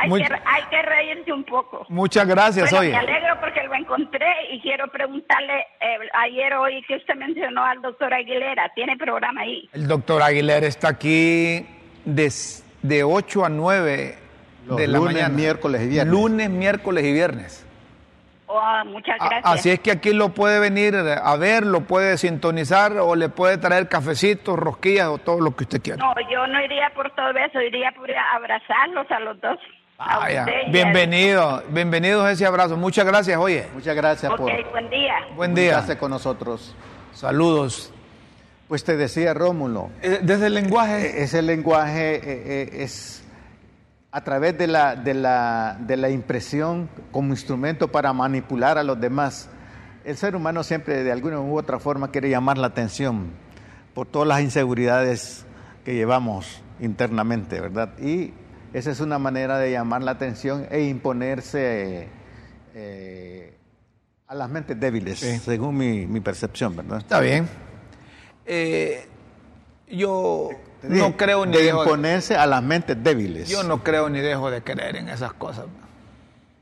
hay, 0.00 0.08
Muy- 0.08 0.22
que, 0.24 0.32
hay 0.32 0.62
que 0.70 0.82
reírse 0.82 1.32
un 1.32 1.44
poco. 1.44 1.86
Muchas 1.88 2.26
gracias, 2.26 2.70
Bueno, 2.70 2.80
oye. 2.80 2.90
me 2.90 2.96
alegro 2.98 3.40
porque 3.40 3.62
lo 3.64 3.74
encontré 3.74 4.26
y 4.52 4.60
quiero 4.60 4.88
preguntarle, 4.88 5.60
eh, 5.80 5.98
ayer 6.14 6.54
oí 6.54 6.82
que 6.82 6.96
usted 6.96 7.14
mencionó 7.16 7.64
al 7.64 7.80
doctor 7.82 8.12
Aguilera, 8.14 8.70
¿tiene 8.74 8.96
programa 8.96 9.42
ahí? 9.42 9.68
El 9.72 9.86
doctor 9.88 10.22
Aguilera 10.22 10.66
está 10.66 10.88
aquí 10.88 11.66
de, 12.04 12.32
de 12.82 13.04
8 13.04 13.44
a 13.44 13.48
9 13.48 14.18
Los 14.66 14.76
de 14.78 14.86
la 14.88 14.98
lunes, 14.98 15.14
mañana. 15.14 15.34
miércoles 15.34 15.82
y 15.82 15.88
viernes. 15.88 16.12
Lunes, 16.12 16.50
miércoles 16.50 17.04
y 17.04 17.12
viernes. 17.12 17.65
Oh, 18.58 18.84
muchas 18.86 19.16
gracias. 19.18 19.42
Así 19.44 19.70
es 19.70 19.80
que 19.80 19.90
aquí 19.90 20.12
lo 20.12 20.30
puede 20.30 20.58
venir 20.58 20.94
a 20.96 21.36
ver, 21.36 21.66
lo 21.66 21.82
puede 21.82 22.16
sintonizar 22.18 22.92
o 22.98 23.14
le 23.14 23.28
puede 23.28 23.58
traer 23.58 23.88
cafecitos, 23.88 24.58
rosquillas 24.58 25.08
o 25.08 25.18
todo 25.18 25.40
lo 25.40 25.54
que 25.54 25.64
usted 25.64 25.82
quiera. 25.82 25.98
No, 25.98 26.14
yo 26.30 26.46
no 26.46 26.60
iría 26.64 26.90
por 26.94 27.10
todo 27.14 27.30
eso, 27.30 27.60
iría 27.60 27.92
por 27.92 28.08
abrazarlos 28.10 29.10
a 29.10 29.20
los 29.20 29.40
dos. 29.40 29.58
Vaya, 29.98 30.40
usted 30.42 30.72
bienvenido, 30.72 31.62
bienvenidos 31.68 32.24
a 32.24 32.30
ese 32.32 32.46
abrazo. 32.46 32.76
Muchas 32.76 33.04
gracias, 33.06 33.38
oye. 33.38 33.66
Muchas 33.74 33.96
gracias 33.96 34.30
Ok, 34.32 34.38
por 34.38 34.70
buen 34.70 34.90
día. 34.90 35.14
Buen 35.34 35.54
día. 35.54 35.84
con 35.98 36.10
nosotros. 36.10 36.74
Saludos. 37.12 37.92
Pues 38.68 38.82
te 38.84 38.96
decía 38.96 39.32
Rómulo, 39.32 39.90
Eh, 40.02 40.18
Desde 40.22 40.46
el 40.48 40.54
lenguaje, 40.54 41.20
e- 41.20 41.22
ese 41.22 41.40
lenguaje 41.40 42.16
eh, 42.16 42.20
eh, 42.24 42.68
es 42.82 43.25
a 44.16 44.24
través 44.24 44.56
de 44.56 44.66
la, 44.66 44.96
de, 44.96 45.12
la, 45.12 45.76
de 45.78 45.94
la 45.98 46.08
impresión 46.08 46.88
como 47.12 47.34
instrumento 47.34 47.92
para 47.92 48.14
manipular 48.14 48.78
a 48.78 48.82
los 48.82 48.98
demás. 48.98 49.50
El 50.06 50.16
ser 50.16 50.34
humano 50.34 50.62
siempre 50.64 51.04
de 51.04 51.12
alguna 51.12 51.38
u 51.38 51.58
otra 51.58 51.78
forma 51.78 52.10
quiere 52.10 52.30
llamar 52.30 52.56
la 52.56 52.68
atención 52.68 53.26
por 53.92 54.06
todas 54.06 54.26
las 54.26 54.40
inseguridades 54.40 55.44
que 55.84 55.94
llevamos 55.94 56.62
internamente, 56.80 57.60
¿verdad? 57.60 57.90
Y 57.98 58.32
esa 58.72 58.90
es 58.90 59.00
una 59.00 59.18
manera 59.18 59.58
de 59.58 59.72
llamar 59.72 60.02
la 60.02 60.12
atención 60.12 60.66
e 60.70 60.84
imponerse 60.84 62.08
eh, 62.74 63.54
a 64.28 64.34
las 64.34 64.48
mentes 64.48 64.80
débiles, 64.80 65.18
Sí. 65.20 65.38
según 65.40 65.76
mi, 65.76 66.06
mi 66.06 66.20
percepción, 66.20 66.74
¿verdad? 66.74 67.00
está 67.00 67.20
bien. 67.20 67.46
Eh, 68.46 69.06
yo 69.90 70.48
Te 70.82 70.88
no 70.88 71.16
creo 71.16 71.46
ni 71.46 71.56
de 71.56 71.62
dejo 71.64 71.78
de- 71.78 71.84
imponerse 71.84 72.36
a 72.36 72.46
las 72.46 72.62
mentes 72.62 73.02
débiles. 73.02 73.48
Yo 73.48 73.62
no 73.62 73.82
creo 73.82 74.08
ni 74.08 74.20
dejo 74.20 74.50
de 74.50 74.62
creer 74.62 74.96
en 74.96 75.08
esas 75.08 75.32
cosas. 75.32 75.66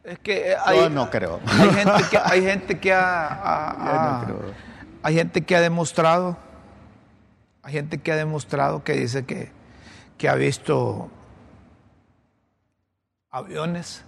Es 0.04 0.18
que 0.18 0.52
eh, 0.52 0.56
hay, 0.64 0.78
Yo 0.78 0.90
no 0.90 1.10
creo. 1.10 1.40
Hay 1.46 1.70
gente 1.70 2.02
que, 2.10 2.18
hay 2.22 2.42
gente 2.42 2.78
que 2.78 2.92
ha, 2.92 3.26
ha- 3.26 3.76
Yo 3.78 3.84
no 3.84 3.90
ha- 3.92 4.24
creo. 4.24 4.54
hay 5.02 5.14
gente 5.14 5.40
que 5.44 5.56
ha 5.56 5.60
demostrado, 5.60 6.36
hay 7.62 7.72
gente 7.72 7.98
que 7.98 8.12
ha 8.12 8.16
demostrado 8.16 8.84
que 8.84 8.92
dice 8.92 9.24
que, 9.24 9.50
que 10.18 10.28
ha 10.28 10.34
visto 10.34 11.10
aviones 13.30 14.04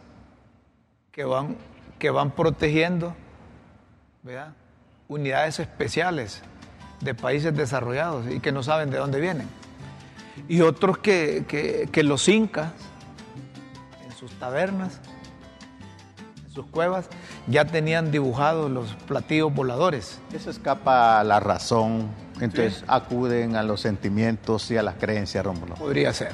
que 1.12 1.24
van, 1.24 1.56
que 1.98 2.10
van 2.10 2.30
protegiendo, 2.30 3.14
¿verdad? 4.22 4.52
unidades 5.08 5.58
especiales 5.60 6.42
de 7.00 7.14
países 7.14 7.56
desarrollados 7.56 8.26
y 8.30 8.40
que 8.40 8.52
no 8.52 8.62
saben 8.62 8.90
de 8.90 8.98
dónde 8.98 9.20
vienen. 9.20 9.48
Y 10.48 10.60
otros 10.60 10.98
que, 10.98 11.44
que- 11.48 11.88
que 11.90 12.02
los 12.02 12.28
incas, 12.28 12.72
en 14.04 14.12
sus 14.12 14.30
tabernas, 14.32 15.00
en 16.46 16.52
sus 16.52 16.66
cuevas, 16.66 17.08
ya 17.46 17.64
tenían 17.64 18.10
dibujados 18.10 18.70
los 18.70 18.94
platillos 19.06 19.52
voladores. 19.54 20.20
Eso 20.32 20.50
escapa 20.50 21.20
a 21.20 21.24
la 21.24 21.40
razón, 21.40 22.08
entonces 22.40 22.84
acuden 22.86 23.56
a 23.56 23.62
los 23.62 23.80
sentimientos 23.80 24.70
y 24.70 24.76
a 24.76 24.82
las 24.82 24.94
creencias, 24.96 25.44
Rómulo. 25.44 25.74
Podría 25.74 26.12
ser. 26.12 26.32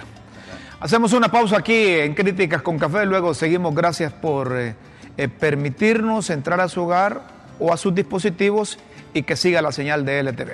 Hacemos 0.81 1.13
una 1.13 1.29
pausa 1.31 1.59
aquí 1.59 1.87
en 2.01 2.15
Críticas 2.15 2.61
con 2.63 2.79
Café, 2.79 3.07
luego 3.07 3.35
seguimos. 3.35 3.73
Gracias 3.75 4.13
por 4.13 4.57
eh, 4.59 4.75
eh, 5.17 5.29
permitirnos 5.29 6.29
entrar 6.31 6.61
a 6.61 6.69
su 6.69 6.83
hogar 6.83 7.23
o 7.61 7.73
a 7.73 7.77
sus 7.77 7.95
dispositivos 7.95 8.79
y 9.15 9.23
que 9.23 9.37
siga 9.37 9.63
la 9.63 9.71
señal 9.71 10.05
de 10.05 10.19
LTV. 10.25 10.51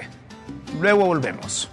Luego 0.82 1.06
volvemos. 1.06 1.70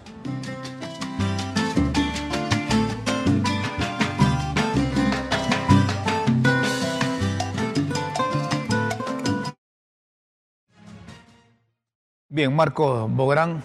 Bien, 12.35 12.53
Marco 12.53 13.07
Bográn, 13.07 13.63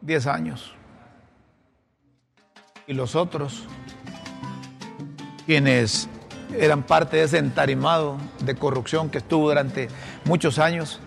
10 0.00 0.26
años. 0.26 0.72
Y 2.86 2.94
los 2.94 3.14
otros, 3.14 3.64
quienes 5.44 6.08
eran 6.58 6.82
parte 6.82 7.18
de 7.18 7.24
ese 7.24 7.36
entarimado 7.36 8.16
de 8.42 8.54
corrupción 8.54 9.10
que 9.10 9.18
estuvo 9.18 9.48
durante 9.48 9.88
muchos 10.24 10.58
años. 10.58 10.98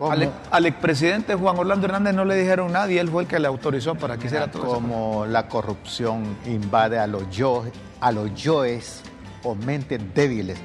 Al, 0.00 0.32
al 0.50 0.64
expresidente 0.64 1.34
Juan 1.34 1.58
Orlando 1.58 1.84
Hernández 1.84 2.14
no 2.14 2.24
le 2.24 2.36
dijeron 2.36 2.72
nada 2.72 2.90
y 2.90 2.96
él 2.96 3.10
fue 3.10 3.24
el 3.24 3.28
que 3.28 3.38
le 3.38 3.48
autorizó 3.48 3.96
para 3.96 4.16
que 4.16 4.28
hiciera 4.28 4.50
todo 4.50 4.62
eso. 4.62 4.74
Como 4.76 5.26
la 5.26 5.46
corrupción 5.46 6.24
invade 6.46 6.98
a 6.98 7.06
los 7.06 7.28
yo, 7.28 7.64
a 8.00 8.10
los 8.12 8.34
yoes 8.34 9.02
o 9.42 9.54
mentes 9.54 10.00
débiles. 10.14 10.58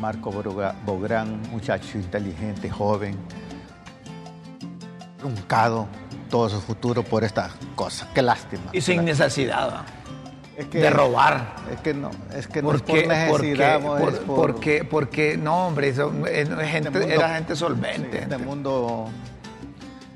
Marco 0.00 0.32
Bográn, 0.86 1.40
muchacho 1.50 1.98
inteligente, 1.98 2.70
joven, 2.70 3.16
truncado 5.18 5.86
todo 6.30 6.48
su 6.48 6.60
futuro 6.60 7.02
por 7.02 7.22
estas 7.24 7.52
cosas. 7.74 8.08
Qué 8.14 8.22
lástima. 8.22 8.70
Y 8.72 8.80
sin 8.80 9.04
necesidad. 9.04 9.82
Es 10.56 10.66
que- 10.66 10.78
de 10.78 10.90
robar. 10.90 11.56
Es 11.72 11.80
que 11.80 11.94
no, 11.94 12.10
es 12.34 12.46
que 12.46 12.62
no 12.62 12.72
es 12.72 12.82
Porque, 12.82 13.02
por 13.02 13.08
necesidad, 13.08 13.80
porque, 13.80 14.04
es 14.16 14.18
por- 14.20 14.36
porque, 14.36 14.84
porque, 14.84 15.36
no, 15.36 15.66
hombre, 15.68 15.88
eso, 15.88 16.12
eh, 16.26 16.44
no, 16.48 16.60
es 16.60 16.70
gente- 16.70 16.90
mundo- 16.90 17.08
era 17.08 17.34
gente 17.34 17.54
sí, 17.54 17.60
solvente. 17.60 18.06
este 18.18 18.18
gente. 18.20 18.38
mundo 18.38 19.08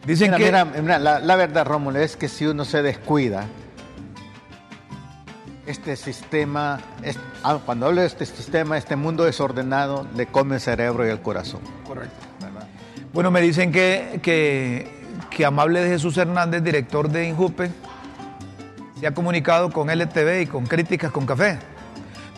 Dicen 0.07 0.33
Mira, 0.33 0.39
que 0.39 0.45
mira, 0.45 0.65
mira, 0.67 0.99
la, 0.99 1.19
la 1.19 1.37
verdad, 1.37 1.65
Rómulo, 1.67 1.99
es 1.99 2.15
que 2.19 2.29
si 2.29 2.45
uno 2.45 2.67
se 2.67 2.83
descuida, 2.83 3.47
este 5.67 5.97
sistema, 5.97 6.81
es- 7.03 7.19
ah, 7.43 7.59
cuando 7.65 7.87
hablo 7.87 8.01
de 8.03 8.07
este 8.07 8.27
sistema, 8.27 8.77
este 8.77 8.97
mundo 8.97 9.25
desordenado, 9.25 10.07
le 10.15 10.27
come 10.27 10.57
el 10.57 10.61
cerebro 10.61 11.07
y 11.07 11.11
el 11.11 11.21
corazón. 11.21 11.61
Correcto. 11.87 12.15
Bueno, 13.13 13.31
me 13.31 13.41
dicen 13.41 13.71
que, 13.71 14.19
que, 14.23 14.91
que 15.31 15.45
Amable 15.47 15.81
de 15.81 15.89
Jesús 15.91 16.17
Hernández, 16.17 16.63
director 16.65 17.09
de 17.09 17.29
Injupe, 17.29 17.71
se 18.99 19.07
ha 19.07 19.15
comunicado 19.15 19.71
con 19.71 19.89
LTV 19.89 20.43
y 20.43 20.47
con 20.47 20.67
Críticas 20.67 21.13
con 21.13 21.25
Café. 21.25 21.59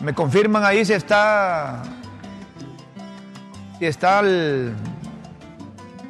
Me 0.01 0.13
confirman 0.13 0.63
ahí 0.63 0.85
si 0.85 0.93
está. 0.93 1.81
Si 3.79 3.85
está 3.87 4.19
el, 4.19 4.73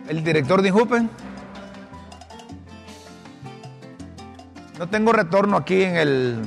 el 0.09 0.24
director 0.24 0.61
de 0.61 0.68
Injupe. 0.68 1.03
No 4.80 4.88
tengo 4.89 5.11
retorno 5.13 5.57
aquí 5.57 5.82
en 5.84 5.95
el. 5.97 6.41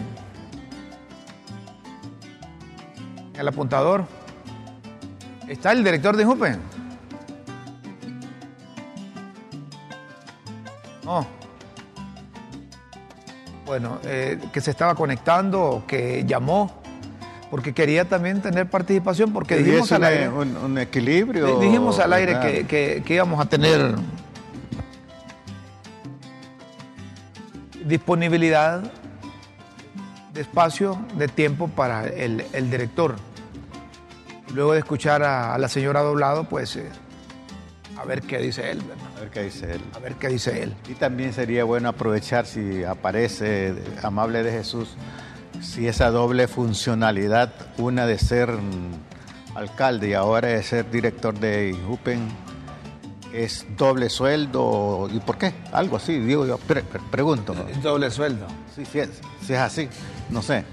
El 3.41 3.49
apuntador. 3.49 4.05
¿Está 5.49 5.73
el 5.73 5.83
director 5.83 6.17
de 6.17 6.23
Injupe? 6.23 6.57
No. 11.05 11.27
Bueno, 13.67 13.99
eh, 14.05 14.39
que 14.53 14.61
se 14.61 14.71
estaba 14.71 14.95
conectando, 14.95 15.85
que 15.87 16.25
llamó, 16.27 16.73
porque 17.51 17.73
quería 17.73 18.09
también 18.09 18.43
tener 18.43 18.69
participación, 18.69 19.33
porque 19.33 19.57
dijimos 19.57 19.91
al 19.93 20.05
aire, 20.05 20.29
un- 20.29 20.57
un 20.57 20.79
equilibrio. 20.79 21.59
dijimos 21.61 21.99
al 21.99 22.13
aire 22.13 22.39
que, 22.41 22.67
que- 22.67 23.03
que 23.05 23.15
íbamos 23.15 23.41
a 23.41 23.47
tener 23.49 23.95
disponibilidad 27.85 28.83
de 30.33 30.41
espacio, 30.41 30.99
de 31.17 31.29
tiempo 31.29 31.69
para 31.69 32.07
el, 32.07 32.45
el 32.53 32.71
director. 32.71 33.17
Luego 34.55 34.73
de 34.73 34.81
escuchar 34.81 35.23
a, 35.23 35.55
a 35.55 35.59
la 35.59 35.69
señora 35.69 36.01
Doblado, 36.01 36.45
pues 36.45 36.75
eh, 36.77 36.89
a 37.97 38.05
ver 38.05 38.23
qué 38.23 38.39
dice 38.39 38.71
él, 38.71 38.79
¿verdad? 38.83 39.07
A 39.17 39.21
ver 39.21 39.31
qué 39.31 39.43
dice 39.45 39.73
él. 39.75 39.81
A 39.95 39.99
ver 39.99 40.15
qué 40.15 40.29
dice 40.29 40.63
él. 40.63 40.75
Y 40.89 40.95
también 40.95 41.33
sería 41.33 41.65
bueno 41.65 41.89
aprovechar 41.89 42.47
si 42.47 42.83
aparece 42.85 43.75
Amable 44.03 44.43
de 44.43 44.51
Jesús, 44.53 44.89
si 45.61 45.87
esa 45.87 46.11
doble 46.11 46.49
funcionalidad, 46.49 47.53
una 47.79 48.07
de 48.07 48.19
ser 48.19 48.51
alcalde 49.55 50.09
y 50.09 50.15
ahora 50.15 50.49
de 50.49 50.63
ser 50.63 50.91
director 50.91 51.39
de 51.39 51.69
Injupen, 51.71 52.29
es 53.33 53.65
doble 53.77 54.09
sueldo 54.11 55.09
y 55.13 55.21
por 55.21 55.39
qué, 55.39 55.55
algo 55.73 55.97
así, 55.99 56.19
digo 56.19 56.45
yo, 56.47 56.59
pre- 56.59 56.83
pre- 56.83 57.01
pregunto. 57.11 57.55
Doble 57.83 58.11
sueldo. 58.11 58.47
Sí, 58.75 58.85
sí 58.85 58.99
es, 59.01 59.11
si 59.47 59.53
es 59.53 59.59
así, 59.61 59.89
no 60.31 60.43
sé. 60.43 60.65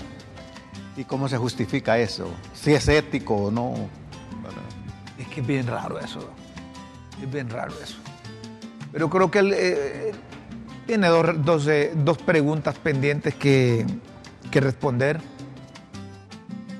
¿Y 0.97 1.05
cómo 1.05 1.29
se 1.29 1.37
justifica 1.37 1.97
eso? 1.99 2.27
Si 2.53 2.73
es 2.73 2.87
ético 2.87 3.35
o 3.35 3.51
no. 3.51 3.75
Es 5.19 5.27
que 5.27 5.41
es 5.41 5.47
bien 5.47 5.67
raro 5.67 5.99
eso. 5.99 6.27
Es 7.21 7.31
bien 7.31 7.49
raro 7.49 7.73
eso. 7.81 7.97
Pero 8.91 9.09
creo 9.09 9.29
que 9.29 9.39
él 9.39 9.53
eh, 9.55 10.11
tiene 10.87 11.07
dos, 11.07 11.45
dos, 11.45 11.67
eh, 11.67 11.93
dos 11.95 12.17
preguntas 12.17 12.79
pendientes 12.79 13.35
que, 13.35 13.85
que 14.49 14.59
responder. 14.59 15.21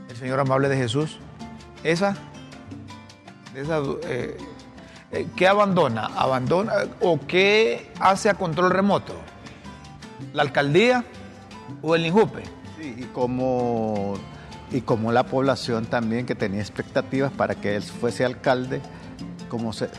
El 0.10 0.16
Señor 0.16 0.40
amable 0.40 0.68
de 0.68 0.78
Jesús. 0.78 1.20
Esa. 1.84 2.18
esa 3.56 3.82
eh, 4.04 4.38
eh, 5.12 5.28
¿Qué 5.36 5.48
abandona? 5.48 6.08
¿Abandona 6.18 6.74
o 7.02 7.20
qué 7.28 7.92
hace 8.00 8.30
a 8.30 8.34
control 8.34 8.72
remoto? 8.72 9.14
¿La 10.34 10.42
alcaldía 10.42 11.06
o 11.82 11.96
el 11.96 12.06
INJUPE? 12.08 12.44
Sí, 12.80 12.96
y 12.98 13.04
como, 13.06 14.16
y 14.72 14.82
como 14.82 15.12
la 15.12 15.24
población 15.24 15.86
también 15.86 16.26
que 16.26 16.36
tenía 16.36 16.62
expectativas 16.62 17.32
para 17.32 17.56
que 17.56 17.76
él 17.76 17.84
fuese 17.84 18.24
alcalde, 18.24 18.82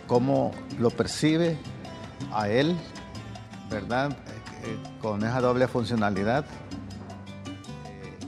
cómo, 0.06 0.52
lo 0.78 0.90
percibe 0.90 1.56
a 2.32 2.48
él, 2.48 2.76
¿verdad? 3.70 4.12
Eh, 4.12 4.14
eh, 4.64 4.76
con 5.00 5.24
esa 5.24 5.40
doble 5.40 5.66
funcionalidad. 5.66 6.44
Eh, 7.86 8.18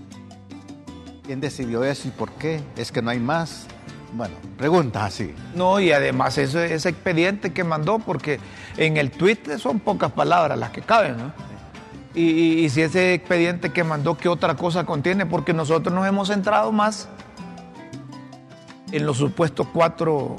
¿Quién 1.25 1.41
decidió 1.41 1.85
eso 1.85 2.09
y 2.09 2.11
por 2.11 2.33
qué? 2.33 2.61
¿Es 2.77 2.91
que 2.91 3.03
no 3.03 3.11
hay 3.11 3.21
más? 3.21 3.67
Bueno, 4.13 4.35
preguntas 4.59 5.05
así. 5.05 5.33
No, 5.55 5.79
y 5.79 5.93
además 5.93 6.37
eso, 6.39 6.61
ese 6.61 6.89
expediente 6.89 7.53
que 7.53 7.63
mandó, 7.63 8.01
porque 8.01 8.41
en 8.77 8.97
el 8.97 9.13
tweet 9.13 9.59
son 9.59 9.79
pocas 9.79 10.11
palabras 10.11 10.59
las 10.59 10.71
que 10.71 10.81
caben, 10.81 11.17
¿no? 11.17 11.50
Y, 12.15 12.23
y- 12.23 12.65
y 12.65 12.69
si 12.71 12.83
ese 12.83 13.15
expediente 13.15 13.71
que 13.71 13.85
mandó, 13.85 14.17
¿qué 14.17 14.29
otra 14.29 14.57
cosa 14.57 14.85
contiene? 14.85 15.27
Porque 15.27 15.53
nosotros 15.53 15.95
nos 15.95 16.07
hemos 16.07 16.29
centrado 16.29 16.73
más 16.73 17.09
en 18.91 19.07
los 19.07 19.17
supuestos 19.19 19.69
4 19.73 20.37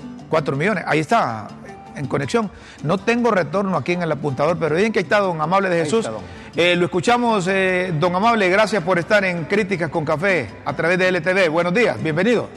millones. 0.58 0.84
Ahí 0.86 1.00
está, 1.00 1.48
en 1.96 2.08
conexión. 2.08 2.52
No 2.84 2.98
tengo 2.98 3.32
retorno 3.32 3.78
aquí 3.78 3.94
en 3.94 4.02
el 4.02 4.12
apuntador, 4.12 4.58
pero 4.60 4.76
bien 4.76 4.92
que 4.92 5.00
ahí 5.00 5.04
está 5.04 5.20
don 5.20 5.40
Amable 5.42 5.70
de 5.70 5.84
Jesús. 5.86 6.10
Eh, 6.58 6.76
lo 6.76 6.86
escuchamos, 6.86 7.48
eh, 7.48 7.94
don 7.98 8.14
Amable, 8.14 8.50
gracias 8.50 8.84
por 8.84 9.00
estar 9.00 9.24
en 9.24 9.46
Críticas 9.46 9.90
con 9.90 10.04
Café 10.04 10.50
a 10.66 10.74
través 10.76 10.98
de 11.00 11.08
LTV. 11.08 11.48
Buenos 11.50 11.74
días, 11.74 12.02
bienvenido. 12.04 12.50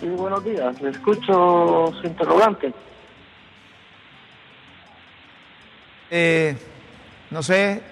Sí, 0.00 0.08
buenos 0.08 0.42
días. 0.42 0.74
Escucho 0.80 1.92
su 2.00 2.06
interrogante. 2.06 2.72
Eh, 6.10 6.56
no 7.30 7.42
sé, 7.42 7.82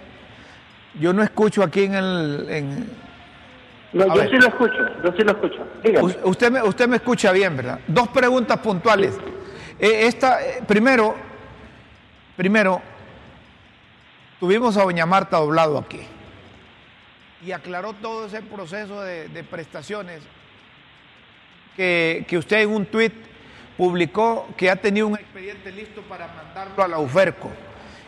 yo 1.01 1.13
no 1.13 1.23
escucho 1.23 1.63
aquí 1.63 1.85
en 1.85 1.95
el... 1.95 2.47
en- 2.51 2.91
No, 3.93 4.07
yo 4.07 4.15
ver. 4.15 4.31
sí 4.31 4.37
lo 4.37 4.47
escucho, 4.49 4.79
yo 5.05 5.13
sí 5.17 5.23
lo 5.25 5.33
escucho. 5.33 5.67
Dígame. 5.83 6.15
Usted, 6.25 6.51
me, 6.53 6.63
usted 6.63 6.89
me 6.89 6.97
escucha 6.97 7.33
bien, 7.33 7.57
¿verdad? 7.57 7.81
Dos 7.87 8.09
preguntas 8.09 8.59
puntuales. 8.59 9.19
Eh, 9.79 10.07
esta, 10.07 10.41
eh, 10.47 10.63
primero, 10.67 11.15
primero, 12.37 12.81
tuvimos 14.41 14.77
a 14.77 14.83
doña 14.83 15.07
Marta 15.07 15.37
Doblado 15.39 15.79
aquí 15.79 16.01
y 17.45 17.51
aclaró 17.53 17.93
todo 17.95 18.27
ese 18.27 18.41
proceso 18.43 19.03
de, 19.03 19.29
de 19.29 19.43
prestaciones 19.45 20.23
que, 21.77 22.25
que 22.29 22.39
usted 22.39 22.59
en 22.61 22.71
un 22.71 22.87
tuit 22.87 23.13
publicó 23.77 24.47
que 24.57 24.71
ha 24.71 24.77
tenido 24.77 25.09
un 25.09 25.15
expediente 25.17 25.73
listo 25.73 26.03
para 26.03 26.29
mandarlo 26.29 26.83
a 26.85 26.87
la 26.89 26.99
UFERCO 26.99 27.51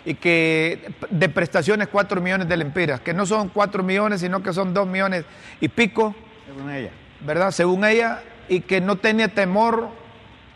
y 0.05 0.15
que 0.15 0.93
de 1.11 1.29
prestaciones 1.29 1.89
4 1.89 2.21
millones 2.21 2.49
de 2.49 2.57
lempiras, 2.57 3.01
que 3.01 3.15
no 3.15 3.27
son 3.27 3.49
4 3.49 3.83
millones, 3.83 4.21
sino 4.21 4.43
que 4.43 4.53
son 4.53 4.75
2 4.75 4.87
millones 4.87 5.25
y 5.61 5.69
pico. 5.69 6.15
Según 6.47 6.71
ella. 6.71 6.91
¿Verdad? 7.21 7.51
Según 7.53 7.85
ella, 7.85 8.23
y 8.49 8.61
que 8.61 8.81
no 8.81 8.97
tenía 8.97 9.29
temor 9.29 9.89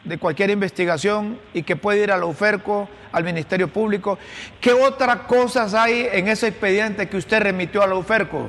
de 0.05 0.19
cualquier 0.19 0.51
investigación 0.51 1.39
y 1.55 1.63
que 1.63 1.77
puede 1.77 2.03
ir 2.03 2.13
a 2.13 2.17
la 2.17 2.27
UFERCO, 2.27 2.89
al 3.13 3.25
Ministerio 3.25 3.69
Público. 3.69 4.19
¿Qué 4.61 4.73
otras 4.73 5.21
cosas 5.21 5.75
hay 5.75 6.09
en 6.13 6.29
ese 6.29 6.49
expediente 6.49 7.09
que 7.09 7.17
usted 7.17 7.41
remitió 7.43 7.83
a 7.83 7.87
la 7.87 7.95
UFERCO, 7.95 8.49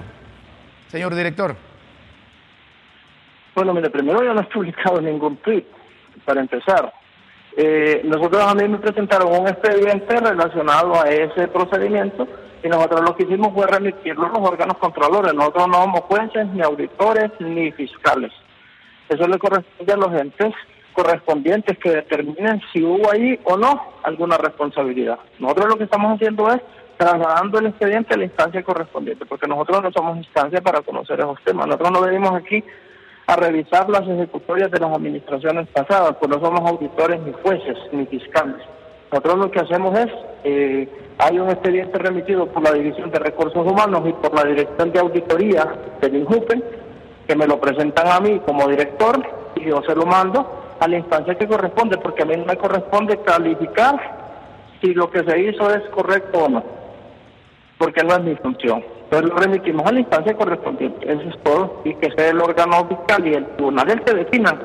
señor 0.87 1.15
director? 1.15 1.55
Bueno, 3.55 3.73
mire, 3.73 3.89
primero 3.89 4.23
yo 4.23 4.33
no 4.33 4.41
he 4.41 4.45
publicado 4.45 5.01
ningún 5.01 5.37
tweet, 5.37 5.65
para 6.25 6.41
empezar. 6.41 6.93
Eh, 7.57 8.01
nosotros 8.05 8.43
a 8.43 8.53
mí 8.55 8.67
me 8.67 8.77
presentaron 8.77 9.41
un 9.41 9.47
expediente 9.47 10.15
relacionado 10.15 11.01
a 11.01 11.09
ese 11.09 11.47
procedimiento 11.47 12.27
y 12.63 12.67
nosotros 12.67 13.01
lo 13.01 13.15
que 13.15 13.23
hicimos 13.23 13.53
fue 13.53 13.67
remitirlo 13.67 14.27
a 14.27 14.29
los 14.29 14.49
órganos 14.49 14.77
controladores. 14.77 15.33
Nosotros 15.33 15.67
no 15.67 15.81
somos 15.81 16.01
jueces, 16.01 16.47
ni 16.47 16.61
auditores, 16.61 17.31
ni 17.39 17.71
fiscales. 17.71 18.31
Eso 19.07 19.27
le 19.27 19.39
corresponde 19.39 19.93
a 19.93 19.97
los 19.97 20.13
entes 20.13 20.53
correspondientes 20.93 21.77
que 21.77 21.91
determinen 21.91 22.61
si 22.71 22.83
hubo 22.83 23.11
ahí 23.11 23.39
o 23.45 23.57
no 23.57 23.93
alguna 24.03 24.37
responsabilidad. 24.37 25.17
Nosotros 25.39 25.69
lo 25.69 25.77
que 25.77 25.85
estamos 25.85 26.13
haciendo 26.13 26.51
es 26.51 26.61
trasladando 26.97 27.59
el 27.59 27.67
expediente 27.67 28.13
a 28.13 28.17
la 28.17 28.25
instancia 28.25 28.61
correspondiente, 28.61 29.25
porque 29.25 29.47
nosotros 29.47 29.81
no 29.81 29.91
somos 29.91 30.17
instancia 30.17 30.59
para 30.59 30.81
conocer 30.81 31.19
esos 31.19 31.41
temas. 31.45 31.67
Nosotros 31.67 31.91
no 31.91 32.01
venimos 32.01 32.33
aquí 32.33 32.61
a 33.29 33.35
revisar 33.35 33.87
las 33.89 34.07
ejecutorias 34.07 34.71
de 34.71 34.79
las 34.79 34.91
administraciones 34.91 35.67
pasadas, 35.67 36.15
pues 36.19 36.31
no 36.31 36.43
somos 36.43 36.67
auditores 36.67 37.21
ni 37.21 37.31
jueces 37.43 37.77
ni 37.91 38.07
fiscales. 38.07 38.55
Nosotros 39.11 39.37
lo 39.37 39.51
que 39.51 39.59
hacemos 39.59 39.99
es, 39.99 40.07
eh, 40.45 40.89
hay 41.19 41.37
un 41.37 41.47
expediente 41.47 41.99
remitido 41.99 42.47
por 42.47 42.63
la 42.63 42.73
División 42.73 43.11
de 43.11 43.19
Recursos 43.19 43.71
Humanos 43.71 44.01
y 44.07 44.13
por 44.13 44.33
la 44.33 44.49
Dirección 44.49 44.91
de 44.91 44.99
Auditoría 44.99 45.63
del 46.01 46.15
INJUPE, 46.15 46.63
que 47.27 47.35
me 47.35 47.45
lo 47.45 47.59
presentan 47.61 48.07
a 48.07 48.19
mí 48.19 48.41
como 48.47 48.67
director 48.67 49.21
y 49.55 49.65
yo 49.65 49.83
se 49.83 49.93
lo 49.93 50.07
mando 50.07 50.75
a 50.79 50.87
la 50.87 50.97
instancia 50.97 51.35
que 51.35 51.47
corresponde, 51.47 51.99
porque 51.99 52.23
a 52.23 52.25
mí 52.25 52.35
no 52.35 52.45
me 52.45 52.57
corresponde 52.57 53.21
calificar 53.21 53.95
si 54.81 54.95
lo 54.95 55.11
que 55.11 55.23
se 55.23 55.39
hizo 55.39 55.69
es 55.69 55.87
correcto 55.89 56.45
o 56.45 56.49
no, 56.49 56.63
porque 57.77 58.03
no 58.03 58.15
es 58.15 58.23
mi 58.23 58.35
función. 58.37 58.83
Entonces 59.09 59.31
lo 59.31 59.37
remitimos 59.37 59.87
a 59.87 59.91
la 59.91 60.01
instancia 60.01 60.35
correspondiente, 60.35 61.11
eso 61.11 61.23
es 61.23 61.43
todo, 61.43 61.81
y 61.83 61.95
que 61.95 62.11
sea 62.11 62.29
el 62.29 62.39
órgano 62.39 62.87
fiscal 62.87 63.27
y 63.27 63.33
el 63.33 63.45
tribunal 63.55 63.89
el 63.89 64.01
que 64.01 64.13
definan. 64.13 64.59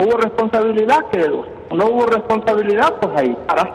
¿Hubo 0.00 0.16
responsabilidad? 0.16 0.98
Quedó. 1.12 1.46
¿No 1.72 1.86
hubo 1.86 2.06
responsabilidad? 2.06 2.92
Pues 3.00 3.16
ahí 3.16 3.36
para. 3.46 3.72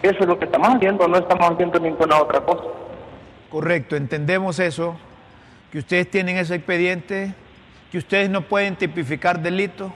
Eso 0.00 0.20
es 0.20 0.26
lo 0.26 0.38
que 0.38 0.46
estamos 0.46 0.68
haciendo, 0.68 1.06
no 1.06 1.18
estamos 1.18 1.50
haciendo 1.50 1.78
ninguna 1.80 2.16
otra 2.16 2.40
cosa. 2.40 2.62
Correcto, 3.50 3.94
entendemos 3.96 4.58
eso, 4.58 4.96
que 5.70 5.80
ustedes 5.80 6.10
tienen 6.10 6.38
ese 6.38 6.54
expediente, 6.54 7.34
que 7.92 7.98
ustedes 7.98 8.30
no 8.30 8.42
pueden 8.42 8.76
tipificar 8.76 9.40
delito, 9.42 9.92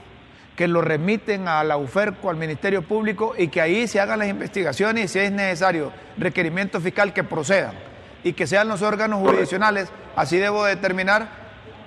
que 0.55 0.67
lo 0.67 0.81
remiten 0.81 1.47
a 1.47 1.63
la 1.63 1.77
UFERCO, 1.77 2.29
al 2.29 2.35
Ministerio 2.35 2.83
Público 2.83 3.33
y 3.35 3.47
que 3.47 3.59
ahí 3.59 3.87
se 3.87 3.99
hagan 3.99 4.19
las 4.19 4.27
investigaciones 4.27 5.05
y 5.05 5.07
si 5.07 5.17
es 5.17 5.31
necesario 5.31 5.91
requerimiento 6.15 6.79
fiscal 6.79 7.11
que 7.11 7.23
procedan 7.23 7.92
y 8.23 8.33
que 8.33 8.47
sean 8.47 8.67
los 8.67 8.81
órganos 8.81 9.19
jurisdiccionales, 9.19 9.91
así 10.15 10.37
debo 10.37 10.65
determinar 10.65 11.27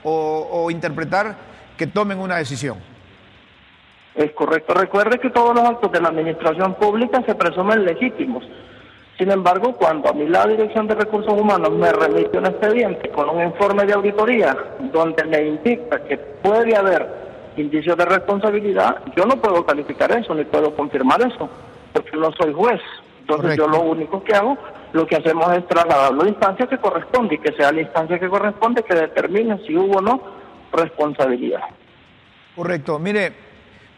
o, 0.05 0.49
o 0.51 0.71
interpretar 0.71 1.37
que 1.77 1.87
tomen 1.87 2.19
una 2.19 2.37
decisión. 2.37 2.79
Es 4.15 4.33
correcto. 4.33 4.73
Recuerde 4.75 5.19
que 5.19 5.31
todos 5.31 5.55
los 5.55 5.65
actos 5.65 5.93
de 5.93 6.01
la 6.01 6.09
administración 6.09 6.75
pública 6.75 7.23
se 7.27 7.35
presumen 7.35 7.85
legítimos. 7.85 8.45
Sin 9.19 9.31
embargo, 9.31 9.73
cuando 9.75 10.11
a 10.11 10.13
mí 10.13 10.27
la 10.27 10.47
Dirección 10.47 10.87
de 10.87 10.95
Recursos 10.95 11.33
Humanos 11.33 11.71
me 11.73 11.91
remite 11.91 12.37
un 12.37 12.47
expediente 12.47 13.09
con 13.11 13.31
un 13.31 13.43
informe 13.43 13.85
de 13.85 13.95
auditoría 13.95 14.57
donde 14.93 15.25
me 15.25 15.43
indica 15.43 15.99
que 16.05 16.19
puede 16.19 16.77
haber 16.77 17.07
indicios 17.57 17.97
de 17.97 18.05
responsabilidad, 18.05 18.97
yo 19.17 19.25
no 19.25 19.37
puedo 19.37 19.65
calificar 19.65 20.13
eso 20.13 20.35
ni 20.35 20.45
puedo 20.45 20.75
confirmar 20.75 21.21
eso, 21.23 21.49
porque 21.95 22.17
no 22.17 22.31
soy 22.33 22.53
juez. 22.53 22.81
Entonces 23.21 23.57
yo 23.57 23.67
lo 23.67 23.81
único 23.81 24.23
que 24.23 24.35
hago, 24.35 24.57
lo 24.97 25.07
que 25.07 25.17
hacemos 25.17 25.53
es 25.55 25.69
trasladarlo 25.69 26.23
a 26.23 26.25
la 26.25 26.31
instancia 26.31 26.67
que 26.67 26.79
corresponde 26.79 27.35
y 27.35 27.39
que 27.39 27.53
sea 27.53 27.71
la 27.71 27.83
instancia 27.83 28.19
que 28.19 28.29
corresponde 28.29 28.83
que 28.83 28.95
determine 28.95 29.59
si 29.67 29.77
hubo 29.77 29.99
o 29.99 30.01
no 30.01 30.23
responsabilidad. 30.73 31.61
Correcto. 32.57 32.99
Mire, 32.99 33.33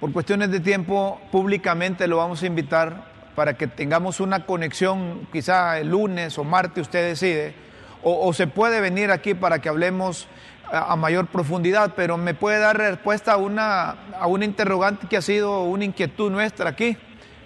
por 0.01 0.13
cuestiones 0.13 0.51
de 0.51 0.59
tiempo, 0.59 1.21
públicamente 1.31 2.09
lo 2.09 2.17
vamos 2.17 2.43
a 2.43 2.47
invitar 2.47 3.05
para 3.37 3.55
que 3.55 3.69
tengamos 3.69 4.19
una 4.19 4.45
conexión, 4.45 5.29
quizá 5.33 5.79
el 5.79 5.91
lunes 5.91 6.37
o 6.37 6.45
martes, 6.45 6.83
usted 6.83 7.11
decide, 7.11 7.55
o, 8.03 8.33
se 8.33 8.49
puede 8.49 8.81
venir 8.81 9.13
aquí 9.13 9.35
para 9.35 9.61
que 9.61 9.69
hablemos 9.69 10.27
a, 10.71 10.93
a, 10.93 10.97
mayor 10.97 11.29
profundidad, 11.29 11.93
pero 11.95 12.17
me 12.17 12.35
puede 12.35 12.59
dar 12.59 12.77
respuesta 12.77 13.33
a 13.35 13.37
una, 13.37 13.91
a 14.19 14.27
una 14.27 14.45
interrogante 14.45 15.07
que 15.09 15.17
ha 15.17 15.23
sido 15.23 15.63
una 15.63 15.85
inquietud 15.85 16.31
nuestra 16.31 16.71
aquí, 16.71 16.97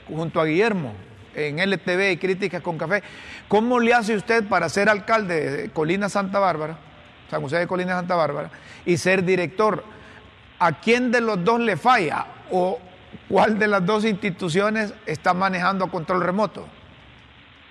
junto 0.09 0.41
a 0.41 0.47
Guillermo, 0.47 0.93
en 1.35 1.59
LTV 1.59 2.13
y 2.13 2.17
Críticas 2.17 2.63
con 2.63 2.79
Café. 2.79 3.03
¿Cómo 3.49 3.81
le 3.81 3.95
hace 3.95 4.15
usted 4.15 4.49
para 4.49 4.69
ser 4.69 4.89
alcalde 4.89 5.51
de 5.51 5.71
Colina 5.71 6.09
Santa 6.09 6.39
Bárbara, 6.39 6.77
San 7.31 7.43
José 7.43 7.59
de 7.59 7.67
Colina 7.67 7.93
Santa 7.93 8.15
Bárbara, 8.15 8.51
y 8.85 8.97
ser 8.97 9.25
director? 9.25 9.85
¿A 10.59 10.73
quién 10.73 11.11
de 11.11 11.21
los 11.21 11.43
dos 11.45 11.61
le 11.61 11.77
falla? 11.77 12.27
¿O 12.51 12.79
cuál 13.29 13.59
de 13.59 13.69
las 13.69 13.85
dos 13.85 14.05
instituciones 14.05 14.95
está 15.07 15.35
manejando 15.35 15.89
control 15.89 16.23
remoto? 16.23 16.67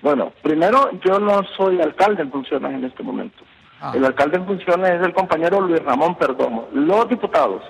Bueno, 0.02 0.32
primero, 0.42 0.90
yo 1.04 1.20
no 1.20 1.42
soy 1.56 1.80
alcalde 1.80 2.22
en 2.22 2.30
funciones 2.30 2.72
en 2.72 2.84
este 2.84 3.02
momento. 3.02 3.44
Ah. 3.80 3.92
El 3.94 4.04
alcalde 4.04 4.36
en 4.36 4.46
funciones 4.46 4.90
es 4.90 5.06
el 5.06 5.14
compañero 5.14 5.60
Luis 5.60 5.82
Ramón 5.82 6.16
Perdomo. 6.16 6.68
Los 6.72 7.08
diputados, 7.08 7.62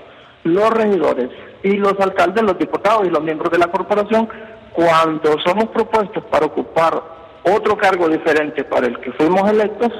los 0.44 0.70
regidores 0.70 1.30
y 1.62 1.76
los 1.76 1.98
alcaldes, 2.00 2.42
los 2.42 2.58
diputados 2.58 3.06
y 3.06 3.10
los 3.10 3.22
miembros 3.22 3.52
de 3.52 3.58
la 3.58 3.66
corporación, 3.66 4.28
cuando 4.74 5.38
somos 5.44 5.66
propuestos 5.66 6.24
para 6.24 6.46
ocupar 6.46 7.02
otro 7.44 7.76
cargo 7.76 8.08
diferente 8.08 8.64
para 8.64 8.86
el 8.86 8.98
que 9.00 9.12
fuimos 9.12 9.50
electos, 9.50 9.92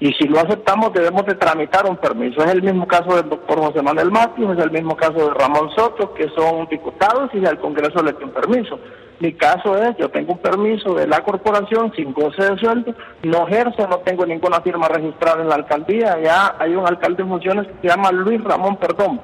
y 0.00 0.12
si 0.14 0.28
lo 0.28 0.40
aceptamos 0.40 0.92
debemos 0.92 1.24
de 1.24 1.34
tramitar 1.34 1.86
un 1.86 1.96
permiso. 1.96 2.42
Es 2.44 2.50
el 2.50 2.62
mismo 2.62 2.86
caso 2.86 3.16
del 3.16 3.28
doctor 3.28 3.58
José 3.58 3.80
Manuel 3.80 4.10
Matius, 4.10 4.56
es 4.58 4.64
el 4.64 4.70
mismo 4.70 4.96
caso 4.96 5.14
de 5.14 5.34
Ramón 5.34 5.70
Soto, 5.74 6.12
que 6.14 6.28
son 6.30 6.66
diputados 6.66 7.30
y 7.32 7.44
al 7.46 7.58
Congreso 7.58 8.02
les 8.02 8.18
dio 8.18 8.30
permiso. 8.32 8.78
Mi 9.20 9.32
caso 9.32 9.78
es, 9.78 9.96
yo 9.96 10.10
tengo 10.10 10.32
un 10.32 10.38
permiso 10.38 10.94
de 10.94 11.06
la 11.06 11.20
corporación 11.20 11.92
sin 11.94 12.12
goce 12.12 12.42
de 12.42 12.58
sueldo, 12.58 12.94
no 13.22 13.46
ejerzo, 13.46 13.86
no 13.86 13.98
tengo 13.98 14.26
ninguna 14.26 14.60
firma 14.60 14.88
registrada 14.88 15.40
en 15.40 15.48
la 15.48 15.54
alcaldía, 15.54 16.18
ya 16.20 16.56
hay 16.58 16.74
un 16.74 16.86
alcalde 16.86 17.22
en 17.22 17.28
funciones 17.28 17.66
que 17.68 17.74
se 17.82 17.88
llama 17.88 18.10
Luis 18.10 18.42
Ramón 18.42 18.76
Perdón. 18.76 19.20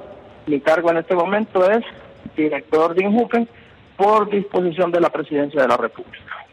Mi 0.46 0.60
cargo 0.60 0.90
en 0.90 0.98
este 0.98 1.14
momento 1.14 1.68
es 1.68 1.84
director 2.36 2.94
de 2.94 3.04
Injupen 3.04 3.48
por 4.00 4.30
disposición 4.30 4.90
de 4.90 5.00
la 5.00 5.10
presidencia 5.10 5.60
de 5.60 5.68
la 5.68 5.76
República. 5.76 6.46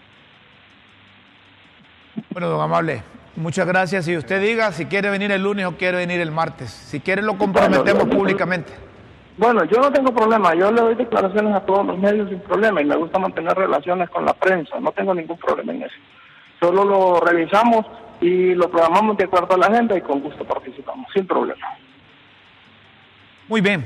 Bueno, 2.30 2.50
don 2.50 2.62
Amable, 2.62 3.04
Muchas 3.38 3.68
gracias. 3.68 4.08
Y 4.08 4.18
usted 4.18 4.42
diga 4.42 4.72
si 4.72 4.88
quiere 4.88 5.12
venir 5.12 5.32
el 5.32 5.44
lunes 5.44 5.68
o 5.68 5.78
quiere 5.78 5.98
venir 5.98 6.20
el 6.20 6.32
martes. 6.32 6.72
Si 6.72 7.00
quiere 7.00 7.22
lo 7.22 7.38
comprometemos 7.38 8.06
bueno, 8.06 8.18
públicamente. 8.18 8.74
Bueno, 9.38 9.64
yo 9.66 9.80
no 9.80 9.92
tengo 9.92 10.12
problema. 10.12 10.56
Yo 10.56 10.72
le 10.72 10.82
doy 10.82 10.96
declaraciones 10.96 11.54
a 11.54 11.60
todos 11.60 11.86
los 11.86 12.00
medios 12.00 12.30
sin 12.30 12.40
problema 12.40 12.82
y 12.82 12.86
me 12.86 12.96
gusta 12.96 13.20
mantener 13.20 13.56
relaciones 13.56 14.10
con 14.10 14.26
la 14.26 14.34
prensa. 14.34 14.80
No 14.80 14.92
tengo 14.92 15.14
ningún 15.14 15.38
problema 15.38 15.72
en 15.72 15.84
eso. 15.84 15.96
Solo 16.60 16.84
lo 16.84 17.20
revisamos 17.20 17.86
y 18.22 18.56
lo 18.56 18.72
programamos 18.72 19.16
de 19.18 19.26
acuerdo 19.26 19.54
a 19.54 19.58
la 19.60 19.68
agenda 19.68 19.96
y 19.96 20.02
con 20.02 20.20
gusto 20.20 20.44
participamos, 20.44 21.06
sin 21.14 21.28
problema. 21.28 21.68
Muy 23.48 23.62
bien. 23.62 23.86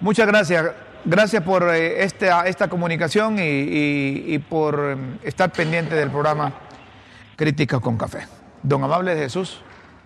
Muchas 0.00 0.26
gracias. 0.26 0.87
Gracias 1.04 1.42
por 1.42 1.74
eh, 1.74 2.02
esta, 2.02 2.46
esta 2.46 2.68
comunicación 2.68 3.36
y, 3.38 4.38
por 4.50 4.96
eh, 4.96 4.96
estar 5.22 5.50
pendiente 5.52 5.94
del 5.94 6.10
programa 6.10 6.52
Críticas 7.36 7.80
con 7.80 7.96
Café. 7.96 8.26
Don 8.62 8.82
Amable 8.82 9.16
Jesús, 9.16 9.60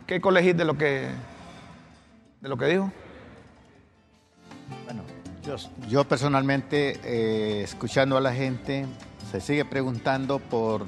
¿qué 0.07 0.20
colegís 0.20 0.57
de 0.57 0.64
lo 0.64 0.76
que 0.76 1.09
de 2.43 2.49
lo 2.49 2.57
que 2.57 2.66
dijo? 2.66 2.93
Bueno, 4.84 5.05
yo, 5.88 6.05
personalmente, 6.05 7.01
eh, 7.05 7.62
escuchando 7.62 8.16
a 8.16 8.20
la 8.20 8.32
gente, 8.32 8.86
se 9.30 9.40
sigue 9.40 9.64
preguntando 9.64 10.38
por 10.38 10.84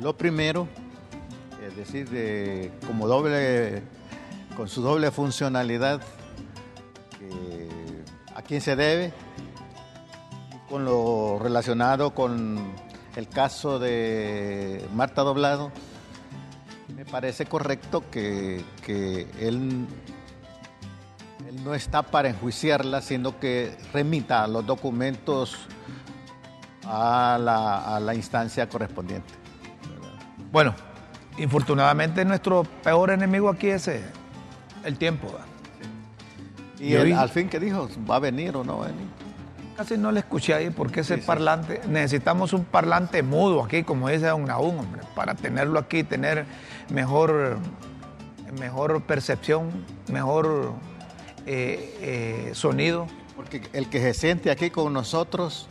lo 0.00 0.16
primero, 0.16 0.68
es 1.66 1.76
decir, 1.76 2.08
de, 2.10 2.70
como 2.86 3.08
doble, 3.08 3.82
con 4.56 4.68
su 4.68 4.82
doble 4.82 5.10
funcionalidad, 5.10 6.02
eh, 7.20 7.68
a 8.34 8.42
quién 8.42 8.60
se 8.60 8.76
debe, 8.76 9.12
con 10.68 10.84
lo 10.84 11.38
relacionado 11.40 12.14
con 12.14 12.58
el 13.16 13.28
caso 13.28 13.78
de 13.78 14.84
Marta 14.94 15.22
Doblado 15.22 15.70
me 16.96 17.04
parece 17.04 17.46
correcto 17.46 18.04
que, 18.10 18.64
que 18.84 19.26
él, 19.40 19.86
él, 21.48 21.64
no 21.64 21.74
está 21.74 22.02
para 22.02 22.28
enjuiciarla, 22.28 23.00
sino 23.02 23.38
que 23.38 23.76
remita 23.92 24.46
los 24.46 24.66
documentos 24.66 25.56
a 26.84 27.38
la, 27.40 27.96
a 27.96 28.00
la 28.00 28.14
instancia 28.14 28.68
correspondiente. 28.68 29.32
Bueno, 30.52 30.74
infortunadamente 31.38 32.24
nuestro 32.24 32.64
peor 32.82 33.10
enemigo 33.10 33.48
aquí 33.48 33.68
es 33.68 33.90
el 34.84 34.98
tiempo. 34.98 35.28
Y 36.80 36.94
al 36.96 37.28
fin 37.28 37.48
que 37.48 37.60
dijo, 37.60 37.88
¿va 38.10 38.16
a 38.16 38.18
venir 38.18 38.56
o 38.56 38.64
no 38.64 38.78
va 38.78 38.86
a 38.86 38.88
venir? 38.88 39.06
Casi 39.76 39.98
no 39.98 40.12
le 40.12 40.20
escuché 40.20 40.54
ahí 40.54 40.70
porque 40.70 41.00
ese 41.00 41.16
Sí, 41.16 41.20
sí. 41.20 41.26
parlante, 41.26 41.80
necesitamos 41.88 42.52
un 42.52 42.64
parlante 42.64 43.22
mudo 43.22 43.64
aquí, 43.64 43.82
como 43.82 44.08
dice 44.08 44.26
Don 44.26 44.44
Naún, 44.44 44.78
hombre, 44.78 45.02
para 45.16 45.34
tenerlo 45.34 45.80
aquí, 45.80 46.04
tener 46.04 46.46
mejor, 46.90 47.58
mejor 48.60 49.02
percepción, 49.02 49.70
mejor 50.12 50.74
eh, 51.46 51.96
eh, 52.00 52.50
sonido. 52.54 53.06
Porque 53.34 53.62
el 53.72 53.88
que 53.90 54.00
se 54.00 54.14
siente 54.14 54.50
aquí 54.52 54.70
con 54.70 54.92
nosotros, 54.92 55.66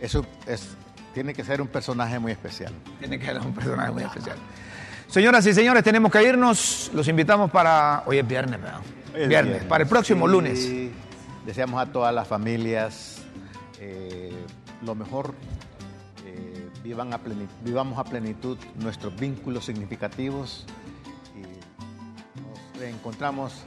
eso 0.00 0.24
es, 0.46 0.70
tiene 1.12 1.34
que 1.34 1.44
ser 1.44 1.60
un 1.60 1.68
personaje 1.68 2.18
muy 2.18 2.32
especial. 2.32 2.72
Tiene 3.00 3.18
que 3.18 3.26
ser 3.26 3.38
un 3.38 3.52
personaje 3.52 3.92
muy 3.92 4.02
especial. 4.02 4.36
Señoras 5.08 5.46
y 5.46 5.52
señores, 5.52 5.84
tenemos 5.84 6.10
que 6.10 6.22
irnos. 6.26 6.90
Los 6.94 7.06
invitamos 7.06 7.50
para. 7.50 8.02
Hoy 8.06 8.16
es 8.16 8.26
viernes, 8.26 8.62
¿verdad? 8.62 8.80
Es 9.14 9.28
Viernes, 9.28 9.64
para 9.64 9.84
el 9.84 9.88
próximo 9.88 10.26
Sí, 10.26 10.32
lunes. 10.32 10.70
Deseamos 11.46 11.80
a 11.82 11.92
todas 11.92 12.14
las 12.14 12.26
familias 12.28 13.22
eh, 13.80 14.32
lo 14.82 14.94
mejor. 14.94 15.34
eh, 16.26 16.68
vivan 16.82 17.12
a 17.12 17.18
pleni- 17.22 17.48
vivamos 17.64 17.98
a 17.98 18.04
plenitud 18.04 18.56
nuestros 18.76 19.14
vínculos 19.16 19.64
significativos 19.66 20.64
y 21.36 22.40
nos 22.40 22.80
reencontramos 22.80 23.62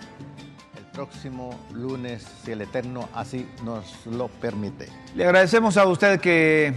el 0.78 0.84
próximo 0.92 1.58
lunes, 1.74 2.26
si 2.44 2.52
el 2.52 2.62
Eterno 2.62 3.08
así 3.14 3.46
nos 3.64 4.06
lo 4.06 4.28
permite. 4.30 4.88
Le 5.16 5.26
agradecemos 5.26 5.78
a 5.78 5.86
usted 5.86 6.20
que 6.20 6.74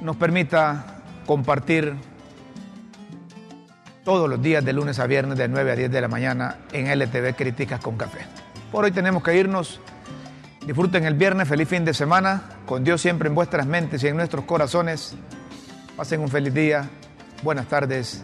nos 0.00 0.16
permita 0.16 1.00
compartir 1.26 1.94
todos 4.08 4.26
los 4.26 4.40
días 4.40 4.64
de 4.64 4.72
lunes 4.72 4.98
a 5.00 5.06
viernes 5.06 5.36
de 5.36 5.48
9 5.48 5.70
a 5.70 5.76
10 5.76 5.90
de 5.90 6.00
la 6.00 6.08
mañana 6.08 6.60
en 6.72 6.86
LTV 6.86 7.36
Críticas 7.36 7.78
con 7.78 7.98
Café. 7.98 8.20
Por 8.72 8.86
hoy 8.86 8.90
tenemos 8.90 9.22
que 9.22 9.36
irnos. 9.36 9.82
Disfruten 10.64 11.04
el 11.04 11.12
viernes, 11.12 11.46
feliz 11.46 11.68
fin 11.68 11.84
de 11.84 11.92
semana, 11.92 12.44
con 12.64 12.82
Dios 12.82 13.02
siempre 13.02 13.28
en 13.28 13.34
vuestras 13.34 13.66
mentes 13.66 14.02
y 14.02 14.08
en 14.08 14.16
nuestros 14.16 14.46
corazones. 14.46 15.14
Pasen 15.94 16.22
un 16.22 16.28
feliz 16.30 16.54
día, 16.54 16.88
buenas 17.42 17.66
tardes 17.66 18.22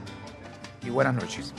y 0.83 0.89
buenas 0.89 1.17
noches. 1.17 1.53